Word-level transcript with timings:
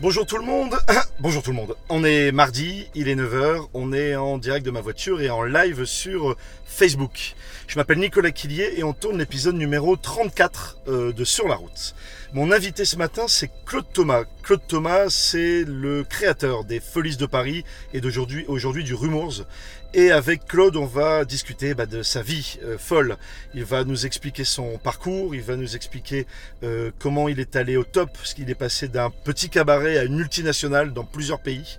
Bonjour 0.00 0.24
tout 0.24 0.36
le 0.36 0.44
monde. 0.44 0.78
Bonjour 1.18 1.42
tout 1.42 1.50
le 1.50 1.56
monde. 1.56 1.74
On 1.88 2.04
est 2.04 2.30
mardi, 2.30 2.86
il 2.94 3.08
est 3.08 3.16
9h, 3.16 3.66
on 3.74 3.92
est 3.92 4.14
en 4.14 4.38
direct 4.38 4.64
de 4.64 4.70
ma 4.70 4.80
voiture 4.80 5.20
et 5.20 5.28
en 5.28 5.42
live 5.42 5.86
sur 5.86 6.36
Facebook. 6.66 7.34
Je 7.66 7.76
m'appelle 7.76 7.98
Nicolas 7.98 8.30
Quillier 8.30 8.74
et 8.76 8.84
on 8.84 8.92
tourne 8.92 9.18
l'épisode 9.18 9.56
numéro 9.56 9.96
34 9.96 10.78
euh, 10.86 11.12
de 11.12 11.24
Sur 11.24 11.48
la 11.48 11.56
route. 11.56 11.96
Mon 12.32 12.52
invité 12.52 12.84
ce 12.84 12.96
matin, 12.96 13.24
c'est 13.26 13.50
Claude 13.66 13.86
Thomas. 13.92 14.22
Claude 14.44 14.60
Thomas, 14.68 15.06
c'est 15.08 15.64
le 15.66 16.04
créateur 16.04 16.62
des 16.62 16.78
Folies 16.78 17.16
de 17.16 17.26
Paris 17.26 17.64
et 17.92 18.00
d'aujourd'hui 18.00 18.44
aujourd'hui 18.46 18.84
du 18.84 18.94
Rumours. 18.94 19.46
Et 19.94 20.10
avec 20.10 20.46
Claude, 20.46 20.76
on 20.76 20.84
va 20.84 21.24
discuter 21.24 21.72
bah, 21.72 21.86
de 21.86 22.02
sa 22.02 22.20
vie 22.20 22.58
euh, 22.62 22.76
folle. 22.76 23.16
Il 23.54 23.64
va 23.64 23.84
nous 23.84 24.04
expliquer 24.04 24.44
son 24.44 24.76
parcours, 24.76 25.34
il 25.34 25.40
va 25.40 25.56
nous 25.56 25.76
expliquer 25.76 26.26
euh, 26.62 26.90
comment 26.98 27.26
il 27.26 27.40
est 27.40 27.56
allé 27.56 27.78
au 27.78 27.84
top, 27.84 28.10
parce 28.12 28.34
qu'il 28.34 28.50
est 28.50 28.54
passé 28.54 28.88
d'un 28.88 29.08
petit 29.08 29.48
cabaret 29.48 29.96
à 29.96 30.04
une 30.04 30.16
multinationale 30.16 30.92
dans 30.92 31.04
plusieurs 31.04 31.40
pays. 31.40 31.78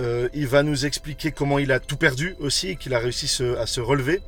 Euh, 0.00 0.28
il 0.34 0.48
va 0.48 0.64
nous 0.64 0.84
expliquer 0.84 1.30
comment 1.30 1.60
il 1.60 1.70
a 1.70 1.78
tout 1.78 1.96
perdu 1.96 2.34
aussi 2.40 2.70
et 2.70 2.76
qu'il 2.76 2.92
a 2.92 2.98
réussi 2.98 3.26
à 3.56 3.66
se 3.66 3.80
relever. 3.80 4.20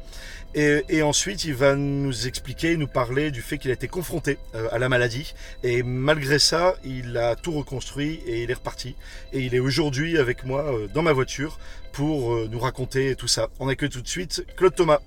Et, 0.59 1.03
ensuite, 1.03 1.45
il 1.45 1.55
va 1.55 1.77
nous 1.77 2.27
expliquer, 2.27 2.79
nous 2.79 2.87
parler 2.87 3.31
du 3.31 3.43
fait 3.43 3.59
qu'il 3.59 3.71
a 3.71 3.75
été 3.75 3.89
confronté 3.89 4.39
euh, 4.55 4.69
à 4.73 4.79
la 4.79 4.89
maladie. 4.89 5.35
Et 5.63 5.83
malgré 5.83 6.39
ça, 6.39 6.77
il 6.83 7.19
a 7.19 7.37
tout 7.37 7.53
reconstruit 7.53 8.23
et 8.27 8.43
il 8.43 8.51
est 8.51 8.55
reparti. 8.55 8.95
Et 9.35 9.41
il 9.41 9.55
est 9.55 9.61
aujourd'hui 9.61 10.17
avec 10.17 10.45
moi 10.45 10.63
euh, 10.63 10.89
dans 10.95 11.03
ma 11.03 11.13
voiture 11.13 11.59
pour 11.93 12.33
euh, 12.33 12.49
nous 12.51 12.59
raconter 12.59 13.17
tout 13.17 13.29
ça. 13.29 13.51
On 13.61 13.69
accueille 13.69 13.91
tout 13.91 14.01
de 14.01 14.09
suite 14.09 14.47
Claude 14.57 14.75
Thomas. 14.75 15.01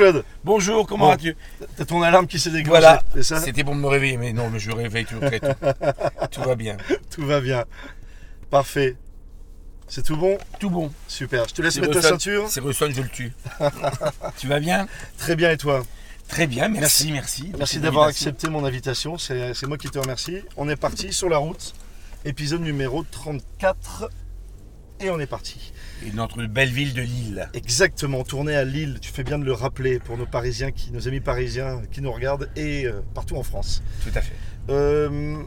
Claude, 0.00 0.24
Bonjour, 0.44 0.86
comment 0.86 1.04
Bon. 1.04 1.10
vas-tu? 1.10 1.36
T'as 1.76 1.84
ton 1.84 2.00
alarme 2.00 2.26
qui 2.26 2.38
s'est 2.38 2.48
déclenchée, 2.48 2.70
Voilà, 2.70 3.02
c'est 3.12 3.22
ça? 3.22 3.38
C'était 3.38 3.64
pour 3.64 3.74
me 3.74 3.86
réveiller, 3.86 4.16
mais 4.16 4.32
non, 4.32 4.48
mais 4.48 4.58
je 4.58 4.70
réveille 4.70 5.04
toujours 5.04 5.24
très 5.26 5.40
tôt. 5.40 5.48
Tout 6.30 6.40
va 6.40 6.54
bien. 6.54 6.78
Tout 7.10 7.26
va 7.26 7.42
bien. 7.42 7.66
Parfait. 8.48 8.96
C'est 9.88 10.02
tout 10.02 10.16
bon? 10.16 10.38
Tout 10.58 10.70
bon. 10.70 10.90
Super. 11.06 11.46
Je 11.48 11.52
te 11.54 11.60
laisse 11.60 11.78
mettre 11.78 12.00
ta 12.00 12.00
ceinture. 12.00 12.46
C'est 12.48 12.60
Russell, 12.60 12.94
je 12.94 13.02
le 13.02 13.08
tue. 13.10 13.32
tu 14.38 14.46
vas 14.46 14.58
bien? 14.58 14.86
Très 15.18 15.36
bien 15.36 15.50
et 15.50 15.58
toi? 15.58 15.82
Très 16.28 16.46
bien, 16.46 16.68
merci, 16.70 17.12
merci. 17.12 17.52
Merci 17.58 17.78
d'avoir 17.80 18.06
accepté 18.06 18.48
mon 18.48 18.64
invitation. 18.64 19.18
C'est 19.18 19.52
c'est 19.52 19.66
moi 19.66 19.76
qui 19.76 19.90
te 19.90 19.98
remercie. 19.98 20.38
On 20.56 20.66
est 20.70 20.76
parti 20.76 21.12
sur 21.12 21.28
la 21.28 21.36
route. 21.36 21.74
Épisode 22.24 22.62
numéro 22.62 23.02
34. 23.02 24.08
Et 25.02 25.08
on 25.08 25.18
est 25.18 25.26
parti. 25.26 25.72
Et 26.06 26.12
notre 26.12 26.42
belle 26.44 26.68
ville 26.70 26.92
de 26.92 27.00
Lille. 27.02 27.48
Exactement, 27.54 28.22
tourné 28.22 28.54
à 28.54 28.64
Lille. 28.64 28.98
Tu 29.00 29.10
fais 29.10 29.24
bien 29.24 29.38
de 29.38 29.44
le 29.44 29.52
rappeler 29.52 29.98
pour 29.98 30.18
nos 30.18 30.26
Parisiens, 30.26 30.72
qui, 30.72 30.90
nos 30.92 31.08
amis 31.08 31.20
parisiens 31.20 31.82
qui 31.90 32.02
nous 32.02 32.12
regardent 32.12 32.50
et 32.54 32.84
euh, 32.86 33.00
partout 33.14 33.36
en 33.36 33.42
France. 33.42 33.82
Tout 34.02 34.10
à 34.14 34.20
fait. 34.20 34.34
Euh, 34.68 35.38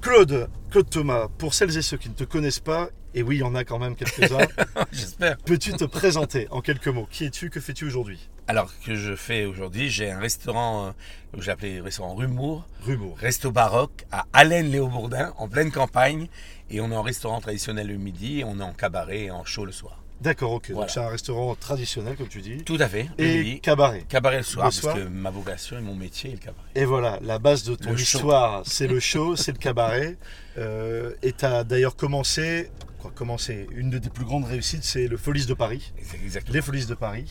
Claude, 0.00 0.48
Claude 0.70 0.90
Thomas, 0.90 1.28
pour 1.38 1.54
celles 1.54 1.76
et 1.76 1.82
ceux 1.82 1.96
qui 1.96 2.08
ne 2.08 2.14
te 2.14 2.24
connaissent 2.24 2.58
pas, 2.60 2.88
et 3.14 3.22
oui, 3.22 3.36
il 3.36 3.40
y 3.40 3.42
en 3.44 3.54
a 3.54 3.64
quand 3.64 3.78
même 3.78 3.94
quelques-uns, 3.96 4.46
J'espère. 4.92 5.36
peux-tu 5.38 5.72
te 5.72 5.84
présenter 5.84 6.48
en 6.50 6.60
quelques 6.60 6.88
mots? 6.88 7.06
Qui 7.10 7.26
es-tu? 7.26 7.50
Que 7.50 7.60
fais-tu 7.60 7.84
aujourd'hui? 7.84 8.28
Alors 8.48 8.72
que 8.80 8.94
je 8.96 9.14
fais 9.14 9.44
aujourd'hui, 9.44 9.90
j'ai 9.90 10.10
un 10.10 10.18
restaurant 10.18 10.86
euh, 10.88 10.90
que 11.36 11.42
j'ai 11.42 11.50
appelé 11.52 11.80
restaurant 11.80 12.14
Rumour, 12.14 12.66
Rumour. 12.84 13.16
resto 13.18 13.52
baroque 13.52 14.04
à 14.10 14.26
Allen-Léo-Bourdin, 14.32 15.34
en 15.38 15.48
pleine 15.48 15.70
campagne. 15.70 16.28
Et 16.70 16.80
on 16.80 16.90
est 16.90 16.96
en 16.96 17.02
restaurant 17.02 17.40
traditionnel 17.40 17.88
le 17.88 17.96
midi 17.96 18.40
et 18.40 18.44
on 18.44 18.58
est 18.60 18.62
en 18.62 18.72
cabaret 18.72 19.22
et 19.22 19.30
en 19.30 19.44
show 19.44 19.64
le 19.64 19.72
soir. 19.72 20.00
D'accord, 20.20 20.52
ok. 20.52 20.66
Voilà. 20.70 20.80
Donc 20.82 20.90
c'est 20.90 21.00
un 21.00 21.08
restaurant 21.08 21.54
traditionnel, 21.54 22.14
comme 22.16 22.28
tu 22.28 22.42
dis. 22.42 22.58
Tout 22.62 22.76
à 22.78 22.88
fait. 22.88 23.08
Et 23.18 23.58
cabaret. 23.60 24.04
Cabaret 24.08 24.38
le 24.38 24.42
soir, 24.42 24.66
Le 24.66 24.80
parce 24.82 24.94
que 24.98 25.08
ma 25.08 25.30
vocation 25.30 25.78
et 25.78 25.80
mon 25.80 25.94
métier 25.94 26.30
est 26.30 26.34
le 26.34 26.38
cabaret. 26.38 26.68
Et 26.74 26.84
voilà, 26.84 27.18
la 27.22 27.38
base 27.38 27.64
de 27.64 27.74
ton 27.74 27.92
Le 27.92 28.00
histoire, 28.00 28.62
c'est 28.66 28.86
le 28.86 29.00
show, 29.00 29.34
c'est 29.36 29.52
le 29.52 29.58
cabaret. 29.58 30.18
Euh, 30.58 31.14
et 31.22 31.32
tu 31.32 31.44
as 31.46 31.64
d'ailleurs 31.64 31.96
commencé, 31.96 32.70
quoi, 32.98 33.10
commencé, 33.14 33.66
une 33.72 33.88
de 33.88 33.98
tes 33.98 34.10
plus 34.10 34.26
grandes 34.26 34.44
réussites, 34.44 34.84
c'est 34.84 35.08
le 35.08 35.16
Folies 35.16 35.46
de 35.46 35.54
Paris, 35.54 35.92
exactement 36.22 36.54
les 36.54 36.62
Folies 36.62 36.86
de 36.86 36.94
Paris, 36.94 37.30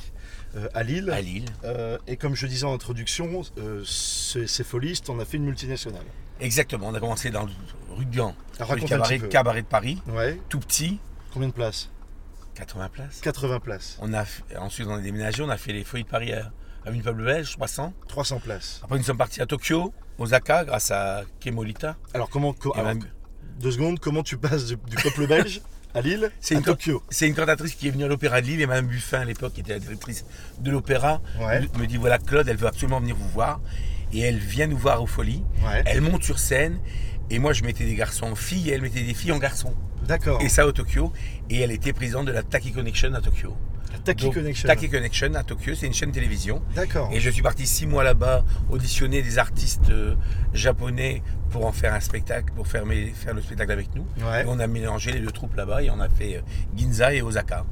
à 0.73 0.83
Lille. 0.83 1.09
à 1.11 1.21
Lille. 1.21 1.45
Euh, 1.63 1.97
et 2.07 2.17
comme 2.17 2.35
je 2.35 2.47
disais 2.47 2.65
en 2.65 2.73
introduction, 2.73 3.41
euh, 3.57 3.83
ces, 3.85 4.47
ces 4.47 4.63
Folies, 4.63 4.99
on 5.09 5.19
a 5.19 5.25
fait 5.25 5.37
une 5.37 5.45
multinationale. 5.45 6.03
Exactement, 6.39 6.87
on 6.87 6.93
a 6.93 6.99
commencé 6.99 7.29
dans 7.31 7.43
le 7.43 7.51
rue 7.91 8.05
de 8.05 8.15
Gand, 8.15 8.33
Alors, 8.59 8.75
le 8.75 8.81
cabaret, 8.81 9.19
cabaret 9.19 9.61
de 9.61 9.67
Paris, 9.67 10.01
Ouais. 10.07 10.39
tout 10.49 10.59
petit, 10.59 10.99
Combien 11.33 11.49
de 11.49 11.53
places? 11.53 11.89
80 12.55 12.89
places. 12.89 13.19
80 13.21 13.59
places. 13.59 13.97
On 14.01 14.11
a 14.13 14.25
fait- 14.25 14.57
ensuite 14.57 14.87
on 14.87 14.95
a 14.95 14.99
déménagé, 15.01 15.43
on 15.43 15.49
a 15.49 15.57
fait 15.57 15.73
les 15.73 15.83
Folies 15.83 16.03
de 16.03 16.09
Paris 16.09 16.33
à 16.33 16.51
Avenue 16.85 17.01
Pablo 17.03 17.25
Belge, 17.25 17.51
300. 17.53 17.93
300 18.07 18.39
places. 18.39 18.79
Après 18.83 18.97
nous 18.97 19.03
sommes 19.03 19.17
partis 19.17 19.41
à 19.41 19.45
Tokyo, 19.45 19.93
Osaka, 20.17 20.65
grâce 20.65 20.91
à 20.91 21.23
Kemolita. 21.39 21.97
Alors, 22.13 22.29
comment, 22.29 22.55
alors, 22.73 22.85
même- 22.87 23.03
deux 23.59 23.71
secondes, 23.71 23.99
comment 23.99 24.23
tu 24.23 24.37
passes 24.37 24.65
du, 24.65 24.75
du 24.77 24.95
peuple 24.95 25.27
belge 25.27 25.61
à 25.93 26.01
Lille 26.01 26.29
C'est 26.39 26.55
une 26.55 26.61
Tokyo 26.61 27.03
C'est 27.09 27.27
une 27.27 27.35
cantatrice 27.35 27.75
qui 27.75 27.87
est 27.87 27.91
venue 27.91 28.03
à 28.03 28.07
l'Opéra 28.07 28.41
de 28.41 28.47
Lille 28.47 28.61
et 28.61 28.65
Madame 28.67 28.87
Buffin 28.87 29.21
à 29.21 29.25
l'époque, 29.25 29.53
qui 29.53 29.61
était 29.61 29.73
la 29.73 29.79
directrice 29.79 30.25
de 30.59 30.71
l'Opéra, 30.71 31.21
Ouais. 31.39 31.61
me 31.77 31.85
dit 31.85 31.97
voilà 31.97 32.17
Claude, 32.19 32.47
elle 32.47 32.57
veut 32.57 32.67
absolument 32.67 32.99
venir 32.99 33.15
vous 33.15 33.29
voir. 33.29 33.59
Et 34.13 34.19
elle 34.21 34.37
vient 34.39 34.67
nous 34.67 34.77
voir 34.77 35.01
aux 35.03 35.07
Folies. 35.07 35.43
Ouais. 35.63 35.83
Elle 35.85 36.01
monte 36.01 36.23
sur 36.23 36.39
scène 36.39 36.79
et 37.29 37.37
moi 37.39 37.53
je 37.53 37.63
mettais 37.63 37.85
des 37.85 37.95
garçons 37.95 38.25
en 38.25 38.35
filles 38.35 38.69
et 38.69 38.73
elle 38.73 38.81
mettait 38.81 39.01
des 39.03 39.13
filles 39.13 39.31
en 39.31 39.37
garçons. 39.39 39.73
D'accord. 40.07 40.41
Et 40.41 40.49
ça 40.49 40.65
au 40.65 40.71
Tokyo. 40.71 41.13
Et 41.49 41.59
elle 41.59 41.71
était 41.71 41.93
présidente 41.93 42.25
de 42.25 42.31
la 42.31 42.41
Taki 42.43 42.71
Connection 42.71 43.13
à 43.13 43.21
Tokyo. 43.21 43.55
Taki 44.03 44.25
Donc, 44.25 44.33
Connection. 44.35 44.67
Taki 44.67 44.89
Connection 44.89 45.33
à 45.35 45.43
Tokyo, 45.43 45.73
c'est 45.75 45.85
une 45.87 45.93
chaîne 45.93 46.11
télévision. 46.11 46.61
D'accord. 46.75 47.09
Et 47.13 47.19
je 47.19 47.29
suis 47.29 47.41
parti 47.41 47.67
six 47.67 47.85
mois 47.87 48.03
là-bas 48.03 48.43
auditionner 48.69 49.21
des 49.21 49.37
artistes 49.37 49.89
euh, 49.89 50.15
japonais 50.53 51.21
pour 51.51 51.65
en 51.65 51.71
faire 51.71 51.93
un 51.93 51.99
spectacle, 51.99 52.53
pour 52.55 52.67
faire, 52.67 52.85
mes- 52.85 53.07
faire 53.07 53.33
le 53.33 53.41
spectacle 53.41 53.71
avec 53.71 53.87
nous. 53.95 54.05
Ouais. 54.25 54.43
Et 54.43 54.45
on 54.47 54.59
a 54.59 54.67
mélangé 54.67 55.11
les 55.11 55.19
deux 55.19 55.31
troupes 55.31 55.55
là-bas 55.55 55.81
et 55.83 55.89
on 55.89 55.99
a 55.99 56.09
fait 56.09 56.37
euh, 56.37 56.41
Ginza 56.75 57.13
et 57.13 57.21
Osaka. 57.21 57.65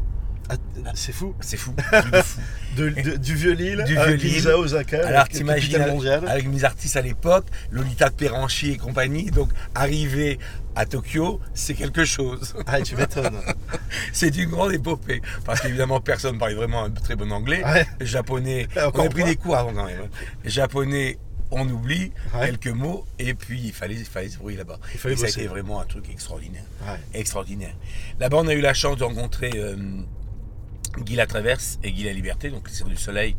Ah, 0.49 0.55
c'est 0.95 1.11
fou. 1.11 1.35
C'est 1.41 1.57
fou, 1.57 1.73
truc 1.91 2.11
de 2.11 2.21
fou. 2.21 2.39
De- 2.77 2.89
de- 2.89 3.17
du 3.17 3.35
vieux 3.35 3.53
Lille 3.53 3.83
Du 3.85 3.93
vieux 3.95 4.13
Lille. 4.15 4.47
Osaka, 4.49 5.05
Alors 5.07 5.27
t'imagines 5.27 5.81
avec, 5.81 6.47
mes 6.47 6.63
artistes 6.63 6.95
à 6.95 7.01
l'époque, 7.01 7.45
Lolita 7.71 8.09
de 8.09 8.13
Perranchy 8.15 8.71
et 8.71 8.77
compagnie, 8.77 9.29
donc 9.31 9.49
arriver 9.75 10.39
à 10.75 10.85
Tokyo, 10.85 11.41
c'est 11.55 11.73
quelque 11.73 12.05
chose. 12.05 12.55
Ah, 12.67 12.79
tu 12.81 12.95
m'étonnes. 12.95 13.41
C'est 14.13 14.35
une 14.37 14.49
grande 14.51 14.73
épopée. 14.73 15.21
Parce 15.43 15.59
qu'évidemment, 15.61 15.99
personne 15.99 16.35
ne 16.35 16.39
parlait 16.39 16.53
vraiment 16.55 16.83
un 16.85 16.91
très 16.91 17.15
bon 17.15 17.31
anglais. 17.31 17.63
Ouais. 17.65 17.85
Japonais, 18.01 18.67
Ah, 18.77 18.89
on 18.93 18.99
a 19.05 19.09
pris 19.09 19.23
des 19.23 19.35
cours 19.35 19.57
avant 19.57 19.73
quand 19.73 19.85
même. 19.85 20.01
hein. 20.05 20.09
Japonais, 20.45 21.17
on 21.49 21.67
oublie 21.67 22.11
Ouais. 22.35 22.45
quelques 22.47 22.67
mots 22.67 23.05
et 23.17 23.33
puis 23.33 23.59
il 23.65 23.73
fallait, 23.73 23.95
il 23.95 24.05
fallait 24.05 24.29
se 24.29 24.37
brouiller 24.37 24.57
là-bas. 24.57 24.77
Et 24.93 24.97
ça 24.99 25.07
a 25.07 25.11
bosser. 25.15 25.39
été 25.39 25.47
vraiment 25.47 25.81
un 25.81 25.85
truc 25.85 26.09
extraordinaire. 26.11 26.63
Ouais. 26.87 26.99
Extraordinaire. 27.15 27.73
Là-bas, 28.19 28.37
on 28.41 28.47
a 28.47 28.53
eu 28.53 28.61
la 28.61 28.75
chance 28.75 28.97
de 28.97 29.03
rencontrer 29.03 29.51
euh, 29.55 29.75
Guy 31.01 31.15
Latraverse 31.15 31.79
et 31.83 31.91
Guy 31.91 32.03
La 32.03 32.13
Liberté, 32.13 32.49
donc 32.49 32.67
les 32.67 32.73
Cirques 32.73 32.89
du 32.89 32.97
Soleil. 32.97 33.35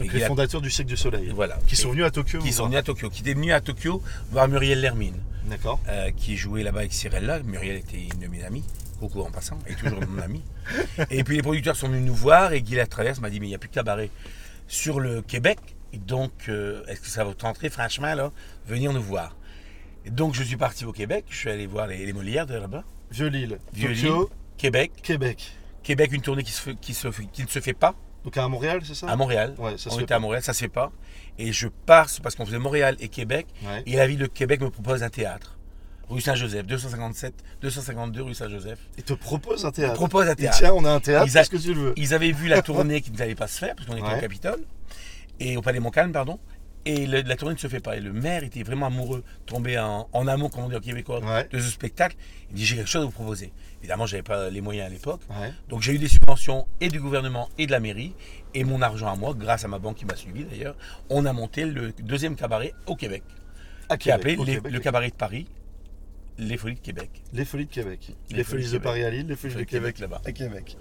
Et 0.00 0.04
Guy 0.08 0.14
les 0.14 0.20
La- 0.20 0.26
fondateurs 0.28 0.60
du 0.60 0.70
siècle 0.70 0.88
du 0.90 0.96
soleil. 0.96 1.30
Voilà. 1.34 1.58
Qui 1.66 1.76
sont 1.76 1.88
Et- 1.88 1.92
venus 1.92 2.06
à 2.06 2.10
Tokyo. 2.10 2.38
qui 2.40 2.50
sont 2.52 2.58
voir. 2.62 2.68
venus 2.70 2.78
à 2.80 2.82
Tokyo, 2.82 3.10
qui 3.10 3.20
étaient 3.20 3.34
venus 3.34 3.52
à 3.52 3.60
Tokyo 3.60 4.02
voir 4.30 4.48
Muriel 4.48 4.80
Lermine, 4.80 5.16
D'accord. 5.46 5.80
euh, 5.88 6.10
qui 6.16 6.36
jouait 6.36 6.62
là-bas 6.62 6.80
avec 6.80 6.92
Cyrella. 6.92 7.40
Muriel 7.40 7.76
était 7.76 7.98
une 8.12 8.18
de 8.20 8.26
mes 8.26 8.42
amies, 8.42 8.64
coucou 8.98 9.20
en 9.20 9.30
passant, 9.30 9.58
et 9.68 9.74
toujours 9.74 10.00
mon 10.08 10.20
amie. 10.22 10.42
Et 11.10 11.22
puis 11.24 11.36
les 11.36 11.42
producteurs 11.42 11.76
sont 11.76 11.88
venus 11.88 12.04
nous 12.06 12.14
voir 12.14 12.52
et 12.52 12.62
Guy 12.62 12.74
Latraverse 12.76 13.20
m'a 13.20 13.28
dit 13.30 13.38
mais 13.40 13.46
il 13.46 13.50
n'y 13.50 13.54
a 13.54 13.58
plus 13.58 13.68
de 13.68 13.74
cabaret 13.74 14.10
sur 14.68 14.98
le 15.00 15.20
Québec, 15.22 15.58
donc 16.06 16.30
euh, 16.48 16.82
est-ce 16.86 17.00
que 17.00 17.08
ça 17.08 17.22
va 17.24 17.30
vous 17.30 17.36
tenter 17.36 17.68
franchement 17.68 18.14
là, 18.14 18.30
venir 18.66 18.92
nous 18.92 19.02
voir? 19.02 19.36
Et 20.06 20.10
donc 20.10 20.34
je 20.34 20.42
suis 20.42 20.56
parti 20.56 20.84
au 20.86 20.92
Québec, 20.92 21.26
je 21.28 21.36
suis 21.36 21.50
allé 21.50 21.66
voir 21.66 21.86
les, 21.86 22.06
les 22.06 22.12
Molières 22.12 22.46
de 22.46 22.54
là-bas, 22.54 22.82
Vieux 23.10 23.26
Lille. 23.28 23.58
Vieux 23.74 23.88
Tokyo, 23.94 24.30
Québec, 24.56 24.90
Québec. 25.02 25.52
Québec 25.82 26.12
une 26.12 26.22
tournée 26.22 26.42
qui, 26.42 26.52
se 26.52 26.60
fait- 26.62 26.74
qui, 26.76 26.94
se, 26.94 27.10
fait- 27.10 27.26
qui 27.32 27.42
ne 27.42 27.48
se 27.48 27.60
fait 27.60 27.72
pas 27.74 27.94
Donc 28.24 28.36
à 28.36 28.46
Montréal, 28.48 28.80
c'est 28.84 28.94
ça? 28.94 29.08
À 29.08 29.16
Montréal. 29.16 29.54
Ouais, 29.58 29.72
ça 29.72 29.76
se 29.78 29.88
on 29.90 29.92
fait 29.98 30.02
était 30.04 30.08
pas. 30.08 30.16
à 30.16 30.18
Montréal, 30.20 30.42
ça 30.42 30.52
se 30.52 30.60
fait 30.60 30.68
pas. 30.68 30.92
Et 31.38 31.52
je 31.52 31.68
pars 31.68 32.06
parce 32.22 32.34
qu'on 32.34 32.46
faisait 32.46 32.58
Montréal 32.58 32.96
et 33.00 33.08
Québec. 33.08 33.46
Ouais. 33.64 33.82
Et 33.86 33.96
la 33.96 34.06
ville 34.06 34.18
de 34.18 34.26
Québec 34.26 34.60
me 34.60 34.70
propose 34.70 35.02
un 35.02 35.08
théâtre. 35.10 35.58
Rue 36.08 36.20
Saint-Joseph, 36.20 36.66
257, 36.66 37.32
252 37.62 38.22
rue 38.22 38.34
Saint-Joseph. 38.34 38.78
Ils 38.98 39.02
te 39.04 39.14
proposent 39.14 39.64
un 39.64 39.70
théâtre. 39.70 39.94
Ils 39.94 39.96
proposent 39.96 40.28
un 40.28 40.32
Et 40.32 40.36
théâtre. 40.36 40.58
tiens, 40.58 40.72
on 40.74 40.84
a 40.84 40.90
un 40.92 41.00
théâtre, 41.00 41.26
Ils 41.26 41.38
a- 41.38 41.40
est-ce 41.40 41.50
que 41.50 41.56
tu 41.56 41.72
le 41.72 41.80
veux? 41.80 41.92
Ils 41.96 42.12
avaient 42.12 42.32
vu 42.32 42.48
la 42.48 42.60
tournée 42.62 43.00
qui 43.00 43.10
ne 43.12 43.20
allait 43.22 43.34
pas 43.34 43.46
se 43.46 43.58
faire, 43.58 43.74
parce 43.74 43.88
qu'on 43.88 43.96
était 43.96 44.06
Ouais. 44.06 44.18
au 44.18 44.20
Capitole, 44.20 44.60
et 45.40 45.56
au 45.56 45.62
Palais 45.62 45.80
Montcalm, 45.80 46.12
pardon. 46.12 46.38
Et 46.84 47.06
le- 47.06 47.22
la 47.22 47.36
tournée 47.36 47.54
ne 47.54 47.58
se 47.60 47.68
fait 47.68 47.80
pas. 47.80 47.96
Et 47.96 48.00
le 48.00 48.12
maire 48.12 48.42
était 48.42 48.62
vraiment 48.64 48.86
amoureux, 48.86 49.22
tombé 49.46 49.78
en, 49.78 50.08
en 50.12 50.26
amour, 50.26 50.50
comme 50.50 50.64
on 50.64 50.68
dit 50.68 50.74
en 50.76 50.80
québécois, 50.80 51.20
Ouais. 51.20 51.46
de 51.50 51.58
ce 51.60 51.70
spectacle. 51.70 52.16
Il 52.50 52.56
dit 52.56 52.64
J'ai 52.66 52.76
quelque 52.76 52.88
chose 52.88 53.02
à 53.02 53.04
vous 53.06 53.12
proposer. 53.12 53.52
Évidemment, 53.80 54.06
j'avais 54.06 54.22
pas 54.24 54.50
les 54.50 54.60
moyens 54.60 54.88
à 54.88 54.90
l'époque. 54.90 55.20
Ouais. 55.30 55.52
Donc 55.68 55.82
j'ai 55.82 55.92
eu 55.94 55.98
des 55.98 56.08
subventions 56.08 56.66
et 56.80 56.88
du 56.88 57.00
gouvernement 57.00 57.48
et 57.58 57.66
de 57.66 57.72
la 57.72 57.78
mairie. 57.80 58.14
Et 58.54 58.64
mon 58.64 58.82
argent 58.82 59.06
à 59.12 59.14
moi, 59.16 59.32
grâce 59.36 59.64
à 59.64 59.68
ma 59.68 59.78
banque 59.78 59.96
qui 59.96 60.04
m'a 60.04 60.16
suivi 60.16 60.44
d'ailleurs, 60.44 60.74
on 61.08 61.24
a 61.24 61.32
monté 61.32 61.64
le 61.64 61.92
deuxième 62.02 62.34
cabaret 62.36 62.74
au 62.86 62.96
Québec, 62.96 63.22
À 63.88 63.96
qui 63.96 64.08
est 64.08 64.12
appelé 64.12 64.36
les- 64.36 64.54
Québec. 64.56 64.72
le 64.72 64.80
cabaret 64.80 65.08
de 65.10 65.14
Paris, 65.14 65.46
les 66.38 66.56
Folies 66.56 66.74
de 66.76 66.80
Québec. 66.80 67.10
Les 67.32 67.44
Folies 67.44 67.66
de 67.66 67.70
Québec. 67.70 68.12
Les, 68.30 68.38
Les 68.38 68.44
Folies 68.44 68.62
Folies 68.64 68.72
de 68.74 68.78
Paris 68.78 69.04
à 69.04 69.10
Lille, 69.10 69.26
les 69.28 69.36
Folies 69.36 69.54
de 69.54 69.58
Québec, 69.64 69.96
Québec, 69.96 69.98
là-bas. 70.00 70.22
À 70.24 70.32
Québec. 70.32 70.76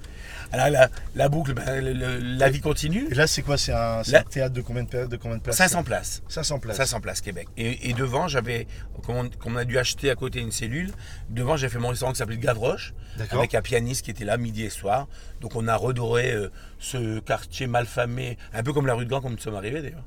Alors 0.52 0.70
la, 0.70 0.90
la 1.16 1.30
boucle, 1.30 1.54
ben, 1.54 1.84
le- 1.84 1.94
le- 1.94 2.18
la 2.20 2.50
vie 2.50 2.62
continue. 2.62 3.08
Et 3.12 3.14
là, 3.16 3.28
c'est 3.28 3.42
quoi? 3.42 3.58
C'est 3.58 3.74
un, 3.74 4.02
théâtre 4.30 4.54
de 4.54 4.62
combien 4.62 4.84
de, 4.84 4.90
périodes, 4.90 5.10
de 5.10 5.18
combien 5.18 5.38
de 5.38 5.42
places? 5.42 5.58
500 5.58 5.84
places. 5.84 6.24
500 6.30 6.60
places. 6.60 6.78
500 6.78 7.02
places 7.02 7.22
Québec. 7.22 7.48
Et, 7.58 7.90
et 7.90 7.94
devant, 7.94 8.28
j'avais, 8.28 8.66
comme 9.06 9.30
on, 9.46 9.56
a 9.56 9.66
dû 9.66 9.78
acheter 9.78 10.10
à 10.10 10.16
côté 10.16 10.40
une 10.40 10.52
cellule, 10.52 10.92
devant 11.30 11.58
j'ai 11.58 11.70
fait 11.70 11.80
mon 11.80 11.90
restaurant 11.90 12.12
qui 12.12 12.18
s'appelait 12.18 12.38
Gavroche, 12.38 12.94
avec 13.32 13.56
un 13.56 13.62
pianiste 13.62 14.06
qui 14.06 14.12
était 14.12 14.26
là 14.26 14.38
midi 14.38 14.64
et 14.64 14.70
soir. 14.70 15.08
Donc 15.42 15.56
on 15.56 15.68
a 15.68 15.76
redoré 15.76 16.32
euh, 16.32 16.50
ce 16.80 17.20
quartier 17.20 17.68
malfamé, 17.68 18.38
un 18.54 18.64
peu 18.64 18.74
comme 18.74 18.88
la 18.88 18.94
rue 18.94 19.06
de 19.06 19.10
Gand, 19.10 19.22
comme 19.22 19.34
nous 19.34 19.38
sommes 19.40 19.56
arrivés 19.56 19.82
d'ailleurs, 19.82 20.06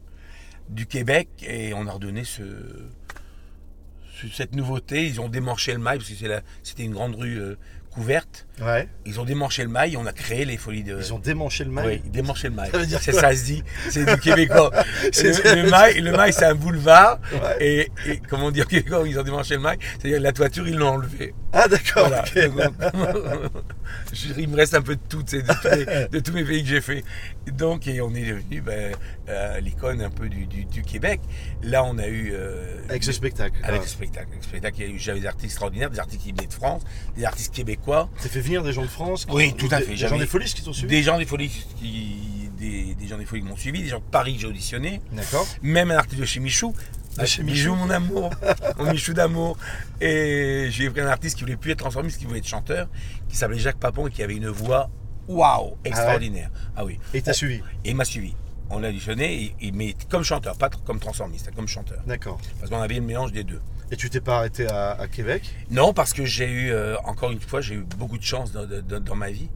du 0.68 0.86
Québec, 0.86 1.28
et 1.42 1.74
on 1.74 1.86
a 1.86 1.92
redonné 1.92 2.24
ce- 2.24 2.42
cette 4.34 4.54
nouveauté. 4.54 5.06
Ils 5.06 5.20
ont 5.20 5.28
démanché 5.28 5.72
le 5.72 5.78
mail, 5.78 5.98
parce 5.98 6.10
que 6.10 6.14
c'était 6.62 6.82
une 6.84 6.92
grande 6.92 7.14
rue 7.16 7.38
euh, 7.40 7.56
couverte. 7.90 8.46
Ouais. 8.60 8.88
Ils 9.06 9.20
ont 9.20 9.24
démanché 9.24 9.62
le 9.62 9.68
mail, 9.68 9.96
on 9.96 10.06
a 10.06 10.12
créé 10.12 10.44
les 10.44 10.56
folies 10.56 10.82
de... 10.84 10.96
Ils 10.98 11.14
ont 11.14 11.18
démanché 11.18 11.64
le 11.64 11.70
mail. 11.70 12.00
Oui, 12.04 12.10
démancher 12.10 12.48
le 12.48 12.54
mail. 12.54 12.70
Ça 12.72 12.78
veut 12.78 12.86
dire 12.86 13.00
c'est 13.00 13.12
ça 13.12 13.34
se 13.34 13.44
dit, 13.44 13.62
c'est 13.90 14.04
du 14.04 14.16
québécois. 14.20 14.70
Le, 15.02 15.62
le 15.62 15.70
mail, 15.70 16.04
le 16.04 16.12
mail, 16.12 16.32
c'est 16.32 16.44
un 16.44 16.54
boulevard. 16.54 17.18
Ouais. 17.32 17.56
Et, 17.60 17.90
et 18.06 18.20
comment 18.28 18.50
dire 18.50 18.66
québécois, 18.66 19.02
ils 19.06 19.18
ont 19.18 19.22
démanché 19.22 19.54
le 19.54 19.60
mail, 19.60 19.78
c'est-à-dire 19.98 20.20
la 20.20 20.32
toiture, 20.32 20.66
ils 20.68 20.76
l'ont 20.76 20.88
enlevé. 20.90 21.34
Ah, 21.52 21.68
d'accord. 21.68 22.08
Voilà. 22.08 22.24
il 24.38 24.48
me 24.48 24.56
reste 24.56 24.74
un 24.74 24.82
peu 24.82 24.96
de 24.96 25.00
tout, 25.08 25.22
de, 25.22 25.40
tous 25.40 25.68
les- 25.76 26.08
de 26.08 26.18
tous 26.20 26.32
mes 26.32 26.44
pays 26.44 26.62
que 26.62 26.68
j'ai 26.68 26.80
fait. 26.80 27.04
Donc, 27.52 27.86
et 27.86 28.00
on 28.00 28.14
est 28.14 28.24
devenu 28.26 28.60
ben, 28.60 28.92
euh, 29.28 29.60
l'icône 29.60 30.02
un 30.02 30.10
peu 30.10 30.28
du, 30.28 30.46
du- 30.46 30.64
du 30.64 30.82
Québec. 30.82 31.20
Là, 31.62 31.82
on 31.84 31.98
a 31.98 32.06
eu. 32.08 32.32
euh, 32.34 32.82
Avec 32.88 33.04
ce 33.04 33.12
spectacle. 33.12 33.56
Avec 33.62 33.80
Ah. 33.82 33.86
ce 33.86 33.90
spectacle. 33.90 34.28
Avec 34.30 34.42
ce 34.42 34.48
spectacle, 34.48 34.76
il 34.80 34.86
y 34.86 34.90
a 34.90 34.94
eu- 34.94 34.98
j'avais 34.98 35.20
des 35.20 35.26
artistes 35.26 35.44
extraordinaires, 35.46 35.90
des 35.90 35.98
artistes 35.98 36.22
qui 36.22 36.32
venaient 36.32 36.46
de 36.46 36.52
France, 36.52 36.82
des 37.16 37.24
artistes 37.24 37.54
québécois. 37.54 38.08
T'as 38.22 38.28
fait 38.28 38.40
venir 38.40 38.62
des 38.62 38.72
gens 38.72 38.82
de 38.82 38.86
France 38.88 39.24
qui- 39.24 39.32
Oui, 39.34 39.54
tout 39.54 39.68
à 39.70 39.78
fait. 39.80 39.86
Des 39.86 39.96
gens 39.96 40.18
des 40.18 40.26
Folies 40.26 40.46
qui 40.52 40.62
t'ont 40.62 40.72
suivi 40.72 40.88
Des 40.94 41.02
gens 41.02 41.18
des 41.18 41.24
folies 41.26 41.48
qui, 41.48 42.50
des, 42.58 42.94
des 42.94 43.06
gens 43.06 43.18
des 43.18 43.24
folies 43.24 43.42
qui 43.42 43.48
m'ont 43.48 43.56
suivi, 43.56 43.82
des 43.82 43.88
gens 43.88 43.98
de 43.98 44.04
Paris 44.10 44.34
que 44.34 44.40
j'ai 44.42 44.46
auditionné, 44.46 45.00
D'accord. 45.12 45.46
même 45.62 45.90
un 45.90 45.96
artiste 45.96 46.20
de 46.20 46.26
chez 46.26 46.40
Michou. 46.40 46.74
De 47.18 47.24
chez 47.26 47.42
Michou, 47.44 47.74
mon 47.76 47.90
amour, 47.90 48.30
mon 48.78 48.90
Michou 48.92 49.12
d'amour. 49.14 49.56
Et 50.00 50.66
j'ai 50.70 50.90
pris 50.90 51.00
un 51.00 51.06
artiste 51.06 51.36
qui 51.36 51.44
voulait 51.44 51.56
plus 51.56 51.70
être 51.72 51.78
transformiste, 51.78 52.18
qui 52.18 52.24
voulait 52.26 52.40
être 52.40 52.46
chanteur, 52.48 52.88
qui 53.28 53.36
s'appelait 53.36 53.58
Jacques 53.58 53.78
Papon 53.78 54.08
et 54.08 54.10
qui 54.10 54.22
avait 54.22 54.34
une 54.34 54.48
voix 54.48 54.90
waouh, 55.28 55.76
extraordinaire. 55.84 56.50
Ah, 56.76 56.84
oui. 56.84 56.98
Et 57.14 57.22
t'as 57.22 57.30
On- 57.30 57.34
suivi 57.34 57.62
Et 57.84 57.90
il 57.90 57.96
m'a 57.96 58.04
suivi. 58.04 58.34
On 58.70 58.82
auditionné, 58.82 59.54
et- 59.60 59.66
et- 59.68 59.72
mais 59.72 59.94
comme 60.10 60.22
chanteur, 60.24 60.56
pas 60.56 60.70
comme 60.70 60.98
transformiste, 60.98 61.50
comme 61.54 61.68
chanteur. 61.68 62.02
D'accord. 62.06 62.38
Parce 62.58 62.70
qu'on 62.70 62.80
avait 62.80 62.94
le 62.94 63.00
mélange 63.02 63.30
des 63.32 63.44
deux. 63.44 63.60
Et 63.90 63.96
tu 63.96 64.08
t'es 64.10 64.20
pas 64.22 64.38
arrêté 64.38 64.66
à, 64.66 64.92
à 64.92 65.06
Québec? 65.06 65.42
Non, 65.70 65.92
parce 65.92 66.12
que 66.14 66.24
j'ai 66.24 66.46
eu, 66.50 66.70
euh, 66.72 66.96
encore 67.04 67.30
une 67.30 67.40
fois, 67.40 67.60
j'ai 67.60 67.74
eu 67.74 67.84
beaucoup 67.98 68.16
de 68.18 68.22
chance 68.24 68.52
dans, 68.52 68.66
dans- 68.66 69.00
dans 69.04 69.14
ma 69.14 69.30
vie. 69.30 69.48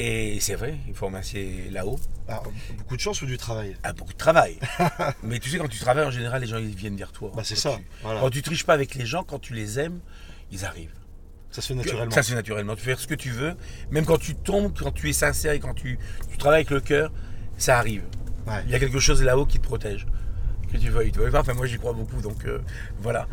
Et 0.00 0.38
c'est 0.40 0.54
vrai, 0.54 0.76
il 0.86 0.94
faut 0.94 1.06
remercier 1.06 1.68
là-haut. 1.70 1.98
Ah, 2.28 2.40
Beaucoup 2.76 2.94
de 2.96 3.00
chance 3.00 3.20
ou 3.22 3.26
du 3.26 3.36
travail? 3.36 3.76
Ah, 3.82 3.92
beaucoup 3.92 4.12
de 4.12 4.18
travail. 4.18 4.56
Mais 5.24 5.40
tu 5.40 5.50
sais, 5.50 5.58
quand 5.58 5.66
tu 5.68 5.78
travailles, 5.80 6.06
en 6.06 6.10
général, 6.12 6.40
les 6.40 6.46
gens 6.46 6.58
ils 6.58 6.74
viennent 6.74 6.96
vers 6.96 7.10
toi. 7.10 7.32
Bah, 7.34 7.42
c'est 7.44 7.56
ça, 7.56 7.76
tu- 7.76 7.84
voilà. 8.02 8.20
Quand 8.20 8.30
tu 8.30 8.42
triches 8.42 8.64
pas 8.64 8.74
avec 8.74 8.94
les 8.94 9.06
gens, 9.06 9.24
quand 9.24 9.40
tu 9.40 9.54
les 9.54 9.80
aimes, 9.80 9.98
ils 10.52 10.64
arrivent. 10.64 10.94
Ça 11.50 11.62
se 11.62 11.68
fait 11.68 11.74
naturellement. 11.74 12.10
Ça, 12.12 12.22
c'est 12.22 12.34
naturellement. 12.34 12.76
Tu 12.76 12.82
fais 12.82 12.94
ce 12.94 13.06
que 13.08 13.14
tu 13.14 13.30
veux. 13.30 13.56
Même 13.90 14.04
quand 14.04 14.18
tu 14.18 14.34
tombes, 14.36 14.72
quand 14.78 14.92
tu 14.92 15.08
es 15.10 15.12
sincère 15.12 15.52
et 15.52 15.58
quand 15.60 15.74
tu, 15.74 15.98
tu 16.30 16.36
travailles 16.38 16.60
avec 16.60 16.70
le 16.70 16.80
cœur, 16.80 17.10
ça 17.58 17.76
arrive. 17.78 18.04
Ouais. 18.46 18.54
Il 18.66 18.70
y 18.70 18.74
a 18.74 18.78
quelque 18.78 18.98
chose 19.00 19.22
là-haut 19.22 19.44
qui 19.44 19.58
te 19.58 19.64
protège. 19.66 20.06
Que 20.72 20.76
tu 20.78 20.88
veuilles, 20.90 21.12
tu 21.12 21.18
veuilles 21.18 21.30
pas. 21.30 21.40
Enfin, 21.40 21.54
moi, 21.54 21.66
j'y 21.66 21.78
crois 21.78 21.92
beaucoup. 21.92 22.20
Donc, 22.20 22.44
euh, 22.46 22.58
voilà. 23.00 23.26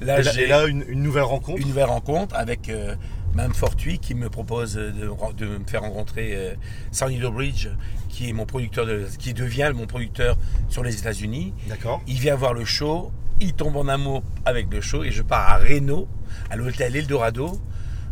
Là, 0.00 0.20
j'ai 0.22 0.46
là, 0.46 0.66
une, 0.66 0.84
une 0.88 1.02
nouvelle 1.02 1.22
rencontre? 1.24 1.60
une 1.60 1.68
nouvelle 1.68 1.84
rencontre 1.86 2.34
avec 2.36 2.68
euh, 2.68 2.94
Mme 3.34 3.52
Fortuit 3.52 3.98
qui 3.98 4.14
me 4.14 4.28
propose 4.30 4.74
de, 4.74 4.90
de 5.36 5.46
me 5.46 5.64
faire 5.66 5.82
rencontrer 5.82 6.30
euh, 6.34 6.54
Sonny 6.92 7.18
Dobridge, 7.18 7.68
qui 8.08 8.28
est 8.30 8.32
mon 8.32 8.46
producteur, 8.46 8.86
de- 8.86 9.06
qui 9.18 9.34
devient 9.34 9.72
mon 9.74 9.86
producteur 9.86 10.38
sur 10.68 10.82
les 10.82 10.96
États-Unis. 10.98 11.52
D'accord. 11.68 12.00
Il 12.06 12.18
vient 12.20 12.36
voir 12.36 12.54
le 12.54 12.64
show, 12.64 13.10
il 13.40 13.52
tombe 13.54 13.76
en 13.76 13.88
amour 13.88 14.22
avec 14.46 14.72
le 14.72 14.80
show 14.80 15.02
et 15.04 15.10
je 15.10 15.22
pars 15.22 15.48
à 15.48 15.58
Reno, 15.58 16.08
à 16.48 16.56
l'hôtel 16.56 16.96
Eldorado, 16.96 17.60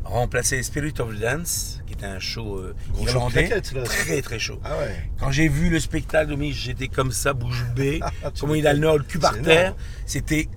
remplacer 0.05 0.63
Spirit 0.63 0.95
of 0.99 1.19
Dance, 1.19 1.81
qui 1.97 2.05
était 2.05 2.13
un 2.13 2.19
show 2.19 2.59
euh, 2.59 2.75
irlandais, 3.01 3.49
là. 3.49 3.83
très 3.83 4.23
très 4.23 4.39
chaud. 4.39 4.61
Ah 4.65 4.79
ouais. 4.79 5.11
Quand 5.19 5.31
j'ai 5.31 5.49
vu 5.49 5.71
le 5.71 5.81
spectacle, 5.81 6.37
j'étais 6.53 6.89
comme 6.89 7.13
ça, 7.13 7.33
bouche 7.33 7.65
bée, 7.75 8.01
Ah, 8.25 8.31
comme 8.39 8.55
il 8.57 8.67
a 8.67 8.73
le 8.73 8.81
nord, 8.81 8.99
le 8.99 9.05
cul 9.05 9.19
par 9.19 9.41
terre. 9.41 9.75
C'était 10.05 10.49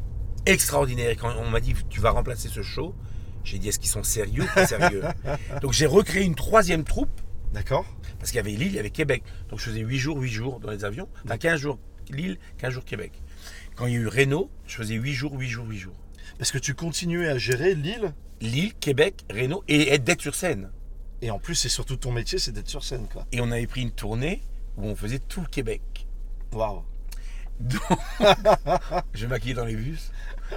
extraordinaire. 0.45 1.15
Quand 1.17 1.33
on 1.37 1.49
m'a 1.49 1.59
dit 1.59 1.73
tu 1.89 1.99
vas 1.99 2.11
remplacer 2.11 2.49
ce 2.49 2.61
show, 2.61 2.95
j'ai 3.43 3.57
dit 3.57 3.69
est-ce 3.69 3.79
qu'ils 3.79 3.89
sont 3.89 4.03
sérieux 4.03 4.43
ou 4.43 4.53
pas 4.53 4.65
sérieux? 4.67 5.03
Donc 5.61 5.73
j'ai 5.73 5.85
recréé 5.85 6.23
une 6.25 6.35
troisième 6.35 6.83
troupe 6.83 7.21
D'accord. 7.53 7.85
parce 8.19 8.31
qu'il 8.31 8.37
y 8.37 8.39
avait 8.39 8.51
Lille, 8.51 8.67
il 8.67 8.75
y 8.75 8.79
avait 8.79 8.89
Québec. 8.89 9.23
Donc 9.49 9.59
je 9.59 9.65
faisais 9.65 9.79
8 9.81 9.97
jours, 9.97 10.17
8 10.17 10.29
jours 10.29 10.59
dans 10.59 10.71
les 10.71 10.85
avions. 10.85 11.07
Enfin 11.25 11.37
15 11.37 11.59
jours 11.59 11.79
Lille, 12.09 12.37
15 12.57 12.73
jours 12.73 12.85
Québec. 12.85 13.21
Quand 13.75 13.85
il 13.85 13.93
y 13.93 13.97
a 13.97 13.99
eu 13.99 14.07
Renault, 14.07 14.49
je 14.67 14.75
faisais 14.75 14.95
8 14.95 15.13
jours, 15.13 15.33
8 15.33 15.47
jours, 15.47 15.65
8 15.67 15.77
jours. 15.77 15.95
Parce 16.37 16.51
que 16.51 16.57
tu 16.57 16.73
continuais 16.73 17.27
à 17.27 17.37
gérer 17.37 17.75
l'île. 17.75 18.13
Lille, 18.41 18.73
Québec, 18.75 19.25
Renault 19.33 19.63
et 19.67 19.89
être 19.93 20.03
d'être 20.03 20.21
sur 20.21 20.35
scène. 20.35 20.69
Et 21.21 21.31
en 21.31 21.39
plus, 21.39 21.55
c'est 21.55 21.69
surtout 21.69 21.97
ton 21.97 22.11
métier, 22.11 22.39
c'est 22.39 22.51
d'être 22.51 22.69
sur 22.69 22.83
scène, 22.83 23.07
quoi. 23.11 23.25
Et 23.31 23.41
on 23.41 23.51
avait 23.51 23.67
pris 23.67 23.81
une 23.81 23.91
tournée 23.91 24.41
où 24.77 24.85
on 24.85 24.95
faisait 24.95 25.19
tout 25.19 25.41
le 25.41 25.47
Québec. 25.47 25.81
Waouh. 26.53 26.83
Donc, 27.59 27.81
je 29.13 29.25
maquillais 29.27 29.53
dans 29.53 29.65
les 29.65 29.75
bus, 29.75 30.11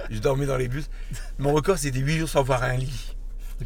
je 0.09 0.19
dormais 0.19 0.45
dans 0.45 0.55
les 0.55 0.69
bus. 0.69 0.89
Mon 1.37 1.53
record, 1.53 1.77
c'était 1.77 1.99
8 1.99 2.17
jours 2.19 2.29
sans 2.29 2.43
voir 2.43 2.63
un 2.63 2.77
lit. 2.77 3.15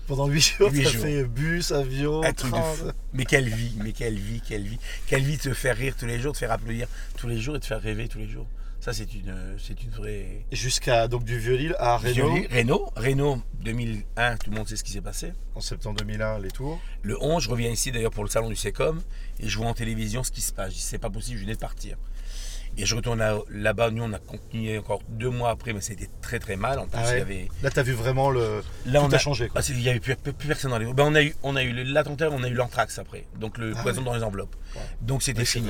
Pendant 0.08 0.28
8 0.28 0.42
jours, 0.58 0.72
Huit 0.72 0.82
tu 0.82 0.88
as 0.88 0.92
jours. 0.92 1.02
fait 1.04 1.24
bus, 1.24 1.72
avion, 1.72 2.24
Un 2.24 2.34
truc 2.34 2.52
de. 2.52 2.92
Mais 3.14 3.26
quelle 3.26 3.48
vie, 3.48 3.74
mais 3.84 3.92
quelle 3.94 4.18
vie, 4.18 4.42
quelle 4.42 4.64
vie. 4.64 4.80
Quelle 5.06 5.24
vie 5.24 5.38
de 5.38 5.42
te 5.42 5.54
faire 5.54 5.78
rire 5.78 5.96
tous 5.98 6.08
les 6.08 6.20
jours, 6.20 6.32
de 6.32 6.36
te 6.36 6.40
faire 6.40 6.52
applaudir 6.52 6.88
tous 7.16 7.28
les 7.28 7.40
jours 7.40 7.56
et 7.56 7.60
de 7.60 7.64
te 7.64 7.68
faire 7.68 7.82
rêver 7.82 8.08
tous 8.08 8.18
les 8.20 8.28
jours. 8.28 8.48
Ça, 8.88 8.94
c'est 8.94 9.14
une, 9.16 9.36
c'est 9.58 9.84
une 9.84 9.90
vraie. 9.90 10.46
Jusqu'à 10.54 11.10
donc 11.10 11.26
du 11.26 11.38
Vieux-Lille 11.38 11.76
à 11.78 11.98
Renault 11.98 12.38
Renault, 12.50 12.90
Renault 12.96 13.42
2001, 13.60 14.38
tout 14.38 14.50
le 14.50 14.56
monde 14.56 14.70
sait 14.70 14.78
ce 14.78 14.84
qui 14.86 14.94
s'est 14.94 15.02
passé. 15.02 15.34
en 15.56 15.60
septembre 15.60 15.98
2001, 16.00 16.40
les 16.40 16.52
tours. 16.52 16.80
Le 17.02 17.22
11, 17.22 17.44
je 17.44 17.50
reviens 17.50 17.70
ici 17.70 17.92
d'ailleurs 17.92 18.12
pour 18.12 18.24
le 18.24 18.30
salon 18.30 18.48
du 18.48 18.56
SECOM 18.56 19.02
et 19.42 19.50
je 19.50 19.58
vois 19.58 19.68
en 19.68 19.74
télévision 19.74 20.24
ce 20.24 20.32
qui 20.32 20.40
se 20.40 20.54
passe. 20.54 20.70
Je 20.70 20.76
dis, 20.76 20.82
c'est 20.82 21.00
pas 21.00 21.10
possible, 21.10 21.36
je 21.38 21.44
venais 21.44 21.56
de 21.56 21.60
partir. 21.60 21.98
Et 22.80 22.86
je 22.86 22.96
retourne 22.96 23.20
là- 23.20 23.40
là-bas. 23.50 23.90
Nous, 23.90 24.04
on 24.04 24.14
a 24.14 24.20
continué 24.20 24.78
encore 24.78 25.02
deux 25.10 25.30
mois 25.32 25.50
après, 25.50 25.74
mais 25.74 25.82
c'était 25.82 26.10
très 26.22 26.38
très 26.38 26.56
mal. 26.58 26.78
En 26.78 26.86
plus, 26.86 27.00
Ah 27.02 27.08
ouais. 27.08 27.14
il 27.16 27.18
y 27.18 27.22
avait. 27.22 27.48
Là, 27.64 27.72
tu 27.72 27.80
as 27.80 27.84
vu 27.84 27.94
vraiment 27.94 28.30
le. 28.30 28.62
Là, 28.86 29.00
Tout 29.00 29.06
on 29.08 29.12
a 29.12 29.18
changé, 29.18 29.48
quoi. 29.50 29.62
Ah, 29.62 29.68
il 29.70 29.78
n'y 29.80 29.90
avait 29.90 30.00
plus, 30.00 30.16
plus- 30.16 30.34
plus 30.34 30.48
personne 30.48 30.70
dans 30.72 30.78
les. 30.78 30.86
Ben, 30.94 31.04
on 31.06 31.16
a 31.16 31.24
eu, 31.24 31.36
on 31.44 31.56
a 31.56 31.64
eu 31.64 31.74
l'attentat, 31.74 32.30
on 32.32 32.44
a 32.44 32.48
eu 32.48 32.54
l'anthrax 32.54 33.00
après. 33.00 33.26
Donc 33.40 33.58
le 33.58 33.74
Ah 33.76 33.82
poison 33.82 34.04
dans 34.04 34.14
les 34.14 34.22
enveloppes. 34.24 34.56
Ouais. 34.76 34.82
Donc 35.02 35.24
c'était 35.24 35.44
fini. 35.46 35.70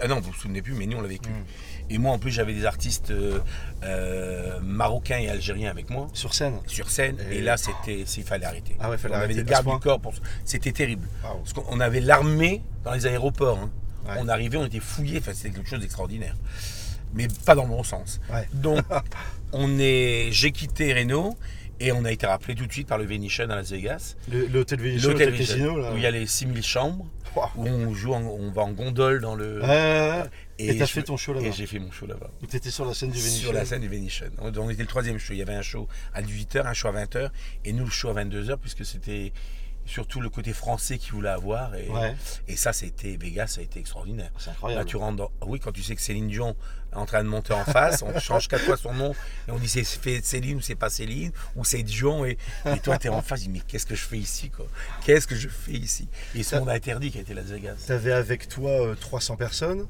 Ah 0.00 0.08
non, 0.08 0.20
vous 0.20 0.30
vous 0.30 0.34
souvenez 0.34 0.60
plus, 0.60 0.74
mais 0.74 0.86
nous 0.86 0.98
on 0.98 1.00
l'a 1.00 1.08
vécu. 1.08 1.30
Mm. 1.30 1.44
Et 1.90 1.98
moi 1.98 2.12
en 2.12 2.18
plus 2.18 2.30
j'avais 2.30 2.52
des 2.54 2.64
artistes 2.66 3.10
euh, 3.10 3.38
euh, 3.82 4.58
marocains 4.62 5.18
et 5.18 5.28
algériens 5.28 5.70
avec 5.70 5.90
moi 5.90 6.08
Sur 6.12 6.34
scène. 6.34 6.58
sur 6.66 6.90
scène. 6.90 7.16
Et- 7.30 7.36
Et, 7.36 7.40
là 7.40 7.56
c'était, 7.56 8.00
il 8.16 8.22
fallait 8.22 8.46
arrêter. 8.46 8.76
Ah 8.80 8.90
ouais, 8.90 8.98
fallait 8.98 9.14
on 9.14 9.18
avait 9.18 9.34
des 9.34 9.44
gardes 9.44 9.68
du 9.70 9.78
corps. 9.78 10.00
Pour... 10.00 10.14
C'était 10.44 10.72
terrible. 10.72 11.06
Waouh. 11.22 11.38
Parce 11.38 11.52
qu'on 11.52 11.80
avait 11.80 12.00
l'armée 12.00 12.62
dans 12.84 12.92
les 12.92 13.06
aéroports. 13.06 13.58
hein. 13.58 13.70
Ouais. 14.06 14.14
On 14.18 14.28
arrivait, 14.28 14.56
on 14.58 14.66
était 14.66 14.80
fouillés. 14.80 15.18
Enfin, 15.18 15.32
c'était 15.34 15.50
quelque 15.54 15.68
chose 15.68 15.80
d'extraordinaire. 15.80 16.36
Mais 17.14 17.28
pas 17.46 17.54
dans 17.54 17.62
le 17.62 17.68
bon 17.68 17.82
sens. 17.84 18.20
Ouais. 18.32 18.48
Donc, 18.52 18.84
on 19.52 19.78
est, 19.78 20.28
j'ai 20.32 20.50
quitté 20.52 20.92
Renault 20.92 21.36
et 21.80 21.92
on 21.92 22.04
a 22.04 22.12
été 22.12 22.26
rappelé 22.26 22.54
tout 22.54 22.66
de 22.66 22.72
suite 22.72 22.88
par 22.88 22.98
le 22.98 23.04
Venetian 23.04 23.44
à 23.50 23.56
Las 23.56 23.70
Vegas. 23.70 24.16
Le- 24.30 24.46
L'hôtel 24.46 24.80
Venetian, 24.80 25.10
L'hôtel 25.10 25.36
casino, 25.36 25.78
là. 25.78 25.92
où 25.92 25.96
il 25.96 26.02
y 26.02 26.06
a 26.06 26.10
les 26.10 26.26
6000 26.26 26.62
chambres, 26.62 27.06
où 27.56 27.66
on 27.66 27.92
joue, 27.94 28.14
en- 28.14 28.22
on 28.22 28.50
va 28.50 28.62
en 28.62 28.72
gondole 28.72 29.20
dans 29.20 29.34
le. 29.34 29.60
Ouais. 29.62 30.22
Et 30.58 30.76
t'as 30.78 30.86
fait 30.86 31.02
ton 31.02 31.16
show 31.16 31.32
là-bas. 31.34 31.46
Et 31.46 31.52
j'ai 31.52 31.66
fait 31.66 31.80
mon 31.80 31.90
show 31.90 32.06
là-bas. 32.06 32.30
Tu 32.48 32.56
étais 32.56 32.70
sur 32.70 32.84
la 32.84 32.94
scène 32.94 33.10
du 33.10 33.18
Venetian. 33.18 33.40
Sur 33.40 33.52
la 33.52 33.64
scène 33.64 33.80
du 33.80 33.88
Venetian. 33.88 34.26
On 34.38 34.52
on 34.56 34.70
était 34.70 34.82
le 34.82 34.88
troisième 34.88 35.18
show. 35.18 35.32
Il 35.32 35.38
y 35.38 35.42
avait 35.42 35.54
un 35.54 35.62
show 35.62 35.88
à 36.14 36.22
18h, 36.22 36.64
un 36.66 36.74
show 36.74 36.88
à 36.88 36.92
20h, 36.92 37.30
et 37.64 37.72
nous 37.72 37.84
le 37.84 37.90
show 37.90 38.08
à 38.10 38.14
22h, 38.14 38.56
puisque 38.58 38.84
c'était 38.84 39.32
surtout 39.86 40.20
le 40.20 40.28
côté 40.30 40.52
français 40.52 40.98
qui 40.98 41.10
voulait 41.10 41.28
avoir. 41.28 41.74
Et, 41.74 41.88
Ouais, 41.88 42.14
et 42.48 42.56
ça, 42.56 42.72
c'était 42.72 43.16
Vegas, 43.16 43.48
ça 43.48 43.60
a 43.60 43.64
été 43.64 43.78
extraordinaire. 43.80 44.30
c'est 44.38 44.46
Là, 44.46 44.52
incroyable. 44.52 44.84
tu 44.86 44.96
rentres 44.96 45.16
dans. 45.16 45.30
Oui, 45.46 45.60
quand 45.60 45.72
tu 45.72 45.82
sais 45.82 45.94
que 45.94 46.00
Céline 46.02 46.28
Dion 46.28 46.56
est 46.92 46.96
en 46.96 47.06
train 47.06 47.22
de 47.22 47.28
monter 47.28 47.52
en 47.52 47.64
face, 47.64 48.02
on 48.02 48.18
change 48.20 48.48
quatre 48.48 48.64
fois 48.64 48.76
son 48.76 48.94
nom 48.94 49.12
et 49.46 49.50
on 49.50 49.58
dit 49.58 49.68
c'est 49.68 49.84
Céline 49.84 50.56
ou 50.56 50.60
c'est 50.60 50.74
pas 50.74 50.90
Céline 50.90 51.32
ou 51.56 51.64
c'est 51.64 51.82
Dion 51.82 52.24
et, 52.24 52.38
et 52.66 52.78
toi 52.80 52.98
tu 52.98 53.06
es 53.08 53.10
en 53.10 53.20
face, 53.22 53.40
tu 53.40 53.46
dis 53.48 53.52
mais 53.52 53.60
qu'est-ce 53.66 53.86
que 53.86 53.94
je 53.94 54.04
fais 54.04 54.18
ici 54.18 54.50
quoi? 54.50 54.66
Qu'est-ce 55.04 55.26
que 55.26 55.34
je 55.36 55.48
fais 55.48 55.72
ici? 55.72 56.08
Et 56.34 56.42
ce 56.42 56.50
Ça- 56.50 56.58
monde 56.60 56.70
interdit 56.70 57.10
qui 57.10 57.18
a 57.18 57.20
été 57.20 57.34
Las 57.34 57.46
Vegas. 57.46 57.76
T'avais 57.86 58.12
avec 58.12 58.48
toi 58.48 58.70
euh, 58.70 58.94
300 58.94 59.36
personnes? 59.36 59.86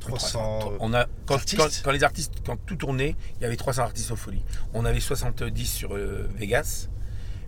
300. 0.00 0.74
On 0.80 0.94
a, 0.94 1.06
quand, 1.26 1.34
artistes? 1.34 1.56
quand- 1.58 1.82
quand 1.84 1.90
les 1.92 2.04
artistes, 2.04 2.32
quand 2.46 2.56
tout 2.64 2.76
tournait, 2.76 3.16
il 3.36 3.42
y 3.42 3.44
avait 3.44 3.56
300 3.56 3.82
artistes 3.82 4.10
aux 4.10 4.16
folies. 4.16 4.42
On 4.72 4.84
avait 4.84 5.00
70 5.00 5.66
sur 5.66 5.94
euh, 5.94 6.28
Vegas, 6.36 6.88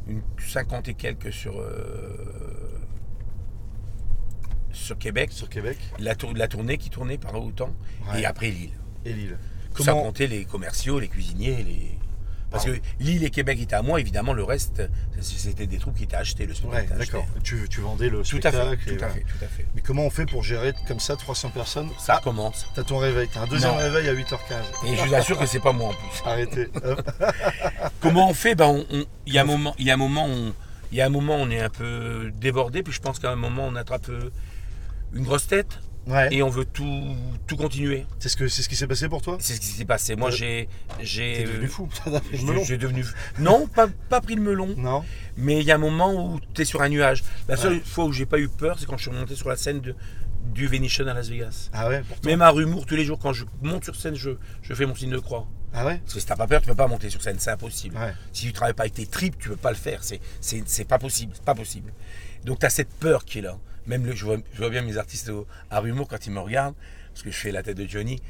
une 0.08 0.22
50 0.38 0.88
et 0.88 0.94
quelques 0.94 1.32
sur, 1.32 1.58
euh, 1.60 2.78
sur 4.72 4.98
Québec. 4.98 5.32
sur 5.32 5.48
Québec 5.48 5.78
La, 5.98 6.14
tour- 6.14 6.34
la 6.34 6.48
tournée 6.48 6.78
qui 6.78 6.90
tournait 6.90 7.18
pendant 7.18 7.44
autant. 7.44 7.74
Ouais. 8.10 8.22
Et 8.22 8.24
après 8.26 8.50
Lille. 8.50 8.72
et 9.04 9.12
Lille. 9.12 9.38
Sans 9.76 9.84
Comment 9.86 10.02
compter 10.02 10.26
les 10.26 10.44
commerciaux, 10.44 10.98
les 11.00 11.08
cuisiniers, 11.08 11.62
les. 11.62 11.98
Parce 12.52 12.66
Ah. 12.66 12.70
que 12.72 12.76
Lille 13.00 13.24
et 13.24 13.30
Québec 13.30 13.58
étaient 13.60 13.74
à 13.74 13.82
moi, 13.82 13.98
évidemment, 13.98 14.32
le 14.34 14.44
reste, 14.44 14.82
c'était 15.20 15.66
des 15.66 15.78
troupes 15.78 15.96
qui 15.96 16.04
étaient 16.04 16.16
achetées, 16.16 16.44
le 16.46 16.52
Ouais, 16.52 16.56
spectacle. 16.58 16.84
était 16.92 16.98
d'accord. 16.98 17.26
Tu, 17.42 17.66
tu 17.70 17.80
vendais 17.80 18.10
le 18.10 18.22
Tout 18.22 18.40
à 18.44 18.52
fait, 18.52 18.76
tout 18.76 19.04
à 19.04 19.08
fait, 19.08 19.20
tout 19.20 19.44
à 19.44 19.48
fait. 19.48 19.66
Mais 19.74 19.80
comment 19.80 20.04
on 20.04 20.10
fait 20.10 20.26
pour 20.26 20.42
gérer 20.42 20.72
comme 20.86 21.00
ça 21.00 21.16
300 21.16 21.50
personnes? 21.50 21.88
Ça 21.98 22.20
commence. 22.22 22.66
T'as 22.74 22.84
ton 22.84 22.98
réveil, 22.98 23.28
t'as 23.32 23.40
un 23.40 23.46
deuxième 23.46 23.72
Non. 23.72 23.78
réveil 23.78 24.08
à 24.08 24.12
8h15. 24.12 24.64
Et 24.86 24.96
je 24.96 25.02
vous 25.02 25.14
assure 25.14 25.38
que 25.38 25.46
c'est 25.46 25.60
pas 25.60 25.72
moi 25.72 25.88
en 25.88 25.94
plus. 25.94 26.22
Arrêtez. 26.24 26.68
Comment 28.00 28.28
on 28.28 28.34
fait? 28.34 28.54
Ben, 28.54 28.66
on- 28.66 28.86
Il 29.26 29.32
y 29.34 29.38
a 29.38 29.42
un 29.42 29.44
moment, 29.44 29.74
il 29.78 29.86
y 29.86 29.90
a 29.90 29.94
un 29.94 29.96
moment, 29.98 30.26
on, 30.26 30.52
il 30.90 30.98
y 30.98 31.00
a 31.00 31.06
un 31.06 31.10
moment, 31.10 31.36
on 31.36 31.48
est 31.50 31.60
un 31.60 31.70
peu 31.70 32.30
débordé, 32.40 32.82
puis 32.82 32.92
je 32.92 33.00
pense 33.00 33.18
qu'à 33.18 33.30
un 33.30 33.36
moment, 33.36 33.66
on 33.66 33.76
attrape 33.76 34.08
euh, 34.08 34.30
une 35.14 35.24
grosse 35.24 35.46
tête 35.46 35.78
Ouais. 36.08 36.28
et 36.34 36.42
on 36.42 36.48
veut 36.48 36.64
tout, 36.64 37.14
tout 37.46 37.56
continuer. 37.56 38.06
C'est 38.18 38.28
ce, 38.28 38.36
que, 38.36 38.48
c'est 38.48 38.62
ce 38.62 38.68
qui 38.68 38.74
s'est 38.76 38.86
passé 38.88 39.08
pour 39.08 39.22
toi 39.22 39.36
C'est 39.40 39.54
ce 39.54 39.60
qui 39.60 39.66
s'est 39.66 39.84
passé. 39.84 40.16
Moi, 40.16 40.30
Euh, 40.30 40.32
j'ai, 40.32 40.68
j'ai, 41.00 41.34
T'es 41.38 41.44
devenu 41.44 41.64
euh, 41.66 41.68
fou. 41.68 41.88
J'ai- 42.32 42.44
melon. 42.44 42.64
j'ai 42.64 42.76
devenu. 42.78 43.04
Non, 43.38 43.66
pas, 43.68 43.86
pas 44.08 44.20
pris 44.20 44.34
le 44.34 44.42
melon, 44.42 44.74
Non 44.76 45.04
mais 45.36 45.60
il 45.60 45.64
y 45.66 45.70
a 45.70 45.76
un 45.76 45.78
moment 45.78 46.12
où 46.34 46.40
tu 46.54 46.62
es 46.62 46.64
sur 46.64 46.82
un 46.82 46.88
nuage. 46.88 47.22
La 47.48 47.56
seule 47.56 47.74
Ouais. 47.74 47.82
fois 47.84 48.04
où 48.04 48.12
j'ai 48.12 48.26
pas 48.26 48.38
eu 48.38 48.48
peur, 48.48 48.78
c'est 48.78 48.84
quand 48.86 48.96
je 48.98 49.08
suis 49.08 49.16
monté 49.16 49.34
sur 49.34 49.48
la 49.48 49.56
scène 49.56 49.80
de, 49.80 49.94
du 50.52 50.66
Venetian 50.66 51.06
à 51.06 51.14
Las 51.14 51.28
Vegas. 51.30 51.70
Ah 51.72 51.88
ouais. 51.88 52.02
Même 52.24 52.42
à 52.42 52.50
Rumour, 52.50 52.84
tous 52.84 52.96
les 52.96 53.04
jours, 53.04 53.18
quand 53.18 53.32
je 53.32 53.44
monte 53.62 53.84
sur 53.84 53.96
scène, 53.96 54.14
je, 54.14 54.30
je 54.60 54.74
fais 54.74 54.84
mon 54.86 54.94
signe 54.94 55.10
de 55.10 55.18
croix. 55.18 55.46
Ah 55.74 55.86
ouais 55.86 55.98
Parce 55.98 56.14
que 56.14 56.20
si 56.20 56.26
t'as 56.26 56.36
pas 56.36 56.46
peur, 56.46 56.60
tu 56.60 56.68
peux 56.68 56.74
pas 56.74 56.86
monter 56.88 57.08
sur 57.10 57.22
scène, 57.22 57.38
c'est 57.38 57.50
impossible. 57.50 57.96
Ouais. 57.96 58.12
Si 58.32 58.44
tu 58.46 58.52
travailles 58.52 58.74
pas 58.74 58.82
avec 58.84 58.94
tes 58.94 59.06
tripes, 59.06 59.38
tu 59.38 59.48
peux 59.48 59.56
pas 59.56 59.70
le 59.70 59.76
faire. 59.76 60.04
C'est, 60.04 60.20
c'est, 60.40 60.62
c'est 60.66 60.84
pas 60.84 60.98
possible. 60.98 61.32
C'est 61.34 61.44
pas 61.44 61.54
possible. 61.54 61.92
Donc 62.44 62.58
tu 62.60 62.66
as 62.66 62.70
cette 62.70 62.90
peur 62.90 63.24
qui 63.24 63.38
est 63.38 63.42
là. 63.42 63.56
Même 63.86 64.04
le, 64.06 64.14
je, 64.14 64.24
vois, 64.24 64.36
je 64.52 64.58
vois 64.58 64.70
bien 64.70 64.82
mes 64.82 64.96
artistes 64.98 65.28
au- 65.30 65.46
à 65.70 65.80
Rumour 65.80 66.08
quand 66.08 66.24
ils 66.26 66.30
me 66.32 66.40
regardent, 66.40 66.74
parce 67.12 67.22
que 67.22 67.30
je 67.30 67.36
fais 67.36 67.50
la 67.52 67.62
tête 67.62 67.76
de 67.76 67.86
Johnny. 67.88 68.20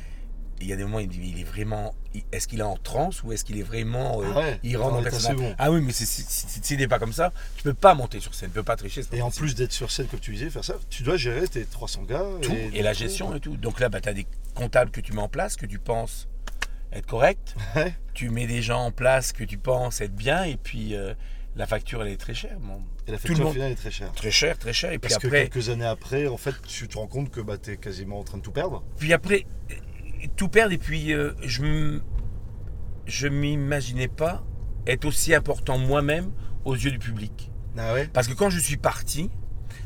Il 0.61 0.69
y 0.69 0.73
a 0.73 0.77
des 0.77 0.85
moments, 0.85 1.01
il, 1.01 1.13
il 1.13 1.41
est 1.41 1.45
vraiment. 1.45 1.93
Est-ce 2.31 2.47
qu'il 2.47 2.61
est 2.61 2.63
en 2.63 2.77
transe 2.77 3.25
ou 3.25 3.33
est-ce 3.33 3.45
qu'il 3.45 3.59
est 3.59 3.63
vraiment. 3.65 4.23
euh, 4.23 4.27
Ah 4.33 4.39
ouais, 4.39 4.61
il 4.63 4.77
rentre 4.77 4.95
en 4.95 5.03
personnage. 5.03 5.55
Ah 5.59 5.73
oui, 5.73 5.81
mais 5.83 5.91
c'est, 5.93 6.07
c'est- 6.07 6.25
c'est- 6.29 6.65
s'il 6.65 6.79
n'est 6.79 6.87
pas 6.87 7.01
comme 7.01 7.13
ça, 7.13 7.33
tu 7.57 7.65
peux 7.65 7.75
pas 7.75 7.95
monter 7.95 8.21
sur 8.21 8.33
scène, 8.35 8.51
tu 8.51 8.55
peux 8.55 8.63
pas 8.63 8.77
tricher. 8.77 9.03
pas 9.03 9.17
Et 9.17 9.23
en 9.23 9.27
possible. 9.27 9.47
plus 9.47 9.55
d'être 9.57 9.73
sur 9.73 9.91
scène, 9.91 10.07
comme 10.07 10.21
tu 10.21 10.31
disais, 10.33 10.49
faire 10.51 10.65
ça, 10.65 10.77
tu 10.89 11.03
dois 11.03 11.17
gérer 11.17 11.49
tes 11.49 11.65
300 11.65 12.05
gars. 12.05 12.25
tout, 12.43 12.53
et, 12.53 12.81
la 12.83 12.93
gestion 12.93 13.35
et 13.35 13.41
tout. 13.41 13.57
Donc 13.57 13.81
là, 13.81 13.89
bah, 13.89 14.01
tu 14.01 14.09
as 14.09 14.15
des 14.15 14.27
comptables 14.55 14.93
que 14.93 15.01
tu 15.01 15.13
mets 15.15 15.21
en 15.23 15.29
place, 15.29 15.57
que 15.57 15.67
tu 15.67 15.81
penses 15.81 16.29
être 16.93 17.07
corrects. 17.07 17.55
Ouais. 17.77 17.95
tu 18.15 18.29
mets 18.31 18.47
des 18.47 18.61
gens 18.63 18.81
en 18.87 18.91
place 18.91 19.33
que 19.33 19.45
tu 19.45 19.57
penses 19.59 20.01
être 20.01 20.15
bien 20.15 20.45
et 20.45 20.57
puis 20.57 20.95
euh, 20.95 21.15
la 21.57 21.67
facture 21.67 22.03
elle 22.03 22.13
est 22.13 22.17
très 22.17 22.35
chère. 22.35 22.59
Bon, 22.61 22.83
Et 23.07 23.13
la 23.13 23.17
Tout 23.19 23.29
le 23.29 23.29
facture 23.29 23.45
monde- 23.47 23.55
finale 23.55 23.73
est 23.73 23.77
très 23.77 23.91
chère. 23.91 24.13
très 24.13 24.31
cher, 24.31 24.59
très 24.59 24.73
cher. 24.73 24.93
Et 24.93 24.99
puis 24.99 25.09
Parce 25.11 25.21
que 25.23 25.27
après, 25.29 25.49
quelques 25.49 25.69
années 25.71 25.87
après, 25.87 26.27
en 26.27 26.37
fait, 26.37 26.55
tu 26.67 26.89
te 26.89 26.99
rends 26.99 27.07
compte 27.07 27.31
que 27.31 27.41
bah, 27.41 27.57
tu 27.59 27.73
es 27.73 27.77
quasiment 27.77 28.19
en 28.19 28.25
train 28.25 28.39
de 28.39 28.43
tout 28.43 28.53
perdre. 28.53 28.83
puis 28.99 29.13
après 29.13 29.47
euh, 29.71 29.75
tout 30.37 30.49
perdre 30.49 30.73
et 30.73 30.79
puis 30.79 31.13
euh, 31.13 31.33
je 31.43 32.01
je 33.07 33.27
m'imaginais 33.29 34.09
pas 34.09 34.45
être 34.87 35.05
aussi 35.05 35.35
important 35.35 35.79
moi-même 35.79 36.33
aux 36.65 36.75
yeux 36.75 36.91
du 36.91 36.99
public. 36.99 37.51
Ah 37.77 37.95
ouais? 37.95 38.09
Parce 38.13 38.29
que 38.29 38.35
quand 38.35 38.51
je 38.51 38.59
suis 38.61 38.77
parti, 38.77 39.31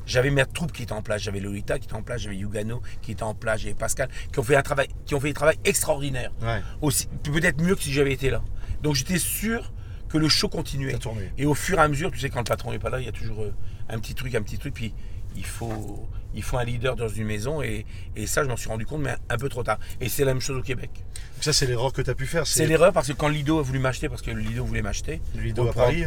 j'avais 0.07 0.31
mes 0.31 0.45
troupes 0.47 0.73
qui 0.73 0.85
étaient 0.85 0.93
en 0.93 1.03
place, 1.03 1.23
j'avais 1.23 1.41
Lolita 1.41 1.79
qui 1.79 1.87
était 1.87 1.95
en 1.95 2.03
place, 2.03 2.23
j'avais 2.23 2.37
Yugano 2.37 2.81
qui 3.03 3.13
était 3.13 3.23
en 3.25 3.35
place, 3.35 3.61
j'avais 3.61 3.75
Pascal 3.75 4.09
qui 4.33 4.39
ont 4.39 4.43
fait 4.45 4.57
un 4.57 4.63
travail, 4.63 4.89
qui 5.05 5.15
ont 5.15 5.21
fait 5.21 5.31
un 5.31 5.35
travail 5.35 5.57
extraordinaire, 5.65 6.33
Ouais, 6.43 6.63
aussi 6.81 7.09
peut-être 7.25 7.61
mieux 7.61 7.75
que 7.75 7.83
si 7.83 7.93
j'avais 7.93 8.13
été 8.13 8.31
là. 8.31 8.43
Donc 8.83 8.95
j'étais 8.95 9.19
sûr 9.19 9.73
que 10.09 10.19
le 10.19 10.29
show 10.29 10.49
continuait. 10.49 10.93
Et 11.37 11.47
au 11.47 11.55
fur 11.55 11.79
et 11.79 11.83
à 11.83 11.89
mesure, 11.89 12.11
tu 12.13 12.19
sais, 12.21 12.31
quand 12.31 12.39
le 12.39 12.45
patron 12.45 12.71
n'est 12.71 12.79
pas 12.79 12.91
là, 12.91 13.01
il 13.01 13.07
y 13.07 13.09
a 13.09 13.13
toujours 13.13 13.43
euh, 13.43 13.53
un 13.89 13.99
petit 13.99 14.15
truc, 14.15 14.35
un 14.37 14.43
petit 14.43 14.57
truc, 14.59 14.73
puis 14.75 14.95
il 15.35 15.45
faut, 15.45 16.09
il 16.35 16.43
faut 16.45 16.57
un 16.59 16.65
leader 16.65 16.95
dans 16.95 17.09
une 17.09 17.25
maison, 17.25 17.61
et, 17.61 17.85
et 18.15 18.27
ça, 18.29 18.45
je 18.45 18.49
m'en 18.49 18.57
suis 18.57 18.69
rendu 18.69 18.87
compte, 18.87 19.03
mais 19.03 19.11
un, 19.11 19.19
un 19.31 19.37
peu 19.37 19.49
trop 19.49 19.65
tard. 19.65 19.79
Et 20.01 20.09
c'est 20.09 20.25
la 20.25 20.33
même 20.33 20.41
chose 20.41 20.59
au 20.59 20.63
Québec. 20.63 20.91
Donc 20.95 21.43
ça, 21.45 21.53
c'est 21.53 21.67
l'erreur 21.67 21.93
que 21.93 22.01
tu 22.03 22.09
as 22.09 22.15
pu 22.15 22.27
faire. 22.27 22.47
C'est 22.47 22.67
l'erreur 22.67 22.93
parce 22.93 23.09
que 23.09 23.13
quand 23.15 23.29
Lido 23.29 23.59
a 23.59 23.63
voulu 23.63 23.81
m'acheter, 23.81 24.09
parce 24.09 24.23
que 24.23 24.31
Lido 24.31 24.65
voulait 24.65 24.81
m'acheter, 24.83 25.21
Lido 25.35 25.65
à 25.69 25.73
Paris 25.73 26.05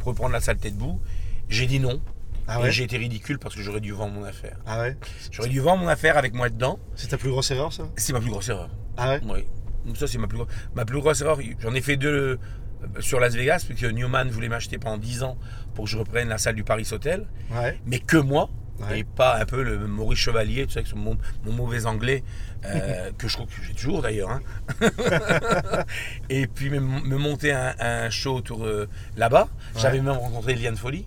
pour 0.00 0.14
prendre 0.14 0.32
la 0.32 0.40
saleté 0.40 0.70
debout, 0.70 1.00
j'ai 1.48 1.66
dit 1.66 1.80
non. 1.80 2.00
Ah 2.48 2.66
et 2.66 2.70
j'ai 2.72 2.84
été 2.84 2.96
ridicule 2.96 3.38
parce 3.38 3.54
que 3.54 3.60
j'aurais 3.62 3.80
dû 3.80 3.92
vendre 3.92 4.14
mon 4.14 4.24
affaire. 4.24 4.56
Ah 4.66 4.80
ouais 4.80 4.96
J'aurais 5.30 5.48
dû 5.50 5.60
vendre 5.60 5.82
mon 5.82 5.88
affaire 5.88 6.16
avec 6.16 6.32
moi 6.34 6.48
dedans. 6.48 6.78
C'est 6.94 7.08
ta 7.08 7.18
plus 7.18 7.30
grosse 7.30 7.50
erreur, 7.50 7.72
ça 7.72 7.84
C'est 7.96 8.12
ma 8.12 8.20
plus 8.20 8.30
grosse 8.30 8.48
erreur. 8.48 8.70
Ah 8.96 9.10
ouais 9.10 9.20
Oui. 9.24 9.94
Ça, 9.94 10.06
c'est 10.06 10.18
ma 10.18 10.26
plus, 10.26 10.38
gro- 10.38 10.48
ma 10.74 10.84
plus 10.84 11.00
grosse 11.00 11.20
erreur. 11.20 11.38
J'en 11.60 11.74
ai 11.74 11.80
fait 11.80 11.96
deux 11.96 12.38
euh, 12.86 13.00
sur 13.00 13.20
Las 13.20 13.34
Vegas, 13.34 13.64
parce 13.68 13.80
que 13.80 13.86
Newman 13.86 14.28
voulait 14.30 14.48
m'acheter 14.48 14.78
pendant 14.78 14.98
10 14.98 15.22
ans 15.22 15.38
pour 15.74 15.84
que 15.84 15.90
je 15.90 15.96
reprenne 15.98 16.28
la 16.28 16.38
salle 16.38 16.54
du 16.56 16.64
Paris 16.64 16.88
Hotel. 16.92 17.26
Ouais. 17.50 17.78
mais 17.86 17.98
que 17.98 18.16
moi, 18.16 18.50
Ouais. 18.80 19.00
et 19.00 19.04
pas 19.04 19.36
un 19.40 19.44
peu 19.44 19.64
le 19.64 19.88
Maurice 19.88 20.20
Chevalier, 20.20 20.64
tu 20.66 20.74
sais, 20.74 20.78
avec 20.78 20.94
mon, 20.94 21.18
mon 21.44 21.52
mauvais 21.52 21.84
anglais, 21.86 22.22
euh, 22.64 23.10
que 23.18 23.26
je 23.26 23.34
crois 23.34 23.46
que 23.46 23.52
j'ai 23.66 23.74
toujours 23.74 24.02
d'ailleurs. 24.02 24.30
hein. 24.30 24.40
et 26.30 26.46
puis 26.46 26.70
me, 26.70 26.78
me 26.80 27.16
monter 27.16 27.52
un, 27.52 27.74
un 27.80 28.10
show 28.10 28.36
autour 28.36 28.64
euh, 28.64 28.88
là-bas. 29.16 29.48
J'avais 29.76 30.00
même 30.00 30.16
rencontré 30.16 30.54
Liane 30.54 30.76
Folly, 30.76 31.06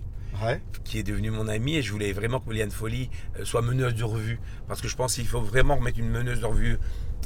Qui 0.84 0.98
est 0.98 1.02
devenue 1.02 1.30
mon 1.30 1.48
amie, 1.48 1.76
et 1.76 1.82
je 1.82 1.92
voulais 1.92 2.12
vraiment 2.12 2.40
que 2.40 2.50
Liane 2.50 2.70
Folly 2.70 3.10
euh, 3.38 3.44
soit 3.44 3.62
meneuse 3.62 3.94
de 3.94 4.04
revue. 4.04 4.40
Parce 4.68 4.80
que 4.80 4.88
je 4.88 4.96
pense 4.96 5.14
qu'il 5.14 5.26
faut 5.26 5.40
vraiment 5.40 5.76
remettre 5.76 5.98
une 5.98 6.10
meneuse 6.10 6.40
de 6.40 6.46
revue 6.46 6.78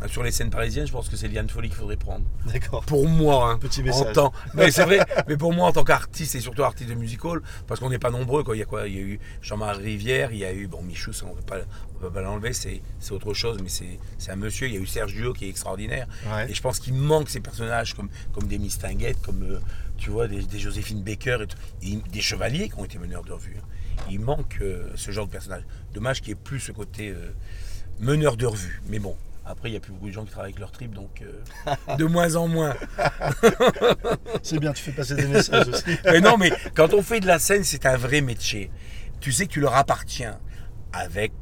sur 0.06 0.22
les 0.22 0.30
scènes 0.30 0.50
parisiennes. 0.50 0.86
Je 0.86 0.92
pense 0.92 1.08
que 1.08 1.16
c'est 1.16 1.28
Liane 1.28 1.48
Folly 1.48 1.68
qu'il 1.68 1.78
faudrait 1.78 1.96
prendre. 1.96 2.24
D'accord. 2.52 2.84
Pour 2.84 3.08
moi, 3.08 3.50
hein, 3.50 3.58
Petit 3.58 3.80
en 3.80 3.84
message. 3.84 4.12
tant- 4.12 4.32
mais 4.54 4.70
c'est 4.70 4.84
vrai, 4.84 5.00
mais 5.26 5.36
pour 5.36 5.52
moi 5.52 5.68
en 5.68 5.72
tant 5.72 5.84
qu'artiste 5.84 6.34
et 6.34 6.40
surtout 6.40 6.62
artiste 6.64 6.90
de 6.90 6.94
musical, 6.94 7.40
parce 7.66 7.80
qu'on 7.80 7.88
n'est 7.90 7.98
pas 7.98 8.10
nombreux, 8.10 8.44
quoi. 8.44 8.54
Il 8.56 8.58
y 8.58 8.62
a 8.62 8.66
quoi? 8.66 8.86
Il 8.88 8.94
y 8.94 8.98
a 8.98 9.02
eu 9.02 9.20
Jean-Marie 9.42 9.82
Rivière, 9.84 10.32
il 10.32 10.38
y 10.38 10.44
a 10.44 10.52
eu 10.52 10.66
bon 10.66 10.82
Michou, 10.82 11.12
ça 11.12 11.24
on 11.26 11.34
peut 11.34 11.42
pas, 11.42 11.56
on 11.96 11.98
peut 12.00 12.10
pas 12.10 12.20
l'enlever, 12.22 12.52
c'est 12.52 12.82
c'est 13.00 13.12
autre 13.12 13.32
chose, 13.34 13.58
mais 13.62 13.68
c'est 13.70 13.98
c'est 14.18 14.30
un 14.32 14.36
monsieur. 14.36 14.68
Il 14.68 14.74
y 14.74 14.76
a 14.76 14.80
eu 14.80 14.86
Serge 14.86 15.14
Duo 15.14 15.32
qui 15.32 15.46
est 15.46 15.48
extraordinaire, 15.50 16.06
Ouais. 16.30 16.50
et 16.50 16.54
je 16.54 16.60
pense 16.62 16.78
qu'il 16.78 16.94
manque 16.94 17.28
ces 17.30 17.40
personnages 17.40 17.94
comme 17.94 18.10
comme 18.32 18.46
des 18.48 18.58
Mistinguettes, 18.58 19.20
comme 19.22 19.42
euh, 19.44 19.58
tu 19.96 20.10
vois 20.10 20.28
des, 20.28 20.42
des 20.42 20.58
Joséphine 20.58 21.02
Baker, 21.02 21.38
et, 21.42 21.46
tout, 21.46 21.56
et 21.82 21.98
des 22.12 22.20
chevaliers 22.20 22.68
qui 22.68 22.74
ont 22.78 22.84
été 22.84 22.98
meneurs 22.98 23.24
de 23.24 23.32
revue. 23.32 23.56
hein. 23.58 23.64
Il 24.10 24.20
manque 24.20 24.58
euh, 24.60 24.90
ce 24.94 25.10
genre 25.10 25.26
de 25.26 25.32
personnage. 25.32 25.62
Dommage 25.94 26.20
qu'il 26.20 26.34
n'y 26.34 26.38
ait 26.38 26.42
plus 26.44 26.60
ce 26.60 26.70
côté 26.70 27.08
euh, 27.08 27.32
meneur 27.98 28.36
de 28.36 28.44
revue. 28.44 28.82
Mais 28.88 28.98
bon, 28.98 29.16
après 29.46 29.70
il 29.70 29.74
y 29.74 29.76
a 29.76 29.80
plus 29.80 29.92
beaucoup 29.92 30.08
de 30.08 30.12
gens 30.12 30.24
qui 30.24 30.30
travaillent 30.32 30.50
avec 30.50 30.60
leur 30.60 30.72
trip, 30.72 30.92
donc 30.92 31.22
euh, 31.22 31.96
de 31.98 32.04
moins 32.04 32.34
en 32.36 32.48
moins. 32.48 32.74
C'est 34.42 34.58
bien, 34.58 34.72
tu 34.72 34.82
fais 34.82 34.92
passer 34.92 35.14
des 35.14 35.26
messages 35.26 35.68
aussi. 35.68 35.84
Mais 36.04 36.20
non, 36.28 36.36
mais 36.36 36.52
quand 36.74 36.92
on 36.94 37.02
fait 37.02 37.20
de 37.20 37.26
la 37.26 37.38
scène, 37.38 37.64
c'est 37.64 37.86
un 37.86 37.96
vrai 37.96 38.20
métier. 38.20 38.70
Tu 39.20 39.32
sais 39.32 39.46
que 39.46 39.52
tu 39.52 39.60
leur 39.60 39.74
appartiens 39.74 40.38
avec 40.92 41.32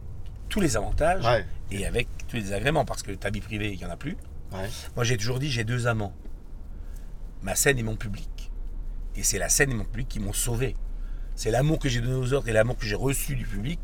tous 0.49 0.61
les 0.61 0.77
avantages 0.77 1.25
Ouais. 1.25 1.45
et 1.71 1.87
avec 1.87 2.09
tous 2.29 2.37
les 2.37 2.43
désagréments, 2.43 2.85
parce 2.85 3.03
que 3.03 3.13
ta 3.13 3.31
vie 3.31 3.41
privée, 3.41 3.73
il 3.73 3.79
n'y 3.79 3.85
en 3.85 3.91
a 3.91 3.97
plus. 3.97 4.17
Ouais. 4.53 4.69
Moi, 4.95 5.05
j'ai 5.05 5.17
toujours 5.17 5.39
dit, 5.39 5.51
j'ai 5.51 5.65
deux 5.65 5.87
amants. 5.87 6.15
Ma 7.43 7.55
scène 7.55 7.79
et 7.79 7.83
mon 7.83 7.97
public. 7.97 8.51
Et 9.17 9.23
c'est 9.23 9.39
la 9.39 9.49
scène 9.49 9.71
et 9.71 9.75
mon 9.75 9.85
public 9.85 10.09
qui 10.09 10.21
m'ont 10.21 10.33
sauvé. 10.33 10.77
C'est 11.35 11.51
l'amour 11.51 11.79
que 11.79 11.89
j'ai 11.89 12.01
donné 12.01 12.15
aux 12.15 12.33
autres 12.33 12.49
et 12.49 12.53
l'amour 12.53 12.77
que 12.79 12.87
j'ai 12.87 12.95
reçu 12.95 13.35
du 13.35 13.45
public 13.45 13.81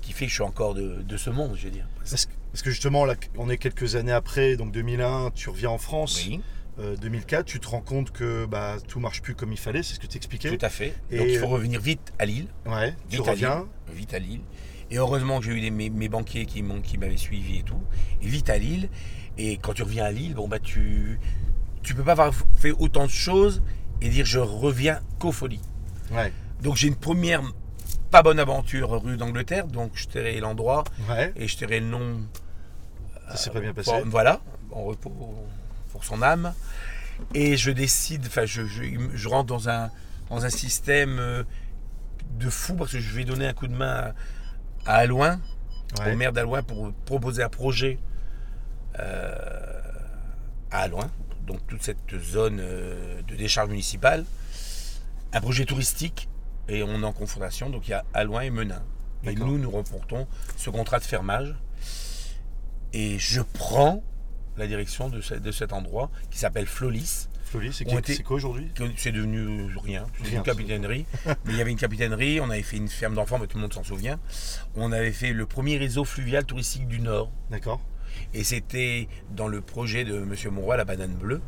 qui 0.00 0.12
fait 0.12 0.24
que 0.24 0.30
je 0.30 0.34
suis 0.36 0.42
encore 0.42 0.74
de, 0.74 1.02
de 1.02 1.16
ce 1.16 1.28
monde, 1.30 1.54
je 1.56 1.64
veux 1.64 1.70
dire. 1.70 1.86
Que, 2.02 2.16
parce 2.52 2.62
que 2.62 2.70
justement, 2.70 3.04
là, 3.04 3.14
on 3.36 3.48
est 3.48 3.58
quelques 3.58 3.96
années 3.96 4.12
après, 4.12 4.56
donc 4.56 4.72
2001, 4.72 5.30
tu 5.34 5.48
reviens 5.50 5.70
en 5.70 5.78
France. 5.78 6.22
Oui, 6.26 6.40
Euh, 6.78 6.96
2004, 6.96 7.44
tu 7.44 7.60
te 7.60 7.68
rends 7.68 7.82
compte 7.82 8.10
que 8.10 8.46
bah, 8.46 8.76
tout 8.88 9.00
marche 9.00 9.20
plus 9.20 9.34
comme 9.34 9.52
il 9.52 9.58
fallait, 9.58 9.82
c'est 9.82 9.94
ce 9.94 10.00
que 10.00 10.06
tu 10.06 10.16
expliquais. 10.16 10.56
tout 10.56 10.64
à 10.64 10.70
fait. 10.70 10.94
Et, 11.10 11.18
Donc 11.18 11.26
il 11.28 11.38
faut 11.38 11.44
euh, 11.46 11.48
revenir 11.48 11.78
vite 11.80 12.12
à 12.18 12.24
Lille. 12.24 12.46
Ouais, 12.64 12.94
tu 13.10 13.16
Vite 13.16 13.28
à 13.28 13.30
reviens. 13.32 13.56
Lille, 13.88 13.96
vite 13.98 14.14
à 14.14 14.18
Lille. 14.18 14.40
Et 14.90 14.96
heureusement 14.96 15.40
que 15.40 15.44
j'ai 15.46 15.52
eu 15.52 15.70
mes, 15.70 15.90
mes 15.90 16.08
banquiers 16.08 16.46
qui 16.46 16.62
m'avaient 16.62 17.16
suivi 17.18 17.58
et 17.58 17.62
tout. 17.62 17.82
Et 18.22 18.28
vite 18.28 18.48
à 18.48 18.56
Lille. 18.56 18.88
Et 19.36 19.58
quand 19.58 19.74
tu 19.74 19.82
reviens 19.82 20.04
à 20.06 20.12
Lille, 20.12 20.34
bon 20.34 20.48
bah 20.48 20.58
tu 20.58 21.18
tu 21.82 21.94
peux 21.94 22.02
pas 22.02 22.12
avoir 22.12 22.32
fait 22.56 22.72
autant 22.72 23.04
de 23.04 23.10
choses 23.10 23.62
et 24.00 24.08
dire 24.08 24.24
je 24.24 24.38
reviens 24.38 25.00
qu'aux 25.18 25.32
folies. 25.32 25.60
Ouais, 26.12 26.32
Donc 26.62 26.76
j'ai 26.76 26.88
une 26.88 26.96
première 26.96 27.42
pas 28.10 28.22
bonne 28.22 28.38
aventure 28.38 28.90
rue 29.02 29.16
d'Angleterre, 29.16 29.66
donc 29.66 29.92
je 29.94 30.06
tairai 30.08 30.40
l'endroit 30.40 30.84
ouais, 31.08 31.32
et 31.36 31.46
je 31.48 31.56
tairai 31.56 31.80
le 31.80 31.86
nom. 31.86 32.20
ça 33.30 33.36
s'est 33.36 33.50
pas 33.50 33.60
bien 33.60 33.72
passé. 33.72 33.90
Bon, 33.90 34.02
voilà, 34.06 34.40
en 34.72 34.82
repos 34.84 35.12
pour 35.92 36.04
son 36.04 36.22
âme. 36.22 36.52
Et 37.34 37.56
je 37.56 37.70
décide, 37.70 38.26
enfin 38.26 38.46
je, 38.46 38.64
je, 38.64 38.82
je 39.14 39.28
rentre 39.28 39.46
dans 39.46 39.68
un, 39.68 39.90
dans 40.30 40.44
un 40.44 40.50
système 40.50 41.18
euh, 41.18 41.42
de 42.38 42.48
fou 42.48 42.74
parce 42.74 42.92
que 42.92 42.98
je 43.00 43.14
vais 43.14 43.24
donner 43.24 43.46
un 43.46 43.52
coup 43.52 43.66
de 43.66 43.74
main 43.74 44.12
à, 44.86 44.92
à 44.92 44.94
Alouin, 44.96 45.40
Ouais. 45.98 46.12
au 46.12 46.16
maire 46.16 46.32
d'Alouin, 46.32 46.62
pour 46.62 46.92
proposer 47.04 47.42
un 47.42 47.48
projet 47.48 47.98
euh, 49.00 49.34
à 50.70 50.82
Alouin, 50.82 51.10
donc 51.46 51.66
toute 51.66 51.82
cette 51.82 52.16
zone 52.20 52.58
euh, 52.60 53.20
de 53.22 53.34
décharge 53.34 53.68
municipale, 53.70 54.24
un 55.32 55.40
projet 55.40 55.64
touristique, 55.64 56.28
et 56.68 56.82
on 56.82 57.00
est 57.02 57.04
en 57.04 57.12
confrontation, 57.12 57.70
donc 57.70 57.88
il 57.88 57.92
y 57.92 57.94
a 57.94 58.04
Alouin 58.14 58.42
et 58.42 58.50
Menin. 58.50 58.82
Et 59.24 59.34
nous, 59.34 59.58
nous 59.58 59.70
remportons 59.70 60.26
ce 60.56 60.70
contrat 60.70 60.98
de 60.98 61.04
fermage. 61.04 61.54
Et 62.92 63.18
je 63.18 63.40
prends 63.40 64.02
la 64.56 64.66
direction 64.66 65.08
de, 65.08 65.20
ce- 65.20 65.34
de 65.34 65.52
cet 65.52 65.72
endroit 65.72 66.10
qui 66.30 66.38
s'appelle 66.38 66.66
Flolis. 66.66 67.28
Flolis, 67.44 67.72
c'est 67.72 68.22
quoi 68.22 68.36
aujourd'hui? 68.36 68.70
C'est 68.96 69.12
devenu 69.12 69.68
rien, 69.82 70.06
c'est 70.22 70.32
une 70.32 70.42
capitainerie. 70.42 71.04
mais 71.26 71.52
il 71.52 71.56
y 71.56 71.60
avait 71.60 71.70
une 71.72 71.76
capitainerie, 71.78 72.40
on 72.40 72.48
avait 72.50 72.62
fait 72.62 72.76
une 72.76 72.88
ferme 72.88 73.14
d'enfants, 73.14 73.38
mais 73.38 73.46
tout 73.46 73.56
le 73.58 73.62
monde 73.62 73.72
s'en 73.74 73.82
souvient. 73.84 74.18
On 74.76 74.92
avait 74.92 75.12
fait 75.12 75.32
le 75.32 75.46
premier 75.46 75.76
réseau 75.76 76.04
fluvial 76.04 76.44
touristique 76.44 76.86
du 76.88 77.00
Nord. 77.00 77.30
D'accord. 77.50 77.80
Et 78.34 78.44
c'était 78.44 79.08
dans 79.30 79.48
le 79.48 79.60
projet 79.60 80.04
de 80.04 80.16
M. 80.16 80.34
Monroy, 80.52 80.76
la 80.76 80.84
banane 80.84 81.14
bleue. 81.14 81.40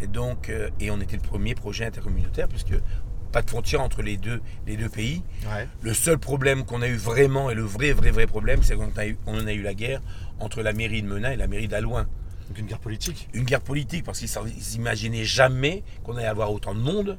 Et 0.00 0.06
donc, 0.06 0.48
euh, 0.48 0.70
et 0.80 0.90
on 0.92 1.00
était 1.00 1.16
le 1.16 1.22
premier 1.22 1.54
projet 1.54 1.84
intercommunautaire, 1.86 2.48
puisque 2.48 2.74
pas 3.32 3.42
de 3.42 3.50
frontière 3.50 3.80
entre 3.80 4.02
les 4.02 4.16
deux, 4.16 4.40
les 4.66 4.76
deux 4.76 4.88
pays. 4.88 5.22
Ouais. 5.44 5.68
Le 5.82 5.94
seul 5.94 6.18
problème 6.18 6.64
qu'on 6.64 6.82
a 6.82 6.88
eu 6.88 6.96
vraiment, 6.96 7.50
et 7.50 7.54
le 7.54 7.62
vrai, 7.62 7.92
vrai, 7.92 8.10
vrai 8.10 8.26
problème, 8.26 8.62
c'est 8.62 8.76
qu'on 8.76 8.90
a 8.96 9.06
eu, 9.06 9.16
on 9.26 9.46
a 9.46 9.52
eu 9.52 9.62
la 9.62 9.74
guerre 9.74 10.00
entre 10.40 10.62
la 10.62 10.72
mairie 10.72 11.02
de 11.02 11.08
Menin 11.08 11.32
et 11.32 11.36
la 11.36 11.46
mairie 11.46 11.68
d'Alouin. 11.68 12.06
Donc 12.48 12.58
une 12.58 12.66
guerre 12.66 12.78
politique. 12.78 13.28
Une 13.34 13.44
guerre 13.44 13.60
politique, 13.60 14.04
parce 14.04 14.18
qu'ils 14.18 14.30
ne 14.42 14.60
s'imaginaient 14.60 15.24
jamais 15.24 15.84
qu'on 16.02 16.16
allait 16.16 16.26
avoir 16.26 16.52
autant 16.52 16.74
de 16.74 16.80
monde 16.80 17.18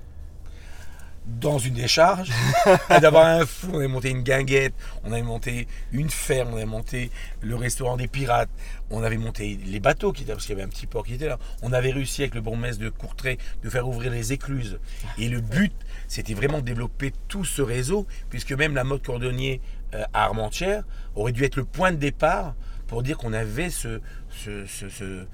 dans 1.39 1.57
une 1.59 1.75
décharge, 1.75 2.29
d'avoir 3.01 3.25
un 3.25 3.45
fou, 3.45 3.67
on 3.74 3.77
avait 3.77 3.88
monté 3.88 4.09
une 4.09 4.24
guinguette, 4.24 4.74
on 5.03 5.12
avait 5.12 5.21
monté 5.21 5.67
une 5.91 6.09
ferme, 6.09 6.50
on 6.53 6.55
avait 6.57 6.65
monté 6.65 7.12
le 7.41 7.55
restaurant 7.55 7.98
des 7.98 8.07
pirates, 8.07 8.50
on 8.89 9.03
avait 9.03 9.17
monté 9.17 9.59
les 9.65 9.79
bateaux, 9.79 10.12
qui 10.12 10.24
étaient, 10.24 10.33
parce 10.33 10.45
qu'il 10.45 10.55
y 10.55 10.59
avait 10.59 10.65
un 10.65 10.69
petit 10.71 10.88
port 10.88 11.05
qui 11.05 11.13
était 11.13 11.27
là, 11.27 11.38
on 11.62 11.71
avait 11.74 11.91
réussi 11.91 12.21
avec 12.24 12.36
le 12.36 12.41
bourgmestre 12.41 12.81
de 12.81 12.89
Courtrai 12.89 13.38
de 13.63 13.69
faire 13.69 13.88
ouvrir 13.88 14.12
les 14.12 14.33
écluses. 14.33 14.79
Et 15.17 15.29
le 15.29 15.41
but, 15.41 15.74
c'était 16.07 16.33
vraiment 16.33 16.59
de 16.59 16.65
développer 16.65 17.13
tout 17.27 17.45
ce 17.45 17.62
réseau, 17.62 18.07
puisque 18.29 18.51
même 18.53 18.75
la 18.75 18.83
mode 18.83 19.03
cordonnier 19.03 19.62
euh, 19.93 20.03
à 20.13 20.24
Armentières 20.25 20.83
aurait 21.15 21.31
dû 21.31 21.43
être 21.45 21.55
le 21.55 21.65
point 21.65 21.91
de 21.91 21.98
départ 21.98 22.55
pour 22.88 23.03
dire 23.03 23.17
qu'on 23.17 23.33
avait 23.33 23.69
ce, 23.69 24.01
ce, 24.31 24.65
ce- 24.65 24.89
ce- 24.89 25.25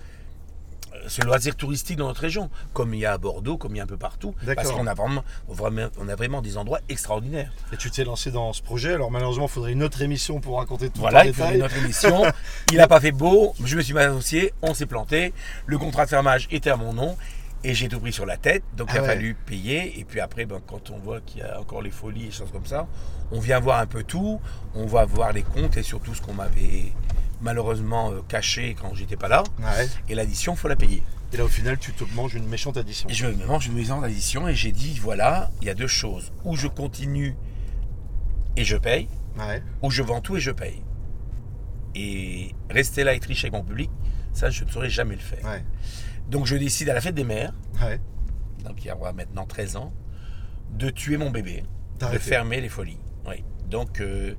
ce 1.07 1.21
loisir 1.23 1.55
touristique 1.55 1.97
dans 1.97 2.07
notre 2.07 2.21
région, 2.21 2.49
comme 2.73 2.93
il 2.93 2.99
y 3.01 3.05
a 3.05 3.13
à 3.13 3.17
Bordeaux, 3.17 3.57
comme 3.57 3.73
il 3.73 3.77
y 3.77 3.81
a 3.81 3.83
un 3.83 3.87
peu 3.87 3.97
partout, 3.97 4.33
parce 4.55 4.71
qu'on 4.71 4.87
a 4.87 4.93
vraiment, 4.93 5.23
vraiment, 5.47 5.87
on 5.99 6.07
a 6.09 6.15
vraiment 6.15 6.41
des 6.41 6.57
endroits 6.57 6.79
extraordinaires. 6.89 7.51
Et 7.73 7.77
tu 7.77 7.91
t'es 7.91 8.03
lancé 8.03 8.31
dans 8.31 8.53
ce 8.53 8.61
projet. 8.61 8.93
Alors 8.93 9.11
malheureusement, 9.11 9.45
il 9.45 9.51
faudrait 9.51 9.71
une 9.73 9.83
autre 9.83 10.01
émission 10.01 10.39
pour 10.39 10.57
raconter 10.59 10.89
tout 10.89 10.99
Voilà, 11.01 11.21
en 11.21 11.23
il 11.23 11.33
faisait 11.33 11.43
détail. 11.53 11.59
notre 11.59 11.77
émission. 11.77 12.23
Il 12.71 12.77
n'a 12.77 12.87
pas 12.87 12.99
fait 12.99 13.11
beau, 13.11 13.53
je 13.63 13.75
me 13.77 13.81
suis 13.81 13.93
mal 13.93 14.09
associé, 14.09 14.53
on 14.61 14.73
s'est 14.73 14.85
planté. 14.85 15.33
Le 15.65 15.77
contrat 15.77 16.05
de 16.05 16.09
fermage 16.09 16.47
était 16.51 16.69
à 16.69 16.75
mon 16.77 16.93
nom 16.93 17.15
et 17.63 17.73
j'ai 17.73 17.87
tout 17.87 17.99
pris 17.99 18.13
sur 18.13 18.25
la 18.25 18.37
tête. 18.37 18.63
Donc 18.77 18.89
il 18.91 18.97
Ah 18.97 18.99
a 18.99 19.01
ouais. 19.03 19.07
fallu 19.07 19.33
payer. 19.45 19.99
Et 19.99 20.03
puis 20.03 20.19
après, 20.19 20.45
ben, 20.45 20.59
quand 20.67 20.89
on 20.91 20.97
voit 20.99 21.21
qu'il 21.21 21.39
y 21.39 21.43
a 21.43 21.59
encore 21.59 21.81
les 21.81 21.91
folies 21.91 22.27
et 22.27 22.31
choses 22.31 22.51
comme 22.51 22.65
ça, 22.65 22.87
on 23.31 23.39
vient 23.39 23.59
voir 23.59 23.79
un 23.79 23.87
peu 23.87 24.03
tout. 24.03 24.39
On 24.75 24.85
va 24.85 25.05
voir 25.05 25.31
les 25.33 25.43
comptes 25.43 25.77
et 25.77 25.83
surtout 25.83 26.13
ce 26.13 26.21
qu'on 26.21 26.33
m'avait 26.33 26.91
malheureusement 27.41 28.11
euh, 28.11 28.21
caché 28.27 28.75
quand 28.79 28.93
j'étais 28.95 29.15
pas 29.17 29.27
là. 29.27 29.43
Ouais. 29.59 29.87
Et 30.09 30.15
l'addition, 30.15 30.55
faut 30.55 30.67
la 30.67 30.75
payer. 30.75 31.01
Et 31.33 31.37
là, 31.37 31.45
au 31.45 31.49
final, 31.49 31.77
tu 31.77 31.91
te 31.91 32.03
manges 32.15 32.35
une 32.35 32.47
méchante 32.47 32.77
addition. 32.77 33.09
Et 33.09 33.13
je 33.13 33.25
me 33.27 33.45
mange 33.45 33.67
une 33.67 33.73
maison 33.73 33.99
d'addition 34.01 34.47
et 34.47 34.55
j'ai 34.55 34.71
dit 34.71 34.97
voilà, 35.01 35.49
il 35.61 35.67
y 35.67 35.69
a 35.69 35.73
deux 35.73 35.87
choses. 35.87 36.31
Ou 36.43 36.55
je 36.55 36.67
continue 36.67 37.35
et 38.55 38.63
je 38.63 38.77
paye, 38.77 39.09
Ouais. 39.37 39.61
ou 39.81 39.91
je 39.91 40.01
vends 40.01 40.21
tout 40.21 40.37
et 40.37 40.39
je 40.39 40.51
paye. 40.51 40.81
Et 41.95 42.53
rester 42.69 43.03
là 43.03 43.13
et 43.13 43.19
tricher 43.19 43.47
avec 43.47 43.53
mon 43.59 43.63
public, 43.65 43.89
ça 44.33 44.49
je 44.49 44.63
ne 44.63 44.69
saurais 44.69 44.89
jamais 44.89 45.15
le 45.15 45.21
faire. 45.21 45.43
Ouais. 45.45 45.63
Donc 46.29 46.45
je 46.45 46.55
décide 46.55 46.89
à 46.89 46.93
la 46.93 47.01
fête 47.01 47.15
des 47.15 47.23
mères, 47.23 47.53
donc 48.63 48.83
il 48.83 48.87
y 48.87 48.89
a 48.89 48.95
maintenant 49.13 49.45
13 49.45 49.75
ans, 49.77 49.93
de 50.73 50.89
tuer 50.89 51.17
mon 51.17 51.29
bébé, 51.31 51.63
de 51.99 52.17
fermer 52.17 52.61
les 52.61 52.69
folies. 52.69 52.97
Oui. 53.27 53.43
Donc 53.69 53.99
euh, 54.01 54.33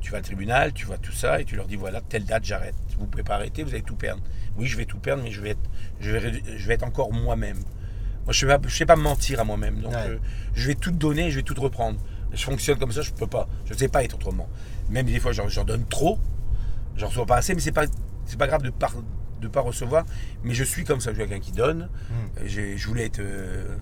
tu 0.00 0.10
vas 0.12 0.18
au 0.18 0.22
tribunal, 0.22 0.72
tu 0.72 0.86
vois 0.86 0.98
tout 0.98 1.12
ça 1.12 1.40
et 1.40 1.44
tu 1.44 1.56
leur 1.56 1.66
dis 1.66 1.76
voilà, 1.76 2.00
telle 2.00 2.24
date 2.24 2.44
j'arrête. 2.44 2.74
Vous 2.98 3.06
pouvez 3.06 3.22
pas 3.24 3.34
arrêter, 3.34 3.62
vous 3.62 3.70
allez 3.70 3.82
tout 3.82 3.96
perdre. 3.96 4.22
Oui, 4.56 4.66
je 4.66 4.76
vais 4.76 4.84
tout 4.86 4.98
perdre, 4.98 5.22
mais 5.22 5.30
je 5.30 5.40
vais 5.40 5.50
être, 5.50 5.70
je 6.00 6.10
vais, 6.10 6.18
rédu- 6.18 6.42
je 6.56 6.66
vais 6.66 6.74
être 6.74 6.82
encore 6.84 7.12
moi-même. 7.12 7.56
Moi, 8.24 8.32
je 8.32 8.44
ne 8.46 8.50
sais, 8.50 8.58
pas- 8.58 8.68
sais 8.94 8.96
mentir 8.96 9.40
à 9.40 9.44
moi-même. 9.44 9.80
Donc, 9.80 9.92
Ouais. 9.92 10.08
euh, 10.08 10.18
je 10.54 10.66
vais 10.68 10.74
tout 10.74 10.90
donner 10.90 11.26
et 11.28 11.30
je 11.30 11.36
vais 11.36 11.42
tout 11.42 11.54
reprendre. 11.60 11.98
Je 12.32 12.44
fonctionne 12.44 12.78
comme 12.78 12.92
ça, 12.92 13.00
je 13.02 13.10
peux 13.12 13.26
pas. 13.26 13.48
Je 13.66 13.72
ne 13.72 13.78
sais 13.78 13.88
pas 13.88 14.04
être 14.04 14.14
autrement. 14.14 14.48
Même 14.90 15.06
des 15.06 15.18
fois, 15.20 15.32
j'en 15.32 15.64
donne 15.64 15.86
trop. 15.86 16.18
J'en 16.96 17.08
reçois 17.08 17.26
pas 17.26 17.36
assez, 17.36 17.54
mais 17.54 17.60
c'est 17.60 17.72
pas, 17.72 17.86
c'est 18.26 18.38
pas 18.38 18.46
grave 18.46 18.62
de 18.62 18.70
pas, 18.70 18.90
de 19.40 19.48
pas 19.48 19.60
recevoir. 19.62 20.04
Mais 20.44 20.54
je 20.54 20.64
suis 20.64 20.84
comme 20.84 21.00
ça. 21.00 21.10
Je 21.10 21.16
suis 21.16 21.26
quelqu'un 21.28 21.42
qui 21.44 21.52
donne. 21.52 21.88
Hmm. 22.10 22.46
J'ai- 22.46 22.76
Je 22.76 22.86
voulais 22.86 23.06
être 23.06 23.20
euh, 23.20 23.76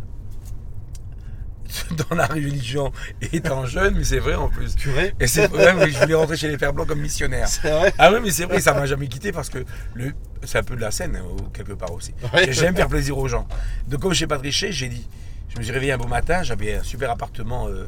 dans 2.10 2.16
la 2.16 2.26
religion 2.26 2.92
étant 3.32 3.66
jeune, 3.66 3.96
mais 3.96 4.04
c'est 4.04 4.18
vrai 4.18 4.34
en 4.34 4.48
plus. 4.48 4.74
Curé 4.74 5.14
Et 5.20 5.26
c'est 5.26 5.46
vrai, 5.46 5.74
oui, 5.78 5.92
je 5.92 5.98
voulais 5.98 6.14
rentrer 6.14 6.36
chez 6.36 6.48
les 6.48 6.58
Pères 6.58 6.72
Blancs 6.72 6.88
comme 6.88 7.00
missionnaire. 7.00 7.48
C'est 7.48 7.70
vrai 7.70 7.92
Ah 7.98 8.12
oui, 8.12 8.18
mais 8.22 8.30
c'est 8.30 8.44
vrai, 8.44 8.60
ça 8.60 8.74
m'a 8.74 8.86
jamais 8.86 9.08
quitté 9.08 9.32
parce 9.32 9.48
que 9.48 9.64
le, 9.94 10.12
c'est 10.44 10.58
un 10.58 10.62
peu 10.62 10.76
de 10.76 10.80
la 10.80 10.90
scène, 10.90 11.16
hein, 11.16 11.36
quelque 11.52 11.72
part 11.72 11.92
aussi. 11.92 12.14
Ouais. 12.32 12.52
J'aime 12.52 12.76
faire 12.76 12.88
plaisir 12.88 13.18
aux 13.18 13.28
gens. 13.28 13.46
Donc, 13.86 14.00
comme 14.00 14.12
je 14.12 14.18
sais 14.20 14.26
pas 14.26 14.38
tricher, 14.38 14.72
j'ai 14.72 14.88
dit, 14.88 15.06
je 15.48 15.58
me 15.58 15.62
suis 15.62 15.72
réveillé 15.72 15.92
un 15.92 15.98
beau 15.98 16.08
matin, 16.08 16.42
j'avais 16.42 16.76
un 16.76 16.82
super 16.82 17.10
appartement, 17.10 17.68
euh, 17.68 17.86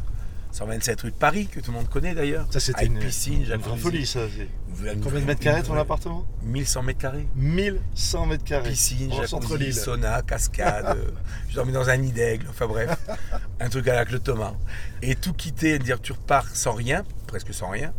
127 0.53 1.01
rue 1.03 1.11
de 1.11 1.17
Paris, 1.17 1.47
que 1.47 1.61
tout 1.61 1.71
le 1.71 1.79
monde 1.79 1.89
connaît 1.89 2.15
d'ailleurs. 2.15 2.47
Ça, 2.51 2.61
c'était 2.61 2.87
une, 2.87 2.99
piscine, 2.99 3.41
une 3.41 3.47
jacuzzi. 3.47 3.79
folie, 3.79 4.07
ça. 4.07 4.21
Combien 5.03 5.21
de 5.21 5.25
mètres 5.25 5.41
carrés 5.41 5.63
ton 5.63 5.75
appartement 5.77 6.27
1100 6.43 6.83
mètres 6.83 6.99
carrés. 6.99 7.27
1100 7.37 8.27
mètres 8.27 8.45
carrés. 8.45 8.71
Piscine, 8.71 9.13
jacuzzi, 9.13 9.73
sauna, 9.73 10.23
cascade. 10.23 10.87
euh, 10.97 11.11
je 11.49 11.55
dormais 11.55 11.73
dans 11.73 11.89
un 11.89 11.97
nid 11.97 12.13
d'aigle. 12.13 12.47
Enfin 12.49 12.67
bref, 12.67 12.97
un 13.61 13.69
truc 13.69 13.87
à 13.89 13.95
la 13.95 14.05
Claude 14.05 14.23
Thomas. 14.23 14.55
Et 15.03 15.15
tout 15.15 15.33
quitter, 15.33 15.79
dire 15.79 16.01
tu 16.01 16.13
repars 16.13 16.49
sans 16.55 16.73
rien, 16.73 17.05
presque 17.27 17.55
sans 17.55 17.69
rien. 17.69 17.93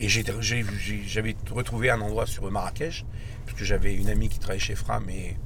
Et 0.00 0.08
j'avais 0.08 1.36
retrouvé 1.50 1.90
un 1.90 2.00
endroit 2.00 2.26
sur 2.26 2.50
Marrakech, 2.50 3.04
puisque 3.46 3.62
j'avais 3.62 3.94
une 3.94 4.08
amie 4.08 4.28
qui 4.28 4.38
travaillait 4.38 4.64
chez 4.64 4.74
Fram 4.74 5.08
et 5.08 5.36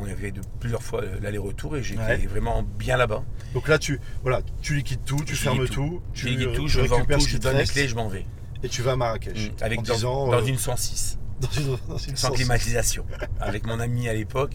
on 0.00 0.06
avait 0.06 0.30
de 0.30 0.40
plusieurs 0.60 0.82
fois 0.82 1.02
l'aller-retour 1.20 1.76
et 1.76 1.82
j'étais 1.82 2.00
Ouais. 2.00 2.26
vraiment 2.26 2.62
bien 2.62 2.96
là-bas. 2.96 3.22
Donc 3.54 3.68
là, 3.68 3.78
tu, 3.78 4.00
voilà, 4.22 4.40
tu 4.62 4.74
liquides 4.74 5.04
tout, 5.04 5.22
tu 5.24 5.34
Je 5.34 5.40
fermes 5.42 5.68
tout, 5.68 6.00
Je 6.14 6.22
tu, 6.22 6.28
liquide 6.34 6.52
tout, 6.54 6.68
je 6.68 6.80
vends 6.80 7.04
tout, 7.04 7.20
je 7.20 7.38
donne 7.38 7.56
les 7.58 7.64
clés 7.64 7.88
je 7.88 7.94
m'en 7.94 8.08
vais. 8.08 8.24
et 8.62 8.68
tu 8.68 8.82
vas 8.82 8.92
à 8.92 8.96
Marrakech. 8.96 9.52
Avec 9.60 9.78
en 9.80 9.82
dans, 9.82 9.94
disant, 9.94 10.26
dans 10.28 10.34
euh, 10.34 10.44
une 10.44 10.58
106. 10.58 11.18
dans 11.40 11.48
une, 11.50 11.78
dans 11.88 11.96
une 11.98 12.16
sans 12.16 12.30
climatisation, 12.32 13.06
avec 13.40 13.66
mon 13.66 13.80
ami 13.80 14.08
à 14.08 14.12
l'époque, 14.14 14.52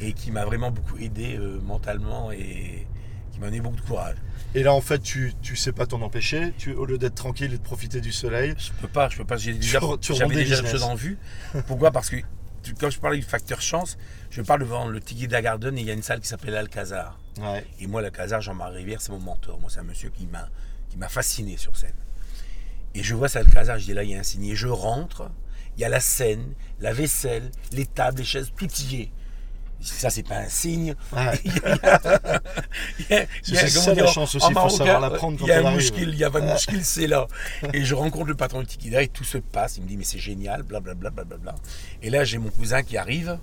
et 0.00 0.12
qui 0.12 0.30
m'a 0.30 0.44
vraiment 0.44 0.70
beaucoup 0.70 0.98
aidé 0.98 1.36
euh, 1.38 1.58
mentalement 1.64 2.30
et 2.30 2.86
qui 3.32 3.40
m'a 3.40 3.46
donné 3.46 3.60
beaucoup 3.60 3.76
de 3.76 3.80
courage. 3.82 4.16
Et 4.54 4.62
là, 4.62 4.72
en 4.72 4.80
fait, 4.80 5.00
tu, 5.00 5.32
tu 5.42 5.56
sais 5.56 5.72
pas 5.72 5.86
t'en 5.86 6.00
empêcher. 6.02 6.52
Tu, 6.56 6.72
au 6.72 6.86
lieu 6.86 6.96
d'être 6.98 7.14
tranquille 7.14 7.52
et 7.52 7.58
de 7.58 7.62
profiter 7.62 8.00
du 8.00 8.12
soleil, 8.12 8.54
Je 8.58 8.70
peux 8.80 8.88
pas, 8.88 9.08
je 9.10 9.16
peux 9.18 9.24
pas, 9.24 9.36
j'ai 9.36 9.52
déjà, 9.54 9.80
j'avais 10.00 10.28
des 10.34 10.34
déjà 10.44 10.56
business. 10.56 10.72
chose 10.72 10.82
en 10.82 10.94
vue. 10.94 11.18
Pourquoi? 11.66 11.90
Parce 11.90 12.08
que 12.08 12.16
quand 12.74 12.90
je 12.90 12.98
parlais 12.98 13.18
du 13.18 13.24
facteur 13.24 13.60
chance, 13.60 13.96
je 14.30 14.42
parle 14.42 14.60
devant 14.60 14.86
le 14.88 15.00
Tiki 15.00 15.28
da 15.28 15.42
Garden 15.42 15.76
et 15.76 15.80
il 15.80 15.86
y 15.86 15.90
a 15.90 15.94
une 15.94 16.02
salle 16.02 16.20
qui 16.20 16.28
s'appelle 16.28 16.54
l'Alcazar. 16.54 17.18
ouais, 17.38 17.66
Et 17.80 17.86
moi, 17.86 18.02
l'Alcazar, 18.02 18.40
Jean-Marie 18.40 18.78
Rivière, 18.78 19.00
c'est 19.00 19.12
mon 19.12 19.18
mentor. 19.20 19.58
Moi, 19.60 19.70
c'est 19.70 19.80
un 19.80 19.84
monsieur 19.84 20.10
qui 20.10 20.26
m'a, 20.26 20.48
qui 20.90 20.96
m'a 20.96 21.08
fasciné 21.08 21.56
sur 21.56 21.76
scène. 21.76 21.94
Et 22.94 23.02
je 23.02 23.14
vois 23.14 23.28
cet 23.28 23.46
Alcazar, 23.46 23.78
je 23.78 23.84
dis 23.86 23.94
là, 23.94 24.02
il 24.04 24.10
y 24.10 24.14
a 24.14 24.18
un 24.18 24.22
signe. 24.22 24.44
Et 24.46 24.56
je 24.56 24.68
rentre, 24.68 25.30
il 25.76 25.82
y 25.82 25.84
a 25.84 25.88
la 25.88 26.00
scène, 26.00 26.54
la 26.80 26.92
vaisselle, 26.92 27.50
les 27.72 27.86
tables, 27.86 28.18
les 28.18 28.24
chaises, 28.24 28.50
tout 28.56 28.68
y 28.90 29.02
est. 29.02 29.10
Ça, 29.80 30.10
c'est 30.10 30.22
pas 30.22 30.38
un 30.38 30.48
signe. 30.48 30.94
ouais. 31.12 31.40
C'est 33.42 33.68
ça, 33.68 33.94
la 33.94 34.06
chance 34.06 34.34
aussi, 34.34 34.46
il 34.48 34.54
faut 34.54 34.68
savoir 34.68 35.00
la 35.00 35.10
prendre 35.10 35.38
quand 35.38 35.44
Il 35.44 35.48
y 35.48 35.52
a 35.52 35.66
un 35.66 35.70
mouchkil, 35.70 36.08
il 36.08 36.16
y 36.16 36.24
a 36.24 36.30
pas 36.30 36.40
de 36.40 36.46
mouchkil, 36.46 36.84
c'est 36.84 37.06
là. 37.06 37.26
Et 37.72 37.84
je 37.84 37.94
rencontre 37.94 38.26
le 38.26 38.34
patron 38.34 38.60
du 38.60 38.66
Tikida 38.66 39.02
et 39.02 39.08
tout 39.08 39.24
se 39.24 39.38
passe. 39.38 39.76
Il 39.76 39.84
me 39.84 39.88
dit, 39.88 39.96
mais 39.96 40.04
c'est 40.04 40.18
génial, 40.18 40.62
blablabla. 40.62 41.10
Bla, 41.10 41.24
bla, 41.24 41.36
bla, 41.36 41.52
bla. 41.52 41.54
Et 42.02 42.10
là, 42.10 42.24
j'ai 42.24 42.38
mon 42.38 42.50
cousin 42.50 42.82
qui 42.82 42.96
arrive 42.96 43.38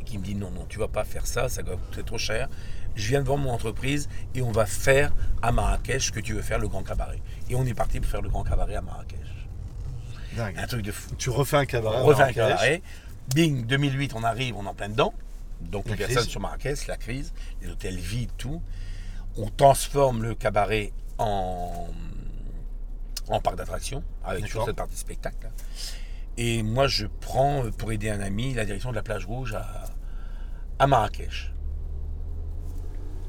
et 0.00 0.04
qui 0.04 0.18
me 0.18 0.24
dit, 0.24 0.34
non, 0.34 0.50
non, 0.50 0.66
tu 0.68 0.78
vas 0.78 0.88
pas 0.88 1.04
faire 1.04 1.26
ça, 1.26 1.48
ça 1.48 1.62
va 1.62 1.76
coûter 1.76 2.02
trop 2.02 2.18
cher. 2.18 2.48
Je 2.96 3.08
viens 3.08 3.22
de 3.22 3.28
vendre 3.28 3.44
mon 3.44 3.52
entreprise 3.52 4.08
et 4.34 4.42
on 4.42 4.50
va 4.50 4.66
faire 4.66 5.12
à 5.42 5.52
Marrakech 5.52 6.06
ce 6.06 6.10
que 6.10 6.18
tu 6.18 6.32
veux 6.32 6.42
faire, 6.42 6.58
le 6.58 6.66
grand 6.66 6.82
cabaret. 6.82 7.20
Et 7.48 7.54
on 7.54 7.64
est 7.64 7.74
parti 7.74 8.00
pour 8.00 8.10
faire 8.10 8.22
le 8.22 8.28
grand 8.28 8.42
cabaret 8.42 8.74
à 8.74 8.80
Marrakech. 8.80 9.18
Dingue. 10.36 10.56
Un 10.58 10.66
truc 10.66 10.82
de 10.82 10.90
fou. 10.90 11.14
Tu 11.16 11.30
refais 11.30 11.58
un 11.58 11.66
cabaret. 11.66 11.98
On 11.98 12.00
à 12.00 12.02
refait 12.02 12.22
un 12.22 12.32
cabaret. 12.32 12.82
Bing, 13.34 13.66
2008, 13.66 14.14
on 14.14 14.22
arrive, 14.22 14.56
on 14.56 14.64
est 14.64 14.68
en 14.68 14.74
plein 14.74 14.88
dedans. 14.88 15.12
Donc 15.60 15.86
les 15.88 15.96
personnes 15.96 16.18
crise. 16.18 16.28
sur 16.28 16.40
Marrakech, 16.40 16.86
la 16.86 16.96
crise, 16.96 17.32
les 17.62 17.68
hôtels 17.68 17.96
vides, 17.96 18.30
tout. 18.38 18.62
On 19.36 19.48
transforme 19.50 20.22
le 20.22 20.34
cabaret 20.34 20.92
en, 21.18 21.88
en 23.28 23.40
parc 23.40 23.56
d'attractions, 23.56 24.02
avec 24.24 24.46
toujours 24.46 24.66
cette 24.66 24.76
partie 24.76 24.96
spectacle. 24.96 25.50
Et 26.36 26.62
moi, 26.62 26.86
je 26.86 27.06
prends, 27.06 27.64
euh, 27.64 27.70
pour 27.70 27.90
aider 27.92 28.10
un 28.10 28.20
ami, 28.20 28.54
la 28.54 28.64
direction 28.64 28.90
de 28.90 28.94
la 28.94 29.02
plage 29.02 29.26
rouge 29.26 29.54
à, 29.54 29.84
à 30.78 30.86
Marrakech. 30.86 31.52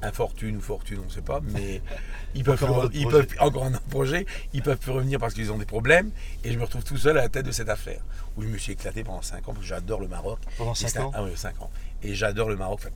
Infortune 0.02 0.56
ou 0.58 0.62
fortune, 0.62 1.00
on 1.02 1.06
ne 1.06 1.10
sait 1.10 1.22
pas, 1.22 1.42
mais 1.44 1.82
ils 2.36 2.44
peuvent, 2.44 2.64
Encore 2.64 2.78
un 2.78 2.80
plus- 2.80 2.86
autre 2.88 2.96
ils 2.96 3.02
projet. 3.08 3.26
peuvent 3.28 3.38
encore 3.48 3.66
un 3.66 3.74
autre 3.74 3.82
projet, 3.90 4.26
ils 4.54 4.62
peuvent 4.62 4.78
plus 4.78 4.92
revenir 4.92 5.20
parce 5.20 5.34
qu'ils 5.34 5.52
ont 5.52 5.58
des 5.58 5.66
problèmes, 5.66 6.12
et 6.44 6.52
je 6.54 6.58
me 6.58 6.64
retrouve 6.64 6.84
tout 6.84 6.98
seul 6.98 7.18
à 7.18 7.22
la 7.22 7.30
tête 7.30 7.46
de 7.46 7.52
cette 7.52 7.70
affaire, 7.70 8.02
où 8.38 8.44
je 8.44 8.48
me 8.48 8.58
suis 8.58 8.72
éclaté 8.74 9.04
pendant 9.04 9.22
5 9.22 9.38
ans, 9.50 9.54
parce 9.54 9.60
que 9.60 9.64
j'adore 9.66 10.00
le 10.00 10.08
Maroc. 10.08 10.40
Pendant 10.58 10.74
Et 10.74 10.76
5 10.76 10.88
c'est 10.90 11.00
un- 11.00 11.04
ans 11.06 11.12
Ah 11.14 11.24
oui, 11.24 11.32
5 11.36 11.62
ans. 11.62 11.70
Et 12.04 12.14
j'adore 12.16 12.50
le 12.50 12.56
Maroc, 12.56 12.80
enfin, 12.82 12.94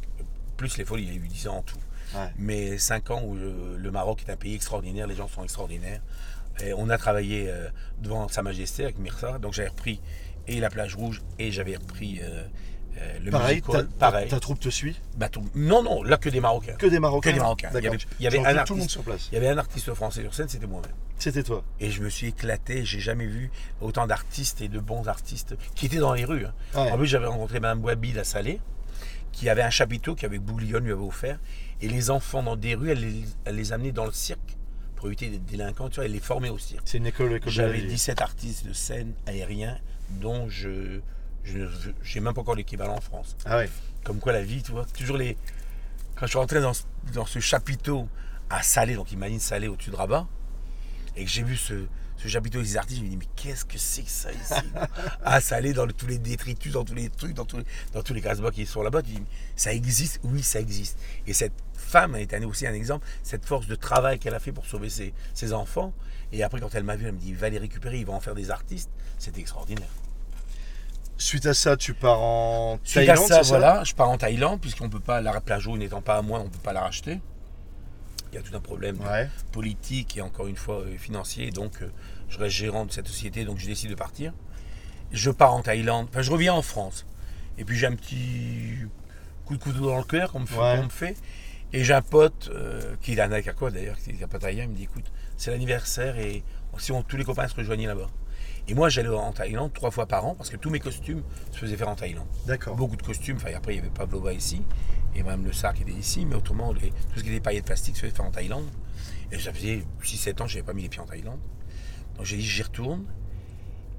plus 0.57 0.77
les 0.77 0.85
folies, 0.85 1.03
il 1.03 1.09
y 1.09 1.11
a 1.13 1.15
eu 1.15 1.27
10 1.27 1.47
ans 1.49 1.57
en 1.57 1.61
tout. 1.63 1.75
Ouais. 2.15 2.29
Mais 2.37 2.77
5 2.77 3.11
ans 3.11 3.21
où 3.25 3.35
le, 3.35 3.75
le 3.77 3.91
Maroc 3.91 4.23
est 4.27 4.31
un 4.31 4.35
pays 4.37 4.53
extraordinaire, 4.55 5.07
les 5.07 5.15
gens 5.15 5.27
sont 5.27 5.43
extraordinaires. 5.43 6.01
Et 6.63 6.71
on 6.73 6.89
a 6.89 6.97
travaillé 6.99 7.49
euh, 7.49 7.67
devant 8.01 8.27
Sa 8.27 8.43
Majesté 8.43 8.83
avec 8.83 8.99
Mirza, 8.99 9.39
donc 9.39 9.53
j'avais 9.53 9.69
repris 9.69 9.99
et 10.47 10.59
la 10.59 10.69
plage 10.69 10.95
rouge 10.95 11.21
et 11.39 11.51
j'avais 11.51 11.75
repris 11.75 12.19
euh, 12.21 12.43
euh, 12.97 13.19
le 13.23 13.31
Pareil, 13.31 13.61
ta, 13.61 13.79
hall. 13.79 13.87
Pareil. 13.99 14.27
ta 14.29 14.39
troupe 14.39 14.59
te 14.59 14.69
suit 14.69 14.99
Bah, 15.17 15.29
tout- 15.29 15.43
Non, 15.55 15.81
non, 15.83 16.03
là 16.03 16.17
que 16.17 16.29
des 16.29 16.39
Marocains. 16.39 16.75
Que 16.75 16.85
des 16.87 16.99
Marocains 16.99 17.29
Que 17.31 17.35
des 17.35 17.39
Marocains. 17.41 17.69
Il 17.75 17.83
y 17.83 17.87
avait- 17.87 17.97
il 18.19 18.23
y 18.23 18.27
avait 18.27 18.37
Tu 18.37 18.43
un 18.45 18.47
rencontres 18.49 18.65
tout 18.65 18.73
le 18.73 18.77
monde 18.79 18.83
artiste. 18.83 18.89
sur 18.91 19.03
place. 19.03 19.29
Il 19.31 19.35
y 19.35 19.37
avait 19.37 19.47
un 19.49 19.57
artiste 19.57 19.93
français 19.93 20.21
sur 20.21 20.33
scène, 20.33 20.47
c'était 20.49 20.67
moi-même. 20.67 20.91
C'était 21.17 21.43
toi. 21.43 21.63
Et 21.79 21.89
je 21.89 22.01
me 22.01 22.09
suis 22.09 22.27
éclaté, 22.27 22.83
j'ai 22.85 22.99
jamais 22.99 23.25
vu 23.27 23.49
autant 23.81 24.07
d'artistes 24.07 24.61
et 24.61 24.67
de 24.67 24.79
bons 24.79 25.07
artistes 25.07 25.55
qui 25.75 25.85
étaient 25.85 25.97
dans 25.97 26.13
les 26.13 26.25
rues. 26.25 26.45
hein. 26.45 26.53
Ouais. 26.75 26.91
En 26.91 26.97
plus, 26.97 27.07
j'avais 27.07 27.27
rencontré 27.27 27.59
Mme 27.59 27.79
Boabi 27.79 28.17
à 28.19 28.23
Salé, 28.23 28.59
qui 29.31 29.49
avait 29.49 29.61
un 29.63 29.69
chapiteau 29.69 30.15
qu'avec 30.15 30.41
Bouglione 30.41 30.83
lui 30.83 30.91
avait 30.91 31.01
offert. 31.01 31.39
Et 31.81 31.87
les 31.87 32.09
enfants 32.11 32.43
dans 32.43 32.55
des 32.55 32.75
rues, 32.75 32.91
elle 32.91 32.99
les, 33.01 33.23
elle 33.45 33.55
les 33.55 33.73
amenait 33.73 33.91
dans 33.91 34.05
le 34.05 34.11
cirque 34.11 34.57
pour 34.95 35.07
éviter 35.07 35.27
des 35.29 35.39
délinquants, 35.39 35.89
tu 35.89 35.95
vois, 35.95 36.05
elle 36.05 36.11
les 36.13 36.19
formait 36.19 36.49
au 36.49 36.57
cirque. 36.57 36.83
C'est 36.85 36.97
une 36.97 37.07
école, 37.07 37.33
école 37.33 37.47
la 37.47 37.51
J'avais 37.51 37.79
vie. 37.79 37.87
17 37.87 38.21
artistes 38.21 38.65
de 38.65 38.71
scène 38.73 39.13
aériens 39.27 39.77
dont 40.21 40.47
je 40.47 40.99
je 41.43 41.57
n'ai 41.59 42.19
même 42.23 42.33
pas 42.33 42.41
encore 42.41 42.55
l'équivalent 42.55 42.95
en 42.95 43.01
France. 43.01 43.35
Ah 43.45 43.57
ouais. 43.57 43.69
Comme 44.03 44.19
quoi 44.19 44.33
la 44.33 44.41
vie, 44.43 44.61
tu 44.63 44.71
vois, 44.71 44.85
toujours 44.85 45.17
les. 45.17 45.37
Quand 46.15 46.25
je 46.25 46.31
suis 46.31 46.37
rentré 46.39 46.61
dans, 46.61 46.73
ce- 46.73 46.83
dans 47.13 47.25
ce 47.25 47.39
chapiteau 47.39 48.07
à 48.49 48.61
Salé, 48.61 48.95
donc 48.95 49.11
imagine 49.11 49.39
Salé 49.39 49.67
au-dessus 49.67 49.89
de 49.91 49.95
Rabat, 49.95 50.27
et 51.15 51.23
que 51.25 51.29
j'ai 51.29 51.43
vu 51.43 51.55
ce, 51.57 51.85
ce 52.17 52.27
chapiteau 52.27 52.61
des 52.61 52.77
artistes, 52.77 52.99
je 52.99 53.03
me 53.05 53.09
dis 53.09 53.17
mais 53.17 53.27
qu'est-ce 53.35 53.65
que 53.65 53.77
c'est 53.77 54.03
que 54.03 54.09
ça 54.09 54.31
ici 54.31 54.53
À 55.23 55.41
Salé, 55.41 55.73
dans 55.73 55.85
le- 55.85 55.93
tous 55.93 56.07
les 56.07 56.17
détritus, 56.17 56.71
dans 56.73 56.85
tous 56.85 56.93
les 56.95 57.09
trucs, 57.09 57.33
dans 57.33 57.45
tous 57.45 57.57
les, 57.57 57.65
dans 57.93 58.03
tous 58.03 58.13
les 58.13 58.23
qui 58.53 58.65
sont 58.65 58.81
là-bas, 58.83 59.01
tu 59.01 59.11
dis 59.11 59.23
ça 59.55 59.73
existe? 59.73 60.19
Oui, 60.23 60.43
ça 60.43 60.59
existe. 60.59 60.97
Et 61.27 61.33
cette 61.33 61.53
femme 61.75 62.15
été 62.15 62.37
aussi 62.45 62.65
un 62.67 62.73
exemple, 62.73 63.05
cette 63.23 63.45
force 63.45 63.67
de 63.67 63.75
travail 63.75 64.19
qu'elle 64.19 64.35
a 64.35 64.39
fait 64.39 64.51
pour 64.51 64.65
sauver 64.65 64.89
ses, 64.89 65.13
ses 65.33 65.53
enfants. 65.53 65.93
Et 66.31 66.41
après, 66.43 66.59
quand 66.59 66.73
elle 66.73 66.83
m'a 66.83 66.95
vu, 66.95 67.05
elle 67.05 67.13
me 67.13 67.19
dit 67.19 67.33
va 67.33 67.49
les 67.49 67.59
récupérer, 67.59 67.99
ils 67.99 68.05
vont 68.05 68.15
en 68.15 68.19
faire 68.19 68.33
des 68.35 68.49
artistes. 68.51 68.89
C'était 69.19 69.41
extraordinaire. 69.41 69.89
Suite 71.23 71.45
à 71.45 71.53
ça, 71.53 71.77
tu 71.77 71.93
pars 71.93 72.19
en 72.19 72.79
Suite 72.83 73.05
Thaïlande, 73.05 73.31
à 73.31 73.35
ça, 73.35 73.41
voilà, 73.43 73.83
je 73.85 73.93
pars 73.95 74.09
en 74.09 74.17
Thaïlande, 74.17 74.59
puisqu'on 74.59 74.89
peut 74.89 74.99
pas, 74.99 75.21
la 75.21 75.39
plage 75.39 75.69
n'étant 75.69 76.01
pas 76.01 76.17
à 76.17 76.21
moi, 76.21 76.41
on 76.41 76.43
ne 76.43 76.49
peut 76.49 76.59
pas 76.61 76.73
la 76.73 76.81
racheter. 76.81 77.21
Il 78.31 78.35
y 78.35 78.37
a 78.37 78.41
tout 78.41 78.53
un 78.53 78.59
problème 78.59 78.99
Ouais. 78.99 79.29
politique 79.53 80.17
et 80.17 80.21
encore 80.21 80.47
une 80.47 80.57
fois 80.57 80.81
euh, 80.81 80.97
financier, 80.97 81.49
donc 81.51 81.81
euh, 81.81 81.87
je 82.27 82.37
reste 82.39 82.53
gérant 82.57 82.83
de 82.85 82.91
cette 82.91 83.07
société, 83.07 83.45
donc 83.45 83.57
je 83.57 83.65
décide 83.67 83.89
de 83.91 83.95
partir. 83.95 84.33
Je 85.13 85.31
pars 85.31 85.53
en 85.53 85.61
Thaïlande, 85.61 86.07
enfin 86.09 86.23
je 86.23 86.31
reviens 86.31 86.53
en 86.53 86.61
France, 86.61 87.05
et 87.57 87.63
puis 87.63 87.77
j'ai 87.77 87.87
un 87.87 87.95
petit 87.95 88.79
coup 89.45 89.55
de 89.55 89.63
couteau 89.63 89.85
dans 89.87 89.99
le 89.99 90.03
cœur 90.03 90.29
qu'on 90.33 90.41
me 90.41 90.45
fait, 90.45 90.57
Ouais. 90.59 90.75
qu'on 90.77 90.83
me 90.83 90.89
fait. 90.89 91.15
et 91.71 91.85
j'ai 91.85 91.93
un 91.93 92.01
pote 92.01 92.49
euh, 92.53 92.95
qui 93.01 93.13
est 93.13 93.19
un 93.21 93.41
quoi 93.53 93.71
d'ailleurs, 93.71 93.97
qui 93.97 94.09
est 94.09 94.23
un 94.23 94.27
pote 94.27 94.43
il 94.51 94.67
me 94.67 94.75
dit 94.75 94.83
écoute, 94.83 95.09
c'est 95.37 95.51
l'anniversaire 95.51 96.17
et 96.17 96.43
si 96.79 96.91
on, 96.91 97.01
tous 97.01 97.15
les 97.15 97.23
copains 97.23 97.47
se 97.47 97.55
rejoignaient 97.55 97.87
là-bas. 97.87 98.09
Et 98.67 98.73
moi 98.73 98.87
j'allais 98.89 99.09
en 99.09 99.31
Thaïlande 99.33 99.73
trois 99.73 99.91
fois 99.91 100.05
par 100.05 100.25
an 100.25 100.35
parce 100.35 100.49
que 100.49 100.55
tous 100.57 100.69
mes 100.69 100.79
costumes 100.79 101.21
se 101.51 101.57
faisaient 101.57 101.75
faire 101.75 101.89
en 101.89 101.95
Thaïlande 101.95 102.27
D'accord. 102.47 102.75
beaucoup 102.75 102.95
de 102.95 103.01
costumes. 103.01 103.35
Enfin, 103.35 103.49
après, 103.55 103.73
il 103.73 103.77
y 103.77 103.79
avait 103.79 103.89
Pavlova 103.89 104.31
ici, 104.33 104.61
et 105.15 105.21
même 105.23 105.43
le 105.43 105.51
sac 105.51 105.81
était 105.81 105.91
ici, 105.91 106.25
mais 106.25 106.35
autrement, 106.35 106.71
les- 106.73 106.89
tout 106.91 107.17
ce 107.17 107.23
qui 107.23 107.29
était 107.29 107.39
paillettes 107.41 107.65
plastique 107.65 107.95
se 107.97 108.01
faisait 108.01 108.13
faire 108.15 108.25
en 108.25 108.31
Thaïlande. 108.31 108.65
Et 109.31 109.37
ça 109.39 109.51
faisait 109.51 109.83
6-7 110.01 110.39
ans 110.41 110.45
que 110.45 110.51
je 110.51 110.57
n'avais 110.57 110.65
pas 110.65 110.73
mis 110.73 110.83
les 110.83 110.89
pieds 110.89 111.01
en 111.01 111.05
Thaïlande. 111.05 111.39
Donc 112.15 112.25
j'ai 112.25 112.37
dit, 112.37 112.43
j'y 112.45 112.61
retourne. 112.63 113.03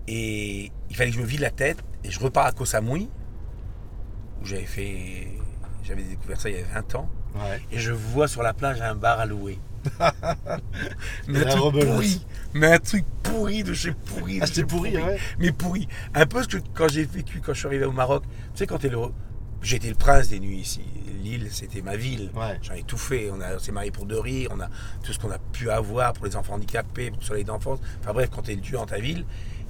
Et 0.06 0.70
il 0.90 0.96
fallait 0.96 1.10
que 1.10 1.16
je 1.16 1.20
me 1.22 1.26
vide 1.26 1.40
la 1.40 1.50
tête, 1.50 1.82
et 2.02 2.10
je 2.10 2.18
repars 2.20 2.46
à 2.46 2.52
Koh 2.52 2.64
Samui, 2.64 3.08
où 4.40 4.44
j'avais 4.46 4.64
fait. 4.66 5.28
J'avais 5.82 6.02
découvert 6.04 6.40
ça 6.40 6.48
il 6.48 6.56
y 6.56 6.60
a 6.60 6.64
20 6.64 6.94
ans. 6.94 7.08
Ouais. 7.34 7.60
Et 7.70 7.78
je 7.78 7.92
vois 7.92 8.28
sur 8.28 8.42
la 8.42 8.54
plage 8.54 8.80
un 8.80 8.94
bar 8.94 9.18
à 9.20 9.26
louer. 9.26 9.58
mais 11.28 11.40
un 11.40 11.44
truc 11.44 11.72
pourri. 11.72 12.26
Mais 12.54 12.72
un 12.72 12.78
truc 12.78 13.04
pourri 13.22 13.62
de 13.64 13.74
chez 13.74 13.92
pourri. 13.92 14.38
de 14.38 14.44
Ah, 14.44 14.46
chez 14.46 14.64
pourri, 14.64 14.96
ouais. 14.96 15.18
Mais 15.38 15.52
pourri. 15.52 15.88
Un 16.14 16.26
peu 16.26 16.42
ce 16.42 16.48
que 16.48 16.56
quand 16.72 16.88
j'ai 16.88 17.04
vécu, 17.04 17.40
quand 17.40 17.52
je 17.52 17.58
suis 17.58 17.66
arrivé 17.66 17.84
au 17.84 17.92
Maroc. 17.92 18.24
Tu 18.24 18.58
sais, 18.58 18.66
quand 18.66 18.78
t'es 18.78 18.88
le. 18.88 18.98
J'étais 19.62 19.88
le 19.88 19.94
prince 19.94 20.28
des 20.28 20.40
nuits 20.40 20.58
ici. 20.58 20.82
L'île, 21.22 21.48
c'était 21.50 21.80
ma 21.80 21.96
ville. 21.96 22.30
Ouais. 22.34 22.58
J'en 22.62 22.74
ai 22.74 22.82
tout 22.82 22.98
fait. 22.98 23.30
On, 23.30 23.58
s'est 23.58 23.72
marié 23.72 23.90
pour 23.90 24.04
de 24.04 24.14
rire. 24.14 24.50
On 24.54 24.60
a 24.60 24.68
tout 25.02 25.12
ce 25.12 25.18
qu'on 25.18 25.30
a 25.30 25.38
pu 25.38 25.70
avoir 25.70 26.12
pour 26.12 26.26
les 26.26 26.36
enfants 26.36 26.54
handicapés, 26.54 27.10
pour 27.10 27.20
le 27.20 27.24
soleil 27.24 27.44
d'enfance. 27.44 27.78
Enfin 28.00 28.12
bref, 28.12 28.28
quand 28.30 28.42
t'es 28.42 28.54
le 28.54 28.60
dieu 28.60 28.76
dans 28.76 28.84
ta 28.84 28.98
ville, 28.98 29.24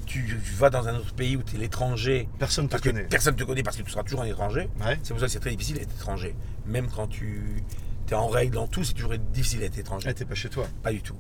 tu, 0.05 0.25
tu 0.27 0.55
vas 0.57 0.69
dans 0.69 0.89
un 0.89 0.97
autre 0.97 1.15
pays 1.15 1.37
où 1.37 1.43
t'es 1.43 1.59
l'étranger. 1.59 2.29
Personne 2.41 2.69
te 2.69 2.77
connaît. 2.77 3.05
personne 3.05 3.37
te 3.37 3.45
connaît 3.45 3.63
parce 3.63 3.77
que 3.77 3.83
tu 3.83 3.91
seras 3.91 4.03
toujours 4.03 4.23
un 4.23 4.27
étranger. 4.27 4.69
Ouais. 4.85 4.99
C'est 5.05 5.13
pour 5.13 5.21
ça 5.21 5.27
que 5.27 5.33
c'est 5.33 5.39
très 5.39 5.51
difficile 5.51 5.79
d'être 5.79 5.95
étranger. 5.95 6.35
Même 6.67 6.89
quand 6.89 7.07
tu 7.07 7.63
es 8.13 8.17
en 8.17 8.29
règle 8.29 8.55
dans 8.55 8.67
tout, 8.67 8.85
c'est 8.85 8.93
toujours 8.95 9.15
difficile 9.33 9.61
d'être 9.61 9.79
étranger. 9.79 10.09
Ah, 10.11 10.15
t'es 10.15 10.25
pas 10.25 10.35
chez 10.35 10.49
toi. 10.49 10.67
Pas 10.83 10.93
du 10.93 11.01
tout. 11.03 11.17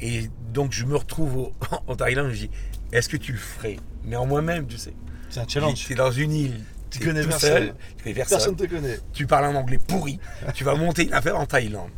Et 0.00 0.30
donc 0.52 0.72
je 0.72 0.84
me 0.84 0.96
retrouve 0.96 1.36
au, 1.36 1.52
en 1.86 1.96
Thaïlande, 1.96 2.26
je 2.28 2.30
me 2.30 2.36
dis, 2.36 2.50
est-ce 2.92 3.08
que 3.08 3.16
tu 3.16 3.32
le 3.32 3.38
ferais? 3.38 3.76
Mais 4.04 4.16
en 4.16 4.26
moi-même, 4.26 4.66
tu 4.66 4.78
sais. 4.78 4.94
C'est 5.30 5.40
un 5.40 5.48
challenge. 5.48 5.74
Tu 5.86 5.92
es 5.92 5.96
dans 5.96 6.10
une 6.10 6.32
île, 6.32 6.60
Tu 6.90 6.98
connais 7.00 7.22
personne. 7.24 7.50
seul, 7.50 7.74
tu 7.96 8.02
connais 8.02 8.14
personne, 8.14 8.38
Personne 8.38 8.56
te 8.56 8.64
connaît. 8.66 8.98
tu 9.12 9.26
parles 9.26 9.44
un 9.46 9.54
anglais 9.54 9.78
pourri, 9.78 10.18
tu 10.54 10.64
vas 10.64 10.74
monter 10.74 11.04
une 11.04 11.14
affaire 11.14 11.38
en 11.38 11.46
Thaïlande. 11.46 11.90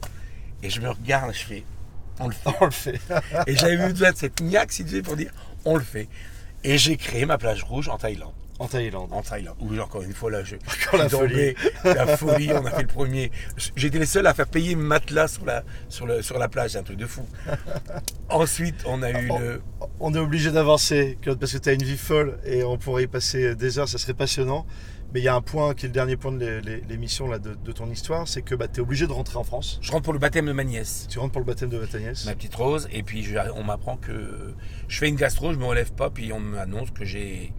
Et 0.63 0.71
je 0.71 0.81
me 0.81 0.89
regarde, 0.91 1.33
je 1.35 1.45
fais, 1.45 1.65
on 2.21 2.29
le 2.29 2.33
fait. 2.35 2.51
On 2.61 2.65
le 2.67 2.71
fait. 2.71 3.01
Et 3.47 3.57
j'avais 3.57 3.75
eu 3.75 3.91
besoin 3.93 4.13
de 4.13 4.17
cette 4.17 4.41
niaque, 4.41 4.73
si 4.73 4.85
tu 4.85 4.93
veux, 4.93 5.03
pour 5.03 5.17
dire, 5.17 5.33
on 5.65 5.77
le 5.77 5.83
fait. 5.83 6.09
Et 6.63 6.79
j'ai 6.79 6.97
créé 6.97 7.27
ma 7.27 7.39
plage 7.39 7.63
rouge 7.65 7.89
en 7.89 7.99
Thaïlande. 7.99 8.33
En 8.61 8.69
Thaïlande. 8.69 9.09
En 9.13 9.23
Thaïlande. 9.23 9.57
Où 9.61 9.77
encore 9.81 10.03
une 10.03 10.13
fois, 10.13 10.31
là, 10.31 10.45
je, 10.45 10.55
Encore 10.57 10.99
la 11.01 11.09
tombé. 11.09 11.57
La 11.85 12.17
folie, 12.17 12.51
on 12.53 12.65
a 12.65 12.71
fait 12.71 12.83
le 12.83 12.89
premier. 12.89 13.33
J'étais 13.75 13.99
les 13.99 14.07
seuls 14.07 14.27
à 14.29 14.33
faire 14.35 14.47
payer 14.47 14.77
matelas 14.77 15.27
sur 15.29 15.45
la, 15.45 15.65
sur 15.89 16.07
le, 16.07 16.23
sur 16.23 16.39
la 16.39 16.49
plage, 16.49 16.71
c'est 16.73 16.79
un 16.79 16.83
truc 16.85 16.97
de 16.99 17.07
fou. 17.07 17.27
Ensuite, 18.29 18.77
on 18.87 19.03
a 19.03 19.11
eu 19.11 19.29
Oh. 19.31 19.39
le. 19.39 19.63
On 20.01 20.15
est 20.15 20.19
obligé 20.19 20.51
d'avancer, 20.51 21.19
Claude, 21.23 21.39
parce 21.39 21.53
que 21.53 21.59
tu 21.59 21.69
as 21.69 21.73
une 21.73 21.83
vie 21.83 21.97
folle 21.97 22.39
et 22.45 22.63
on 22.65 22.79
pourrait 22.79 23.05
y 23.05 23.07
passer 23.07 23.55
des 23.55 23.79
heures, 23.79 23.89
ça 23.89 23.99
serait 23.99 24.15
passionnant. 24.15 24.67
Mais 25.13 25.21
il 25.21 25.25
y 25.25 25.29
a 25.29 25.35
un 25.37 25.41
point 25.43 25.75
qui 25.75 25.87
est 25.87 25.89
le 25.89 25.93
dernier 25.93 26.17
point 26.17 26.33
de 26.33 26.39
l'é- 26.45 26.61
l'é- 26.61 26.83
l'émission 26.89 27.29
là, 27.29 27.39
de, 27.39 27.55
de 27.55 27.73
ton 27.73 27.89
histoire, 27.89 28.27
c'est 28.27 28.43
que 28.43 28.57
bah, 28.57 28.67
tu 28.67 28.79
es 28.79 28.83
obligé 28.83 29.07
de 29.07 29.13
rentrer 29.13 29.37
en 29.37 29.45
France. 29.45 29.79
Je 29.81 29.93
rentre 29.93 30.03
pour 30.03 30.13
le 30.13 30.19
baptême 30.19 30.47
de 30.47 30.53
ma 30.53 30.65
nièce, 30.65 31.07
Tu 31.09 31.21
rentres 31.21 31.31
pour 31.33 31.41
le 31.41 31.47
baptême 31.47 31.69
de 31.69 31.85
ta 31.87 32.01
nièce. 32.01 32.25
ma 32.27 32.35
petite 32.35 32.55
Rose, 32.57 32.89
et 32.93 33.05
puis 33.05 33.23
je- 33.23 33.39
on 33.55 33.63
m'apprend 33.63 33.97
que 33.97 34.55
je 34.89 34.99
fais 34.99 35.09
une 35.09 35.15
gastro, 35.15 35.53
je 35.53 35.59
me 35.59 35.65
relève 35.67 35.93
pas, 35.93 36.11
puis 36.11 36.33
on 36.33 36.41
m'annonce 36.41 36.91
que 36.91 37.05
j'ai 37.05 37.47
eu 37.47 37.53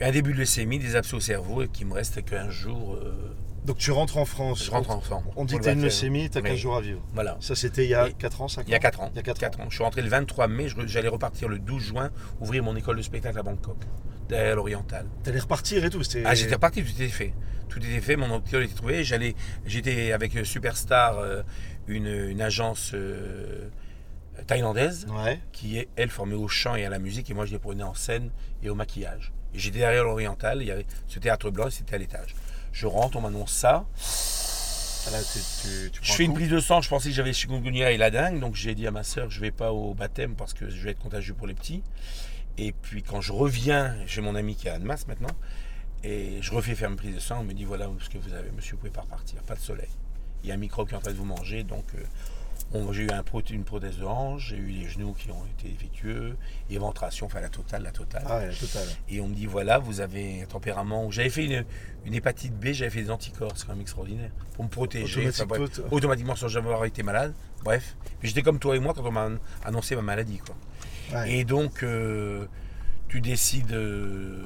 un 0.00 0.10
début 0.10 0.32
de 0.32 0.38
leucémie, 0.38 0.78
des 0.78 0.96
abcès 0.96 1.14
au 1.14 1.20
cerveau, 1.20 1.62
et 1.62 1.68
qu'il 1.68 1.86
me 1.86 1.94
reste 1.94 2.24
15 2.24 2.50
jours. 2.50 2.94
euh, 2.96 3.34
Donc 3.64 3.78
tu 3.78 3.90
rentres 3.92 4.18
en 4.18 4.24
France. 4.24 4.64
je 4.66 4.70
rentre 4.70 4.90
ensemble. 4.90 5.28
On 5.36 5.44
dit 5.44 5.56
que 5.56 5.62
tu 5.62 5.68
as 5.68 5.72
une 5.72 5.82
leucémie, 5.82 6.28
tu 6.30 6.38
as 6.38 6.42
15 6.42 6.52
Oui. 6.52 6.58
jours 6.58 6.76
à 6.76 6.80
vivre. 6.80 7.00
Voilà. 7.14 7.36
Ça, 7.40 7.54
c'était 7.54 7.84
il 7.84 7.90
y 7.90 7.94
a 7.94 8.08
Et- 8.08 8.12
4 8.12 8.42
ans, 8.42 8.48
5 8.48 8.62
ans 8.62 8.64
Il 8.68 8.72
y 8.72 8.74
a 8.74 8.78
4 8.78 9.00
ans. 9.00 9.10
Il 9.12 9.16
y 9.16 9.20
a 9.20 9.22
4 9.22 9.38
Quatre 9.40 9.60
ans. 9.60 9.64
ans. 9.64 9.70
Je 9.70 9.74
suis 9.76 9.84
rentré 9.84 10.02
le 10.02 10.08
23 10.08 10.48
mai, 10.48 10.66
j'allais 10.86 11.08
repartir 11.08 11.48
le 11.48 11.58
12 11.58 11.82
juin, 11.82 12.10
ouvrir 12.40 12.62
mon 12.62 12.76
école 12.76 12.96
de 12.98 13.02
spectacle 13.02 13.38
à 13.38 13.42
Bangkok, 13.42 13.76
derrière 14.28 14.56
l'Oriental. 14.56 15.06
Tu 15.22 15.30
allais 15.30 15.40
repartir 15.40 15.84
et 15.84 15.90
tout. 15.90 16.02
c'était- 16.02 16.24
Ah, 16.26 16.34
j'étais 16.34 16.54
reparti, 16.54 16.82
tout 16.82 16.90
était 16.90 17.08
fait. 17.08 17.32
Tout 17.70 17.78
était 17.78 18.00
fait, 18.00 18.16
mon 18.16 18.40
école 18.40 18.64
était 18.64 18.74
trouvé. 18.74 19.02
J'allais, 19.04 19.34
j'étais 19.64 20.12
avec 20.12 20.36
euh, 20.36 20.44
Superstar, 20.44 21.18
euh, 21.18 21.42
une, 21.88 22.06
une 22.06 22.42
agence 22.42 22.90
euh, 22.94 23.68
thaïlandaise, 24.46 25.06
Ouais. 25.10 25.40
qui 25.52 25.78
est, 25.78 25.88
elle, 25.96 26.10
formée 26.10 26.34
au 26.34 26.48
chant 26.48 26.74
et 26.74 26.84
à 26.84 26.90
la 26.90 26.98
musique, 26.98 27.30
et 27.30 27.34
moi, 27.34 27.46
je 27.46 27.52
les 27.52 27.58
prenais 27.58 27.82
en 27.82 27.94
scène 27.94 28.30
et 28.62 28.68
au 28.68 28.74
maquillage. 28.74 29.32
Et 29.54 29.58
j'étais 29.58 29.78
derrière 29.78 30.04
l'Oriental, 30.04 30.58
il 30.60 30.66
y 30.66 30.70
avait 30.70 30.86
ce 31.06 31.18
théâtre 31.18 31.50
blanc, 31.50 31.68
et 31.68 31.70
c'était 31.70 31.94
à 31.94 31.98
l'étage. 31.98 32.34
Je 32.72 32.86
rentre, 32.86 33.16
on 33.16 33.20
m'annonce 33.20 33.52
ça. 33.52 33.86
Ah, 35.06 35.10
Là, 35.10 35.18
tu, 35.22 35.38
tu, 35.38 35.90
tu 35.90 36.00
prends 36.00 36.06
Je 36.06 36.12
fais 36.12 36.24
une 36.24 36.34
prise 36.34 36.48
de 36.48 36.60
sang, 36.60 36.80
je 36.80 36.88
pensais 36.88 37.10
que 37.10 37.14
j'avais 37.14 37.32
chikungunya 37.32 37.92
et 37.92 37.98
la 37.98 38.10
dingue, 38.10 38.40
donc 38.40 38.54
j'ai 38.54 38.74
dit 38.74 38.86
à 38.86 38.90
ma 38.90 39.04
soeur 39.04 39.28
je 39.30 39.38
vais 39.38 39.50
pas 39.50 39.70
au 39.70 39.92
baptême 39.92 40.34
parce 40.34 40.54
que 40.54 40.70
je 40.70 40.82
vais 40.82 40.92
être 40.92 40.98
contagieux 40.98 41.34
pour 41.34 41.46
les 41.46 41.54
petits. 41.54 41.82
Et 42.56 42.72
puis 42.72 43.02
quand 43.02 43.20
je 43.20 43.32
reviens, 43.32 43.94
j'ai 44.06 44.22
mon 44.22 44.34
ami 44.34 44.56
qui 44.56 44.66
est 44.66 44.70
à 44.70 44.74
Annemasse 44.74 45.06
maintenant, 45.06 45.34
et 46.04 46.38
je 46.40 46.50
refais 46.52 46.74
faire 46.74 46.90
une 46.90 46.96
prise 46.96 47.14
de 47.14 47.20
sang, 47.20 47.40
on 47.40 47.44
me 47.44 47.52
dit 47.52 47.64
voilà 47.64 47.88
ce 48.00 48.08
que 48.08 48.18
vous 48.18 48.32
avez, 48.32 48.50
monsieur, 48.50 48.72
vous 48.72 48.78
pouvez 48.78 48.90
pas 48.90 49.02
repartir, 49.02 49.42
pas 49.42 49.54
de 49.54 49.60
soleil. 49.60 49.88
Il 50.42 50.48
y 50.48 50.52
a 50.52 50.54
un 50.54 50.58
microbe 50.58 50.88
qui 50.88 50.94
est 50.94 50.96
en 50.96 51.00
train 51.00 51.12
de 51.12 51.16
vous 51.16 51.24
manger, 51.24 51.64
donc 51.64 51.84
euh, 51.94 52.02
j'ai 52.92 53.02
eu 53.04 53.10
un 53.10 53.22
une 53.50 53.64
prothèse 53.64 53.98
de 53.98 54.04
hanche, 54.04 54.48
j'ai 54.48 54.56
eu 54.56 54.66
les 54.66 54.88
genoux 54.88 55.12
qui 55.12 55.30
ont 55.30 55.44
été 55.58 55.68
défectueux, 55.68 56.36
éventration, 56.70 57.26
enfin 57.26 57.40
la 57.40 57.48
totale, 57.48 57.82
la 57.84 57.92
totale. 57.92 58.24
Ah. 58.28 58.42
Et 59.08 59.20
on 59.20 59.28
me 59.28 59.34
dit 59.34 59.46
voilà, 59.46 59.78
vous 59.78 60.00
avez 60.00 60.42
un 60.42 60.46
tempérament. 60.46 61.10
J'avais 61.10 61.30
fait 61.30 61.44
une, 61.44 61.64
une 62.04 62.14
hépatite 62.14 62.54
B, 62.58 62.72
j'avais 62.72 62.90
fait 62.90 63.02
des 63.02 63.10
anticorps, 63.10 63.52
c'est 63.56 63.66
quand 63.66 63.72
même 63.72 63.82
extraordinaire. 63.82 64.30
Pour 64.54 64.64
me 64.64 64.70
protéger. 64.70 65.28
enfin, 65.28 65.46
bref 65.46 65.60
Automatique- 65.62 65.92
automatiquement 65.92 66.36
sans 66.36 66.48
jamais 66.48 66.68
avoir 66.68 66.84
été 66.84 67.02
malade. 67.02 67.32
Bref, 67.62 67.96
j'étais 68.22 68.42
comme 68.42 68.58
toi 68.58 68.76
et 68.76 68.80
moi 68.80 68.92
quand 68.94 69.04
on 69.06 69.12
m'a 69.12 69.28
annoncé 69.64 69.94
ma 69.96 70.02
maladie. 70.02 70.38
Quoi. 70.38 70.56
Ouais. 71.12 71.32
Et 71.38 71.44
donc, 71.44 71.82
euh, 71.82 72.46
tu 73.08 73.20
décides 73.20 73.72
euh, 73.72 74.42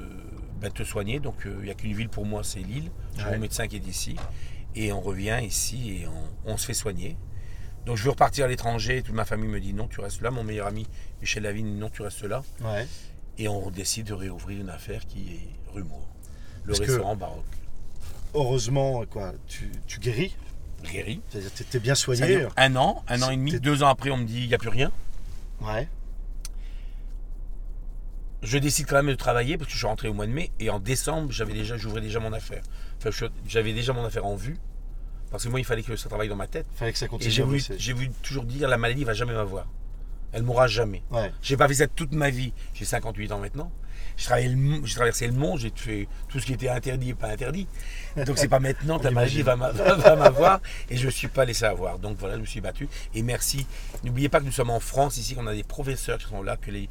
ben, 0.61 0.69
de 0.69 0.75
te 0.75 0.83
soigner. 0.85 1.19
Donc, 1.21 1.47
euh, 1.47 1.57
il 1.61 1.65
n'y 1.65 1.71
a 1.71 1.75
qu'une 1.75 1.95
ville 1.95 2.09
pour 2.09 2.27
moi, 2.27 2.43
c'est 2.45 2.61
Lille. 2.61 2.91
J'ai 3.17 3.25
Ouais. 3.25 3.33
mon 3.33 3.39
médecin 3.39 3.67
qui 3.69 3.77
est 3.77 3.87
ici. 3.87 4.17
Et 4.75 4.93
on 4.93 5.01
revient 5.01 5.39
ici 5.43 6.01
et 6.03 6.07
on, 6.07 6.53
on 6.53 6.57
se 6.57 6.67
fait 6.67 6.75
soigner. 6.75 7.17
Donc, 7.89 7.97
je 7.97 8.03
veux 8.05 8.11
repartir 8.11 8.45
à 8.45 8.49
l'étranger. 8.49 9.03
Toute 9.03 9.15
ma 9.15 9.25
famille 9.25 9.49
me 9.49 9.61
dit 9.61 9.73
non, 9.73 9.89
tu 9.89 10.03
restes 10.03 10.21
là. 10.21 10.31
Mon 10.31 10.45
meilleur 10.45 10.67
ami, 10.67 10.87
Michel 11.23 11.45
Lavigne, 11.45 11.79
non, 11.79 11.89
tu 11.89 12.03
restes 12.03 12.23
là. 12.23 12.43
Ouais. 12.61 12.87
Et 13.39 13.49
on 13.49 13.71
décide 13.71 14.09
de 14.09 14.13
réouvrir 14.13 14.61
une 14.61 14.69
affaire 14.69 15.07
qui 15.07 15.33
est 15.33 15.73
Rumour, 15.73 16.07
le 16.65 16.75
Parce 16.75 16.81
restaurant 16.81 17.17
baroque. 17.17 17.45
Heureusement, 18.35 19.07
quoi, 19.07 19.33
tu, 19.47 19.73
tu 19.87 20.01
guéris. 20.01 20.37
Guéri. 20.85 21.23
C'est-à-dire 21.31 21.55
que 21.55 21.63
t'es 21.63 21.81
bien 21.81 21.95
soigné. 21.95 22.47
un 22.59 22.77
an, 22.77 23.03
un 23.09 23.23
an 23.23 23.31
et 23.31 23.37
demi, 23.37 23.59
deux 23.59 23.83
ans 23.83 23.89
après, 23.89 24.11
on 24.11 24.19
me 24.19 24.25
dit 24.25 24.43
il 24.43 24.49
n'y 24.49 24.55
a 24.55 24.59
plus 24.59 24.69
rien. 24.69 24.93
Ouais. 25.63 25.89
je 28.43 28.59
décide 28.59 28.87
quand 28.87 28.97
même 28.97 29.07
de 29.07 29.15
travailler 29.15 29.57
parce 29.57 29.69
que 29.69 29.73
je 29.73 29.79
suis 29.79 29.87
rentré 29.87 30.09
au 30.09 30.15
mois 30.15 30.27
de 30.27 30.33
mai 30.33 30.51
et 30.61 30.69
en 30.69 30.79
décembre, 30.79 31.33
j'avais 31.33 31.55
déjà, 31.55 31.79
j'ouvrais 31.79 32.03
déjà 32.03 32.21
mon 32.21 32.35
affaire. 32.35 32.63
Enfin, 32.99 33.29
j'avais 33.47 33.73
déjà 33.73 33.95
mon 33.95 34.05
affaire 34.05 34.27
en 34.27 34.37
vue 34.37 34.59
parce 35.31 35.45
que 35.45 35.49
moi, 35.49 35.61
il 35.61 35.65
fallait 35.65 35.83
que 35.83 35.97
ça 35.97 36.09
travaille 36.09 36.29
dans 36.29 36.37
ma 36.37 36.47
tête. 36.47 36.67
Fallait 36.77 36.93
que 36.93 36.99
ça 36.99 37.09
continue. 37.09 37.31
j'ai 37.31 37.43
voulu, 37.43 37.61
voulu 37.95 38.11
toujours 38.23 38.45
dire 38.45 38.69
la 38.69 38.79
maladie 38.79 39.05
va 39.05 39.15
jamais 39.15 39.35
m'avoir. 39.35 39.67
Elle 40.33 40.43
mourra 40.43 40.67
jamais. 40.67 41.03
Ouais. 41.11 41.33
J'ai 41.43 41.57
pas 41.57 41.69
fait 41.69 41.75
ça 41.75 41.87
toute 41.87 42.13
ma 42.13 42.31
vie. 42.31 42.53
J'ai 42.75 42.85
58 42.85 43.33
ans 43.33 43.39
maintenant. 43.39 43.71
J'ai 44.17 44.95
traversé 44.97 45.27
le 45.29 45.33
monde, 45.33 45.61
j'ai 45.61 45.73
fait 45.75 46.09
tout 46.29 46.41
ce 46.41 46.47
qui 46.47 46.53
était 46.53 46.69
interdit 46.69 47.11
et 47.11 47.15
pas 47.15 47.29
interdit. 47.29 47.69
Donc 48.27 48.37
c'est 48.37 48.49
pas 48.49 48.59
maintenant 48.59 48.99
ta 48.99 49.11
magie 49.13 49.43
va 49.43 49.55
m'a- 49.57 49.71
va 49.71 50.17
m'avoir 50.17 50.61
et 50.91 50.97
je 50.97 51.07
ne 51.07 51.11
suis 51.11 51.29
pas 51.29 51.45
laissé 51.45 51.65
avoir. 51.65 51.99
Donc 52.01 52.17
voilà, 52.19 52.35
je 52.35 52.41
me 52.41 52.47
suis 52.47 52.61
battu. 52.61 52.89
Et 53.15 53.23
merci. 53.23 53.65
N'oubliez 54.03 54.29
pas 54.29 54.41
que 54.41 54.45
nous 54.45 54.53
sommes 54.53 54.71
en 54.71 54.81
France 54.81 55.19
ici, 55.19 55.35
qu'on 55.37 55.47
a 55.47 55.55
des 55.55 55.63
professeurs 55.63 56.19
qui 56.19 56.27
sont 56.27 56.43
là, 56.43 56.57
que 56.57 56.71
les, 56.73 56.89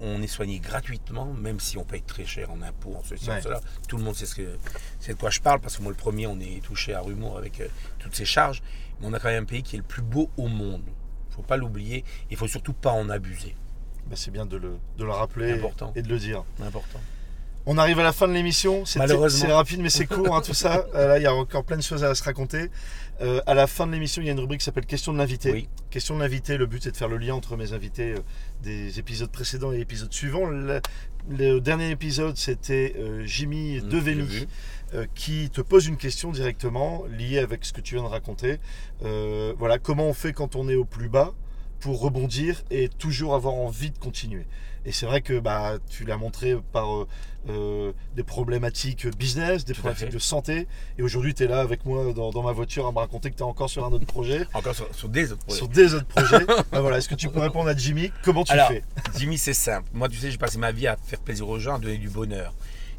on 0.00 0.20
est 0.20 0.26
soigné 0.26 0.58
gratuitement, 0.58 1.26
même 1.32 1.60
si 1.60 1.78
on 1.78 1.84
paye 1.84 2.02
très 2.02 2.26
cher 2.26 2.50
en 2.50 2.60
impôts, 2.60 2.94
en 2.94 3.02
ceci, 3.02 3.30
en 3.38 3.42
cela. 3.42 3.60
Tout 3.88 3.96
le 3.96 4.02
monde 4.04 4.14
sait 4.14 4.26
ce 4.26 4.34
que 4.34 4.58
c'est 5.00 5.14
de 5.14 5.18
quoi 5.18 5.30
je 5.30 5.40
parle 5.40 5.60
parce 5.60 5.78
que 5.78 5.82
moi 5.82 5.90
le 5.92 5.96
premier, 5.96 6.26
on 6.26 6.38
est 6.40 6.62
touché 6.62 6.92
à 6.94 7.00
Rumour 7.00 7.38
avec 7.38 7.60
euh, 7.60 7.68
toutes 8.00 8.14
ces 8.14 8.26
charges. 8.26 8.62
Mais 9.00 9.06
on 9.08 9.12
a 9.14 9.18
quand 9.18 9.28
même 9.28 9.42
un 9.44 9.46
pays 9.46 9.62
qui 9.62 9.76
est 9.76 9.78
le 9.78 9.84
plus 9.84 10.02
beau 10.02 10.30
au 10.36 10.48
monde. 10.48 10.82
Faut 11.36 11.42
pas 11.42 11.56
l'oublier. 11.56 12.04
Il 12.30 12.36
faut 12.36 12.48
surtout 12.48 12.72
pas 12.72 12.90
en 12.90 13.08
abuser. 13.10 13.54
Bah, 14.08 14.14
c'est 14.16 14.30
bien 14.30 14.46
de 14.46 14.56
le, 14.56 14.78
de 14.98 15.04
le 15.04 15.10
rappeler 15.10 15.52
Important. 15.52 15.92
et 15.94 16.02
de 16.02 16.08
le 16.08 16.18
dire. 16.18 16.44
Important. 16.62 17.00
On 17.68 17.78
arrive 17.78 17.98
à 17.98 18.04
la 18.04 18.12
fin 18.12 18.28
de 18.28 18.32
l'émission. 18.32 18.84
C'est 18.84 19.00
rapide, 19.52 19.80
mais 19.80 19.90
c'est 19.90 20.06
court, 20.06 20.34
hein, 20.36 20.40
tout 20.40 20.54
ça. 20.54 20.86
Euh, 20.94 21.08
là, 21.08 21.18
il 21.18 21.22
y 21.22 21.26
a 21.26 21.34
encore 21.34 21.64
plein 21.64 21.76
de 21.76 21.82
choses 21.82 22.04
à 22.04 22.14
se 22.14 22.22
raconter. 22.22 22.70
Euh, 23.20 23.40
à 23.46 23.54
la 23.54 23.66
fin 23.66 23.86
de 23.86 23.92
l'émission, 23.92 24.22
il 24.22 24.26
y 24.26 24.28
a 24.28 24.32
une 24.32 24.38
rubrique 24.40 24.60
qui 24.60 24.64
s'appelle 24.64 24.86
Question 24.86 25.12
de 25.12 25.18
l'invité. 25.18 25.50
Oui. 25.52 25.68
Question 25.90 26.14
de 26.16 26.20
l'invité, 26.20 26.56
le 26.56 26.66
but 26.66 26.82
c'est 26.84 26.92
de 26.92 26.96
faire 26.96 27.08
le 27.08 27.16
lien 27.18 27.34
entre 27.34 27.56
mes 27.56 27.72
invités 27.72 28.12
euh, 28.12 28.18
des 28.62 28.98
épisodes 28.98 29.30
précédents 29.30 29.72
et 29.72 29.78
l'épisode 29.78 30.12
suivant. 30.12 30.46
Le, 30.46 30.80
le 31.28 31.58
dernier 31.58 31.90
épisode, 31.90 32.36
c'était 32.36 32.94
euh, 32.98 33.24
Jimmy 33.24 33.80
Mmh, 33.80 33.88
Devemy 33.88 34.46
qui 35.14 35.50
te 35.50 35.60
pose 35.60 35.86
une 35.86 35.96
question 35.96 36.30
directement 36.32 37.04
liée 37.06 37.38
avec 37.38 37.64
ce 37.64 37.72
que 37.72 37.80
tu 37.80 37.94
viens 37.96 38.04
de 38.04 38.08
raconter. 38.08 38.58
Euh, 39.04 39.52
voilà, 39.58 39.78
comment 39.78 40.06
on 40.08 40.14
fait 40.14 40.32
quand 40.32 40.56
on 40.56 40.68
est 40.68 40.74
au 40.76 40.84
plus 40.84 41.08
bas 41.08 41.34
pour 41.80 42.00
rebondir 42.00 42.62
et 42.70 42.88
toujours 42.88 43.34
avoir 43.34 43.54
envie 43.54 43.90
de 43.90 43.98
continuer. 43.98 44.46
Et 44.86 44.92
c'est 44.92 45.04
vrai 45.06 45.20
que 45.20 45.40
bah, 45.40 45.78
tu 45.90 46.04
l'as 46.04 46.16
montré 46.16 46.56
par 46.72 46.94
euh, 46.94 47.08
euh, 47.48 47.92
des 48.14 48.22
problématiques 48.22 49.06
business, 49.16 49.64
des 49.64 49.74
Tout 49.74 49.80
problématiques 49.80 50.14
de 50.14 50.18
santé. 50.20 50.68
Et 50.96 51.02
aujourd'hui, 51.02 51.34
tu 51.34 51.42
es 51.42 51.48
là 51.48 51.60
avec 51.60 51.84
moi 51.84 52.12
dans, 52.12 52.30
dans 52.30 52.42
ma 52.42 52.52
voiture 52.52 52.86
à 52.86 52.92
me 52.92 52.98
raconter 52.98 53.30
que 53.30 53.36
tu 53.36 53.42
es 53.42 53.46
encore 53.46 53.68
sur 53.68 53.84
un 53.84 53.90
autre 53.90 54.06
projet, 54.06 54.46
Encore 54.54 54.74
sur, 54.76 54.92
sur 54.94 55.08
des 55.08 55.32
autres 55.32 55.44
projets. 55.44 55.58
sur 55.58 55.68
des 55.68 55.94
autres 55.94 56.06
projets. 56.06 56.46
Bah, 56.72 56.80
voilà, 56.80 56.98
Est-ce 56.98 57.08
que 57.08 57.14
tu 57.16 57.28
peux 57.28 57.40
répondre 57.40 57.68
à 57.68 57.76
Jimmy? 57.76 58.12
Comment 58.22 58.44
tu 58.44 58.52
Alors, 58.52 58.68
fais? 58.68 58.84
Jimmy, 59.18 59.36
c'est 59.38 59.54
simple. 59.54 59.88
Moi, 59.92 60.08
tu 60.08 60.16
sais, 60.18 60.30
j'ai 60.30 60.38
passé 60.38 60.56
ma 60.58 60.70
vie 60.70 60.86
à 60.86 60.96
faire 60.96 61.18
plaisir 61.20 61.48
aux 61.48 61.58
gens, 61.58 61.74
à 61.74 61.78
donner 61.80 61.98
du 61.98 62.08
bonheur. 62.08 62.54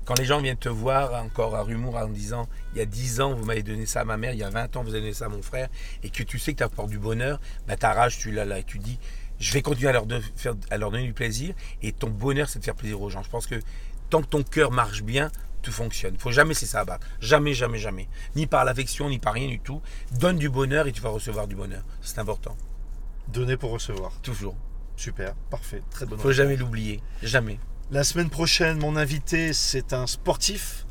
Quand 0.08 0.18
les 0.18 0.24
gens 0.24 0.40
viennent 0.40 0.56
te 0.56 0.70
voir 0.70 1.22
encore 1.22 1.54
à 1.58 1.64
Rumour 1.64 1.98
en 1.98 2.08
disant 2.08 2.48
il 2.72 2.78
y 2.78 2.82
a 2.82 2.86
10 2.86 3.20
ans, 3.20 3.34
vous 3.34 3.44
m'avez 3.44 3.62
donné 3.62 3.86
ça 3.86 4.00
à 4.00 4.06
ma 4.06 4.16
mère, 4.16 4.32
il 4.32 4.40
y 4.40 4.44
a 4.44 4.50
20 4.50 4.78
ans, 4.78 4.84
vous 4.84 4.92
avez 4.92 5.02
donné 5.02 5.14
ça 5.14 5.26
à 5.26 5.30
mon 5.30 5.42
frère, 5.42 5.68
et 6.02 6.10
que 6.10 6.24
tu 6.24 6.40
sais 6.40 6.54
que 6.54 6.60
tu 6.60 6.64
apportes 6.64 6.90
du 6.90 6.98
bonheur, 6.98 7.42
bah, 7.68 7.76
ta 7.76 7.92
rage, 7.92 8.18
tu 8.18 8.32
l'as 8.32 8.46
là, 8.46 8.60
et 8.60 8.64
tu 8.64 8.80
dis 8.80 8.98
je 9.38 9.52
vais 9.52 9.62
continuer 9.62 9.90
à 9.90 9.92
leur, 9.92 10.06
de- 10.06 10.22
faire, 10.38 10.54
à 10.72 10.78
leur 10.78 10.92
donner 10.92 11.04
du 11.04 11.12
plaisir, 11.12 11.54
et 11.82 11.92
ton 11.92 12.10
bonheur, 12.10 12.48
c'est 12.48 12.60
de 12.60 12.64
faire 12.64 12.74
plaisir 12.76 13.02
aux 13.02 13.10
gens. 13.10 13.22
Je 13.22 13.30
pense 13.30 13.48
que 13.48 13.56
tant 14.10 14.22
que 14.22 14.28
ton 14.28 14.44
cœur 14.44 14.72
marche 14.72 15.04
bien, 15.04 15.30
tout 15.62 15.74
fonctionne. 15.74 16.14
Il 16.14 16.20
faut 16.22 16.32
jamais 16.32 16.54
ça 16.54 16.80
abattre. 16.80 17.06
Jamais, 17.20 17.54
jamais, 17.54 17.78
jamais. 17.78 18.08
Ni 18.38 18.48
par 18.48 18.64
l'affection, 18.64 19.10
ni 19.10 19.20
par 19.20 19.34
rien 19.34 19.50
du 19.50 19.60
tout. 19.60 19.82
Donne 20.14 20.38
du 20.38 20.50
bonheur 20.50 20.88
et 20.88 20.94
tu 20.94 21.02
vas 21.02 21.10
recevoir 21.10 21.48
du 21.48 21.56
bonheur. 21.56 21.84
C'est 22.02 22.20
important. 22.20 22.56
Donner 23.28 23.58
pour 23.58 23.72
recevoir. 23.72 24.14
Toujours. 24.22 24.56
Super, 24.96 25.36
parfait, 25.52 25.84
très 25.92 26.06
bonne 26.06 26.18
Il 26.18 26.22
faut 26.22 26.32
jamais 26.32 26.56
l'oublier. 26.56 27.02
Jamais. 27.22 27.60
La 27.92 28.04
semaine 28.04 28.30
prochaine, 28.30 28.80
mon 28.80 28.98
invité, 28.98 29.54
c'est 29.54 29.94
un 29.94 30.08
sportif, 30.08 30.86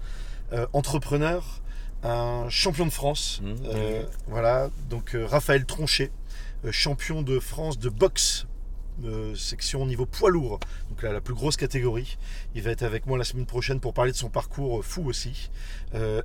euh, 0.52 0.66
entrepreneur, 0.72 1.61
un 2.02 2.46
champion 2.48 2.87
de 2.87 2.90
France. 2.90 3.40
Mmh, 3.42 3.54
Euh, 3.74 4.06
voilà, 4.28 4.70
donc 4.88 5.14
euh, 5.14 5.26
Raphaël 5.26 5.66
Tronchet, 5.66 6.11
champion 6.70 7.22
de 7.22 7.38
France 7.38 7.78
de 7.78 7.90
boxe. 7.90 8.46
section 9.35 9.82
au 9.82 9.87
niveau 9.87 10.06
poids 10.06 10.30
lourd, 10.30 10.59
donc 10.88 11.02
là 11.02 11.12
la 11.12 11.20
plus 11.20 11.35
grosse 11.35 11.59
catégorie. 11.59 12.16
Il 12.54 12.62
va 12.62 12.70
être 12.70 12.82
avec 12.82 13.04
moi 13.04 13.18
la 13.18 13.24
semaine 13.24 13.44
prochaine 13.44 13.78
pour 13.78 13.92
parler 13.92 14.11
de 14.11 14.16
son 14.16 14.30
parcours 14.30 14.82
fou 14.82 15.04
aussi. 15.06 15.50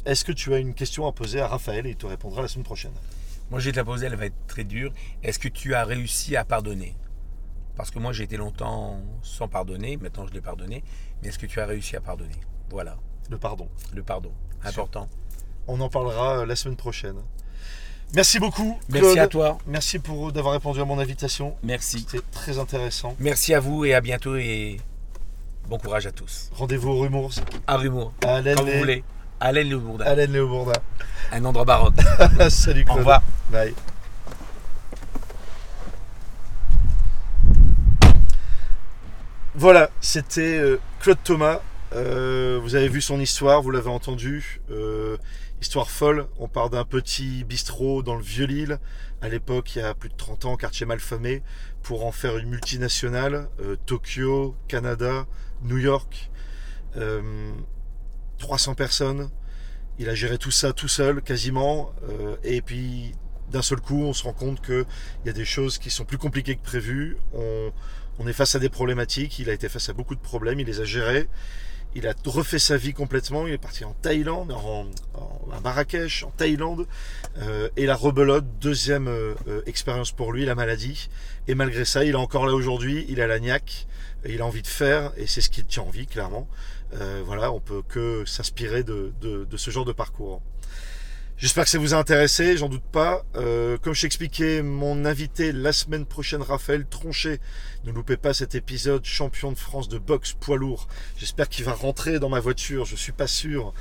Est-ce 0.05 0.23
que 0.23 0.31
tu 0.31 0.53
as 0.53 0.57
une 0.59 0.73
question 0.73 1.05
à 1.05 1.11
poser 1.11 1.41
à 1.41 1.49
Raphaël 1.49 1.85
et 1.85 1.89
il 1.89 1.95
te 1.97 2.05
répondra 2.05 2.41
la 2.41 2.47
semaine 2.47 2.63
prochaine? 2.63 2.93
Moi, 3.49 3.59
je 3.59 3.65
vais 3.65 3.71
te 3.73 3.77
la 3.77 3.83
poser, 3.83 4.05
elle 4.05 4.15
va 4.15 4.27
être 4.27 4.47
très 4.47 4.63
dure. 4.63 4.93
Est-ce 5.21 5.37
que 5.37 5.49
tu 5.49 5.75
as 5.75 5.83
réussi 5.83 6.37
à 6.37 6.45
pardonner? 6.45 6.95
Parce 7.75 7.89
que 7.91 7.99
moi, 7.99 8.11
j'ai 8.13 8.23
été 8.23 8.37
longtemps 8.37 8.99
sans 9.23 9.47
pardonner. 9.47 9.97
Maintenant, 9.97 10.27
je 10.27 10.33
l'ai 10.33 10.41
pardonné. 10.41 10.83
Mais 11.21 11.29
est-ce 11.29 11.39
que 11.39 11.45
tu 11.45 11.59
as 11.59 11.65
réussi 11.65 11.95
à 11.95 12.01
pardonner? 12.01 12.35
Voilà, 12.69 12.97
Le 13.29 13.37
pardon. 13.37 13.67
le 13.93 14.03
pardon. 14.03 14.31
Important. 14.63 15.07
On 15.67 15.79
en 15.81 15.89
parlera 15.89 16.39
euh, 16.39 16.45
la 16.45 16.55
semaine 16.55 16.75
prochaine. 16.77 17.15
Merci 18.13 18.39
beaucoup. 18.39 18.77
Merci 18.89 19.19
à 19.19 19.27
toi. 19.27 19.57
Merci 19.65 19.97
pour 19.99 20.31
d'avoir 20.33 20.53
répondu 20.53 20.81
à 20.81 20.85
mon 20.85 20.99
invitation. 20.99 21.55
Merci. 21.63 22.05
C'était 22.09 22.23
très 22.31 22.59
intéressant. 22.59 23.15
Merci 23.19 23.53
à 23.53 23.59
vous 23.61 23.85
et 23.85 23.93
à 23.93 24.01
bientôt 24.01 24.35
et 24.35 24.77
bon 25.69 25.77
courage 25.77 26.05
à 26.07 26.11
tous. 26.11 26.49
Rendez-vous 26.53 26.89
au 26.89 26.99
Rumours. 26.99 27.31
À 27.67 27.77
Rumour, 27.77 28.13
À 28.25 28.35
Alain, 28.35 28.55
quand 28.55 28.65
vous 28.65 28.77
voulez. 28.79 29.03
Alain 29.39 29.63
Le 29.63 29.77
Bourdin, 29.79 30.05
Alain 30.05 30.25
Léo 30.27 30.47
Bourdin. 30.47 30.73
un 31.31 31.45
endroit 31.45 31.65
baroque. 31.65 31.95
Salut 32.49 32.81
Au 32.81 32.85
Claude. 32.85 32.97
revoir. 32.99 33.23
Bye. 33.49 33.73
Voilà, 39.61 39.91
c'était 40.01 40.57
euh, 40.57 40.79
Claude 41.01 41.19
Thomas. 41.23 41.61
Euh, 41.93 42.59
vous 42.63 42.73
avez 42.73 42.87
vu 42.87 42.99
son 42.99 43.19
histoire, 43.19 43.61
vous 43.61 43.69
l'avez 43.69 43.91
entendu. 43.91 44.59
Euh, 44.71 45.17
histoire 45.61 45.91
folle. 45.91 46.25
On 46.39 46.47
part 46.47 46.71
d'un 46.71 46.83
petit 46.83 47.43
bistrot 47.43 48.01
dans 48.01 48.15
le 48.15 48.23
Vieux-Lille, 48.23 48.79
à 49.21 49.29
l'époque, 49.29 49.75
il 49.75 49.79
y 49.79 49.81
a 49.83 49.93
plus 49.93 50.09
de 50.09 50.15
30 50.15 50.45
ans, 50.45 50.55
quartier 50.57 50.87
malfamé, 50.87 51.43
pour 51.83 52.07
en 52.07 52.11
faire 52.11 52.39
une 52.39 52.49
multinationale. 52.49 53.49
Tokyo, 53.85 54.55
Canada, 54.67 55.27
New 55.61 55.77
York. 55.77 56.31
Euh, 56.97 57.51
300 58.39 58.73
personnes. 58.73 59.29
Il 59.99 60.09
a 60.09 60.15
géré 60.15 60.39
tout 60.39 60.49
ça 60.49 60.73
tout 60.73 60.87
seul, 60.87 61.21
quasiment. 61.21 61.93
et 62.43 62.63
puis, 62.63 63.13
d'un 63.51 63.61
seul 63.61 63.79
coup, 63.79 64.05
on 64.05 64.13
se 64.13 64.23
rend 64.23 64.33
compte 64.33 64.65
qu'il 64.65 64.85
y 65.25 65.29
a 65.29 65.33
des 65.33 65.45
choses 65.45 65.77
qui 65.77 65.91
sont 65.91 66.03
plus 66.03 66.17
compliquées 66.17 66.55
que 66.55 66.63
prévu. 66.63 67.17
On, 67.35 67.71
on 68.23 68.27
est 68.27 68.33
face 68.33 68.55
à 68.55 68.59
des 68.59 68.69
problématiques. 68.69 69.39
Il 69.39 69.49
a 69.49 69.53
été 69.53 69.67
face 69.69 69.89
à 69.89 69.93
beaucoup 69.93 70.15
de 70.15 70.19
problèmes. 70.21 70.59
Il 70.59 70.67
les 70.67 70.79
a 70.79 70.83
gérés. 70.85 71.27
Il 71.93 72.07
a 72.07 72.13
refait 72.25 72.59
sa 72.59 72.77
vie 72.77 72.93
complètement. 72.93 73.47
Il 73.47 73.53
est 73.53 73.57
parti 73.57 73.83
en 73.83 73.93
Thaïlande, 73.93 74.51
en, 74.53 74.85
en- 75.15 75.51
à 75.51 75.59
Marrakech, 75.59 76.23
en 76.23 76.29
Thaïlande. 76.31 76.87
Euh, 77.39 77.67
et 77.75 77.85
la 77.85 77.95
rebelote, 77.95 78.45
deuxième 78.61 79.07
euh, 79.09 79.33
expérience 79.65 80.11
pour 80.11 80.31
lui, 80.31 80.45
la 80.45 80.55
maladie. 80.55 81.09
Et 81.47 81.55
malgré 81.55 81.83
ça, 81.83 82.05
il 82.05 82.11
est 82.11 82.15
encore 82.15 82.45
là 82.45 82.53
aujourd'hui. 82.53 83.05
Il 83.09 83.19
a 83.21 83.27
la 83.27 83.39
niaque. 83.39 83.87
Il 84.25 84.41
a 84.41 84.45
envie 84.45 84.61
de 84.61 84.67
faire. 84.67 85.11
Et 85.17 85.27
c'est 85.27 85.41
ce 85.41 85.49
qui 85.49 85.61
le 85.61 85.67
tient 85.67 85.83
en 85.83 85.89
vie, 85.89 86.07
clairement. 86.07 86.47
Euh, 86.93 87.23
voilà, 87.25 87.51
on 87.51 87.59
peut 87.59 87.81
que 87.87 88.23
s'inspirer 88.25 88.83
de, 88.83 89.11
de- 89.21 89.45
de 89.45 89.57
ce 89.57 89.71
genre 89.71 89.85
de 89.85 89.93
parcours. 89.93 90.41
J'espère 91.41 91.63
que 91.63 91.71
ça 91.71 91.79
vous 91.79 91.95
a 91.95 91.97
intéressé, 91.97 92.55
j'en 92.55 92.69
doute 92.69 92.83
pas. 92.83 93.25
Euh, 93.35 93.75
comme 93.79 93.95
je 93.95 94.01
t'expliquais, 94.01 94.61
mon 94.61 95.05
invité 95.05 95.51
la 95.51 95.73
semaine 95.73 96.05
prochaine, 96.05 96.43
Raphaël 96.43 96.85
Tronchet. 96.87 97.39
Ne 97.83 97.91
loupez 97.91 98.15
pas 98.15 98.31
cet 98.35 98.53
épisode 98.53 99.03
champion 99.05 99.51
de 99.51 99.57
France 99.57 99.89
de 99.89 99.97
boxe 99.97 100.33
poids 100.33 100.55
lourd. 100.55 100.87
J'espère 101.17 101.49
qu'il 101.49 101.65
va 101.65 101.73
rentrer 101.73 102.19
dans 102.19 102.29
ma 102.29 102.39
voiture, 102.39 102.85
je 102.85 102.95
suis 102.95 103.11
pas 103.11 103.25
sûr. 103.25 103.73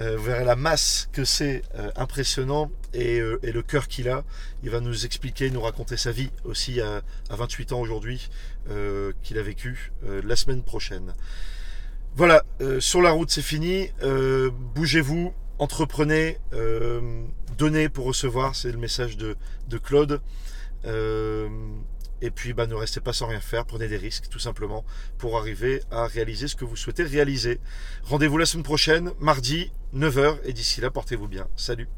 Euh, 0.00 0.16
vous 0.16 0.24
verrez 0.24 0.46
la 0.46 0.56
masse 0.56 1.10
que 1.12 1.26
c'est 1.26 1.64
euh, 1.74 1.90
impressionnant 1.96 2.70
et, 2.94 3.20
euh, 3.20 3.38
et 3.42 3.52
le 3.52 3.60
cœur 3.60 3.88
qu'il 3.88 4.08
a. 4.08 4.24
Il 4.62 4.70
va 4.70 4.80
nous 4.80 5.04
expliquer, 5.04 5.50
nous 5.50 5.60
raconter 5.60 5.98
sa 5.98 6.12
vie 6.12 6.30
aussi 6.44 6.80
à, 6.80 7.02
à 7.28 7.36
28 7.36 7.72
ans 7.72 7.80
aujourd'hui 7.80 8.30
euh, 8.70 9.12
qu'il 9.22 9.36
a 9.38 9.42
vécu 9.42 9.92
euh, 10.06 10.22
la 10.24 10.34
semaine 10.34 10.62
prochaine. 10.62 11.12
Voilà, 12.14 12.42
euh, 12.62 12.80
sur 12.80 13.02
la 13.02 13.10
route 13.10 13.30
c'est 13.30 13.42
fini. 13.42 13.90
Bougez-vous, 14.74 15.34
entreprenez, 15.58 16.38
euh, 16.52 17.22
donnez 17.56 17.88
pour 17.88 18.06
recevoir, 18.06 18.54
c'est 18.54 18.72
le 18.72 18.78
message 18.78 19.16
de, 19.16 19.36
de 19.68 19.78
Claude. 19.78 20.20
Euh, 20.84 21.48
et 22.22 22.30
puis 22.30 22.54
bah, 22.54 22.66
ne 22.66 22.74
restez 22.74 23.00
pas 23.00 23.12
sans 23.12 23.26
rien 23.26 23.40
faire, 23.40 23.66
prenez 23.66 23.88
des 23.88 23.96
risques 23.96 24.28
tout 24.30 24.38
simplement 24.38 24.84
pour 25.18 25.36
arriver 25.36 25.82
à 25.90 26.06
réaliser 26.06 26.48
ce 26.48 26.56
que 26.56 26.64
vous 26.64 26.76
souhaitez 26.76 27.02
réaliser. 27.02 27.60
Rendez-vous 28.04 28.38
la 28.38 28.46
semaine 28.46 28.64
prochaine, 28.64 29.12
mardi, 29.20 29.72
9h, 29.94 30.38
et 30.44 30.52
d'ici 30.52 30.80
là, 30.80 30.90
portez-vous 30.90 31.28
bien. 31.28 31.46
Salut 31.56 31.88